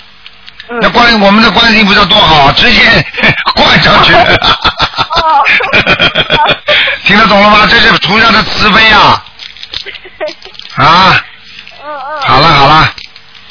[0.69, 2.81] 那观我们的观世音菩萨多好，直接
[3.55, 4.13] 灌上去。
[7.05, 7.67] 听得懂了吗？
[7.71, 9.25] 这是菩萨的慈悲啊！
[10.77, 11.25] 啊。
[11.85, 12.75] 嗯嗯好了好了。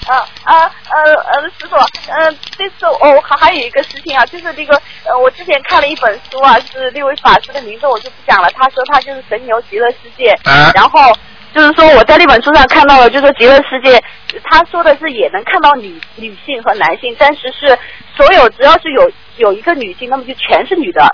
[0.07, 0.53] 啊啊
[0.91, 1.01] 呃
[1.33, 1.75] 呃，师傅，
[2.11, 4.75] 嗯，这次哦还还有一个事情啊，就是那个
[5.05, 8.47] 呃，我之前看了一本书啊，是六位法师的名字我就不讲了。
[8.51, 10.37] 他说他就是神牛极乐世界，
[10.75, 11.11] 然后
[11.55, 14.03] 就是说我在那本书上看到了，就说极乐世界，
[14.43, 17.79] 他说的是也能看到女女性和男性，但是是
[18.15, 21.09] 所有只要是有有一个女性，那么就全是女的。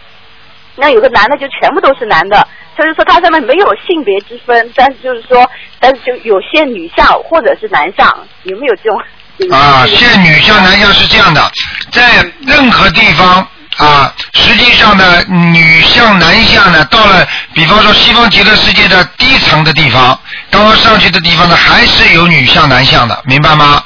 [0.75, 5.47] 那有个男的就全部都是男的，他就说他上面没有性别之分，但是就是说，
[5.79, 8.07] 但是就有限女相或者是男相，
[8.43, 8.99] 有没有这种？
[9.55, 11.51] 啊，现女相男相是这样的，
[11.91, 13.47] 在任何地方
[13.77, 15.23] 啊，实际上呢，
[15.53, 20.17] 女相男相呢，到了比方说西方极乐世界的低层的地方，
[20.49, 23.83] 刚刚上去的地方呢，还是有女相男相的，明白吗？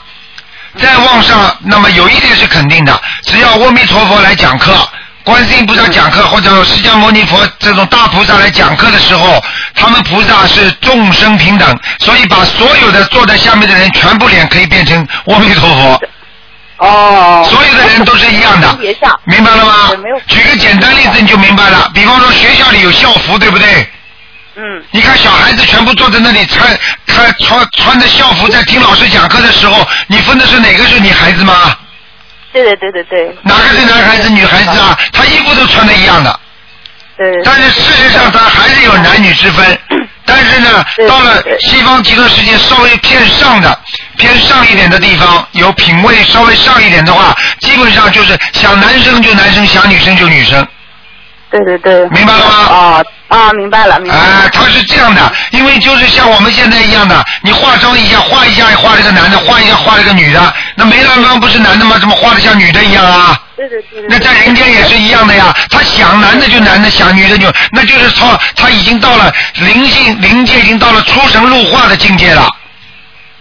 [0.78, 4.74] 再往上，那么有一点是肯定的，只要阿弥陀佛来讲课。
[5.24, 9.44] 观世音菩萨讲课，或者释迦牟尼佛这种大菩萨来讲课的时候，
[9.74, 16.00] 他们菩萨是众生平等，所以把所有的坐在下面的人全部脸可以变成阿弥陀佛。
[16.78, 17.48] 哦。
[17.50, 18.78] 所有的人都是一样的，
[19.26, 19.92] 明白了吗？
[20.28, 23.88] 举个简单例子你就明白了，比方说学校里有校服，对不对？
[24.56, 24.84] 嗯。
[24.92, 26.78] 你看小孩子全部坐在那里穿
[27.08, 31.76] 穿穿穿着校服在听老师讲课的时候，你分的是哪个是你孩子吗？
[32.54, 33.36] 对对对对对。
[33.44, 34.98] 哪个是男孩子女孩子啊？
[35.12, 36.40] 他衣服都穿的一样的。
[37.18, 37.42] 对。
[37.44, 39.80] 但是事实上，他还是有男女之分。
[40.26, 43.80] 但是呢，到了西方极乐世界稍微偏上的、
[44.18, 50.66] 偏上一点的地方，有品位稍微上一点的话，基本上就是想男生就男生，想女生就女生。
[51.52, 52.08] 对对对。
[52.10, 52.56] 明白了吗？
[52.56, 54.24] 啊啊，明白了，明白了。
[54.44, 61.98] 哎，他是这样的，因为就是像我们现在一样的，你化妆一下，画一下画了个男的，画一下画了个女的，那梅兰芳不是男的吗？
[62.00, 63.40] 怎么画的像女的一样啊？
[63.56, 64.06] 对对对。
[64.10, 72.48] 那在人间也是一样的呀，他想男的就男的，想女的就，那就是说他已经到了灵性灵界，已经到了出神入化的境界了。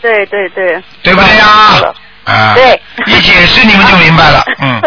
[0.00, 0.82] 对对对。
[1.02, 1.80] 对不对呀？
[2.24, 2.54] 啊。
[2.54, 2.80] 对。
[3.06, 4.80] 一解释你们就明白了， 嗯。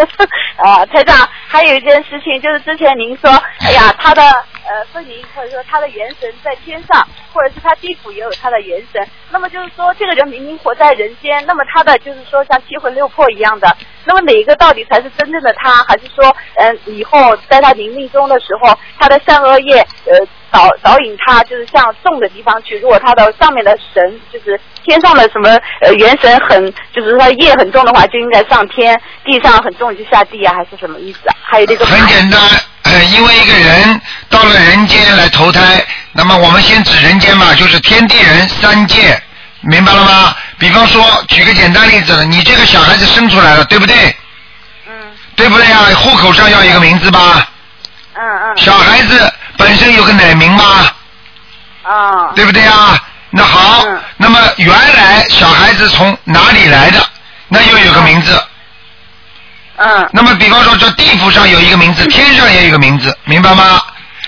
[0.57, 9.07] 啊，台长，还有一件事情，就是之前您说，哎呀，他的呃分灵，或者说他的元神在天上，或者是他地府也有他的元神。
[9.29, 15.83] 那么就是说，这个人明明活在人间，那么他的就是说像七魂六魄一样的，那么哪一个到底才是真正的他？
[15.83, 20.17] 还是说，嗯，以后在他临命终的时候，他的善恶业呃
[20.57, 22.79] 导导引他就是向重的地方去？
[22.79, 25.49] 如果他的上面的神就是天上的什么
[25.81, 31.35] 呃元神很，就是他业很重的话，就应该上天；地上很重就下地啊，还是什么意思啊？
[31.43, 32.41] 还有这个很简单，
[32.83, 39.21] 呃，因为一个人到了人间来投胎，那么我们先指人间嘛，就是天地人三界，
[39.61, 40.35] 明白了吗？
[40.57, 43.95] 比方说，举个简单例子，你这个小孩子生出来了，对不对？
[44.87, 44.93] 嗯。
[45.35, 45.85] 对不对啊？
[45.95, 47.47] 户口上要一个名字吧？
[48.15, 48.57] 嗯嗯。
[48.57, 50.63] 小孩子本身有个奶名嘛？
[51.83, 52.31] 啊。
[52.35, 52.97] 对不对啊？
[53.29, 53.83] 那好，
[54.15, 57.05] 那么原来小孩子从哪里来的？
[57.49, 58.41] 那又有个名字。
[59.77, 60.09] 嗯。
[60.13, 63.81] 那么，比方说，这地府上有一个名字，天上也有一个名字，明白吗？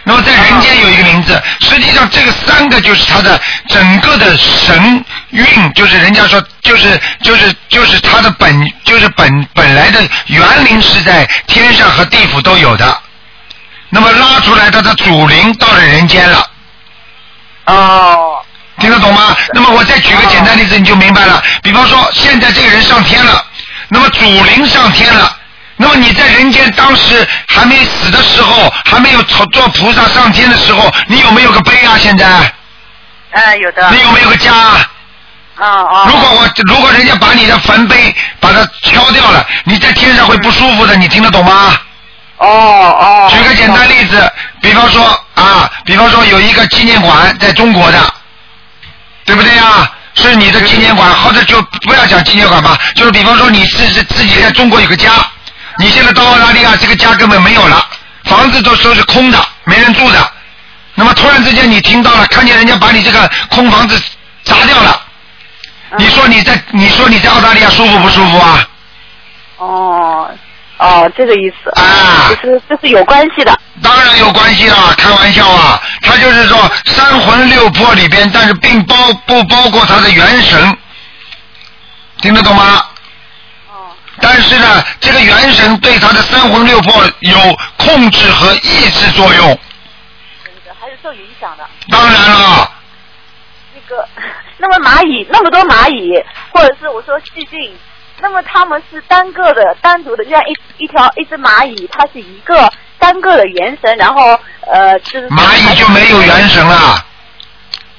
[0.04, 12.98] 那么在人间有一个名字，实际上这个三个就是他的整个的神韵，就是人家说，就是就是就是他的本，就是本本来的园林是在天上和地府都有的，
[13.90, 16.50] 那么拉出来他的主灵到了人间了。
[17.66, 18.42] 哦。
[18.80, 19.36] 听得懂吗？
[19.54, 21.44] 那么我再举个简单例子，你就明白了。
[21.62, 23.44] 比方说，现在这个人上天了，
[23.90, 25.36] 那么主灵上天了。
[25.76, 31.98] 那么你在人间当时还没死的时候，还没有做做菩萨上天的时候，你有没有个碑啊？
[31.98, 32.26] 现在
[33.32, 33.90] 哎，有的。
[33.92, 34.54] 你有没有个家？
[34.54, 36.06] 啊啊。
[36.08, 41.78] 如果我如果人家把你的坟碑把它敲掉了，你在天上会不舒服的，你听得懂吗？
[42.40, 43.30] 哦哦。
[43.30, 45.04] 举个简单例子，比方说
[45.36, 48.14] 啊，比方说有一个纪念馆在中国的，
[49.26, 49.90] 对不对呀？
[50.16, 55.12] 是你的纪念馆，或者就不要讲纪念馆吧，就是比方说你是是自己在中国有个家，
[55.78, 57.88] 你现在到澳大利亚这个家根本没有了，
[58.26, 60.32] 房子都都是空的，没人住的。
[60.96, 64.02] 那么突然之间你听到了，看见人家把你这个空房子
[64.44, 65.02] 砸掉了，
[65.98, 68.68] 你说你在你说你在澳大利亚舒服不舒服啊？
[69.58, 70.30] 哦
[70.80, 71.70] 哦，这个意思。
[71.80, 72.34] 啊。
[72.42, 73.58] 就是这是有关系的。
[73.82, 75.82] 当然有关系啦，开玩笑啊！
[76.02, 78.96] 他就是说三魂六魄里边，但是并包
[79.26, 80.78] 不包括他的元神，
[82.22, 82.84] 听得懂吗？
[84.22, 87.38] 但是呢，这个元神对他的三魂六魄有
[87.78, 89.60] 控制和抑制作用。
[90.78, 91.66] 还是受影响的。
[91.90, 92.70] 当然了，
[93.74, 94.08] 那个，
[94.60, 96.12] 那么蚂蚁那么多蚂蚁，
[96.52, 97.78] 或者是我说细菌，
[98.22, 104.40] 那么他们是单个的、单独的，就像一一条一只蚂蚁，它是一个单个的元神，然后
[104.72, 107.06] 呃，就是蚂蚁就没有元神了。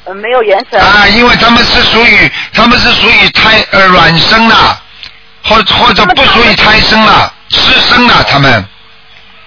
[0.05, 0.81] 呃没有元神。
[0.81, 4.55] 啊，因为他们是属于他们是属于胎呃卵生的，
[5.45, 8.65] 或或者不属于胎生了，湿生了他们。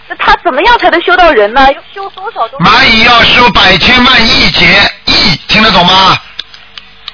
[0.08, 1.68] 那他怎么样才能修到人呢？
[1.72, 2.48] 要修多少？
[2.60, 4.68] 蚂蚁要修百千万亿劫
[5.06, 6.16] 亿，听得懂吗？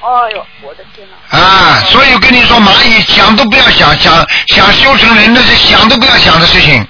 [0.01, 1.37] 哦呦，我的天哪！
[1.37, 6.87] 啊，所以我跟你说，蚂蚁想都不要想，想想修成人那是想都不要想的事情。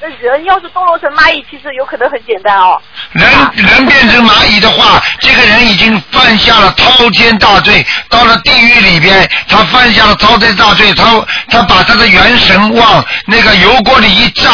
[0.00, 2.78] 那人要是堕落成蚂蚁，其实有可能很简单哦。
[3.12, 14.50] 人人变成蚂蚁的话， 这个人已经犯下了滔天大罪，到了地狱里边，他犯下了滔天大罪，他他把他的元神往那个油锅里一炸，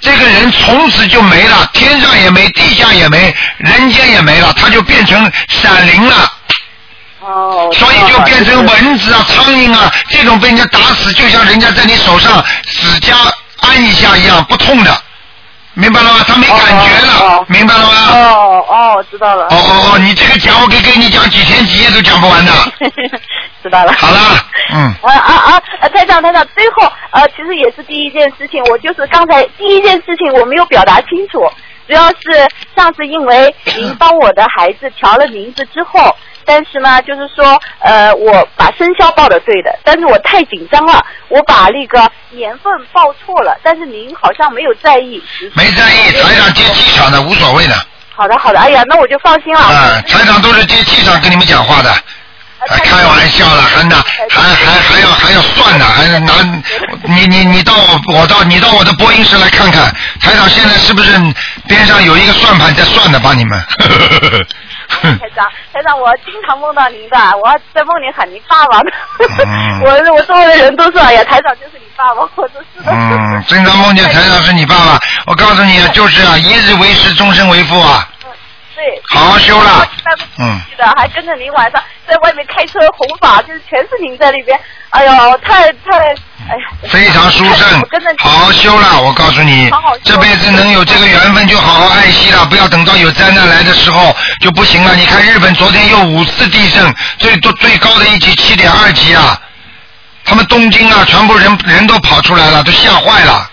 [0.00, 6.30] 这个人从此就没了，天上也没，地下也没，人间也没了，他就变成闪灵了。
[7.32, 7.70] 哦。
[7.72, 13.14] 所以就变成蚊子啊、苍蝇啊，这种被人家打死，就像人家在你手上指甲
[13.60, 15.02] 按一下一样，不痛的，
[15.74, 16.24] 明白了吗？
[16.26, 17.92] 他没感觉了，明白了吗？
[18.12, 19.44] 哦哦，知道了。
[19.44, 22.52] 哦哦哦，你这个讲我可以跟你讲几天几夜都讲不完的。
[23.62, 23.92] 知道了。
[23.98, 24.18] 好了，
[24.72, 24.94] 嗯。
[25.02, 25.62] 啊啊啊！
[25.80, 31.40] 呃台长，台长，最后呃，其实也是第一件事情，我就是刚才第一件事情我没有表达清楚，
[31.88, 32.46] 主要是
[32.76, 45.22] 上次因为您帮我的孩子调了名字之后，但是呢，就是说呃，我把生肖报的对的，但是我太紧张了，我把那个年份报错了，但是您好像没有在意。
[45.54, 47.74] 没在意，台长接气场的，无所谓的。
[48.14, 49.60] 好的，好的，哎呀，那我就放心了。
[49.60, 51.90] 啊，台长都是接气场跟你们讲话的。
[51.90, 53.94] 啊开玩笑了，还拿
[54.28, 56.32] 还还还要还要算呢，还拿
[57.04, 61.12] 你你你到我我到你到我的播音室来看看，台长现在是不是
[61.68, 63.58] 边上有一个算盘在算的，帮你们？
[64.88, 68.90] 台长，台长，我经常梦到您的，我在梦里喊您爸爸呢。
[69.44, 72.90] 嗯 我我周围的人都说，哎呀，台长就是你爸爸，我都是的。
[72.90, 78.08] 嗯，经常梦见台长是你爸爸，我告诉你啊， 就是啊，一日为师，终身为父啊，
[78.78, 79.02] 对。
[79.08, 79.90] 好好修了。
[80.38, 80.60] 嗯。
[80.70, 84.58] 是的，还跟着您晚上在外面开车弘法，就是全是您在里边。
[84.90, 85.98] 哎呦，太太，
[86.48, 86.70] 哎呀。
[86.88, 87.66] 非常殊胜，
[88.18, 89.02] 好好修了。
[89.02, 89.68] 我告诉你，
[90.04, 94.94] 这辈子能有这个缘分，就好好爱惜了，不要等到有灾难来的时候就不行了。
[94.94, 99.38] 你看日本昨天又五次地震，最多最高的一级七点二级啊，
[100.24, 103.50] 他们东京啊，全部人人都跑出来了，都吓坏了。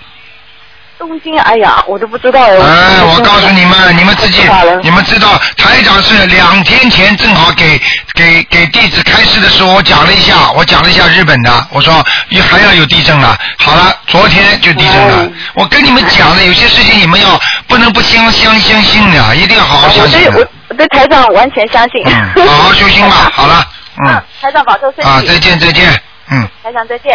[0.97, 2.57] 东京，哎呀，我都不知道哎。
[2.57, 4.41] 哎，我告诉你们，你们自己，
[4.81, 7.81] 你们知道，台长是两天前正好给
[8.13, 13.37] 给给弟子开示的时候，我讲了一下，我讲了一下日本的，我说也还要有地震了。
[13.57, 15.29] 好了，昨天就地震了。
[15.53, 20.37] 我跟你们讲的，有些事情你们要不能不相相相信的，一定要好好相信的。
[20.39, 22.01] 我我对台长完全相信。
[22.05, 23.31] 嗯，好好修心吧。
[23.35, 23.65] 好了，
[24.05, 24.21] 嗯。
[24.41, 25.09] 台长保重身体。
[25.09, 26.01] 啊，再见再见，
[26.31, 26.47] 嗯。
[26.63, 27.11] 台长再见。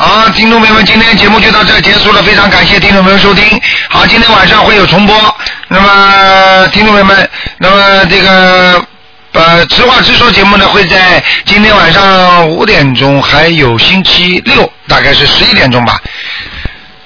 [0.00, 3.60] 好，听众朋友们，今天节目就到这结束了，非常感谢听众朋友收听。
[3.90, 5.36] 好，今天晚上会有重播。
[5.66, 8.80] 那么，听众朋友们，那么这个
[9.32, 16.00] 呃，直话直说节目呢，会在今天晚上五点钟，还有星期六大概是十一点钟吧。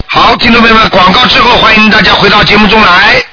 [0.09, 3.25] 好，听众朋友们，广告之后欢迎大家回到节目中来。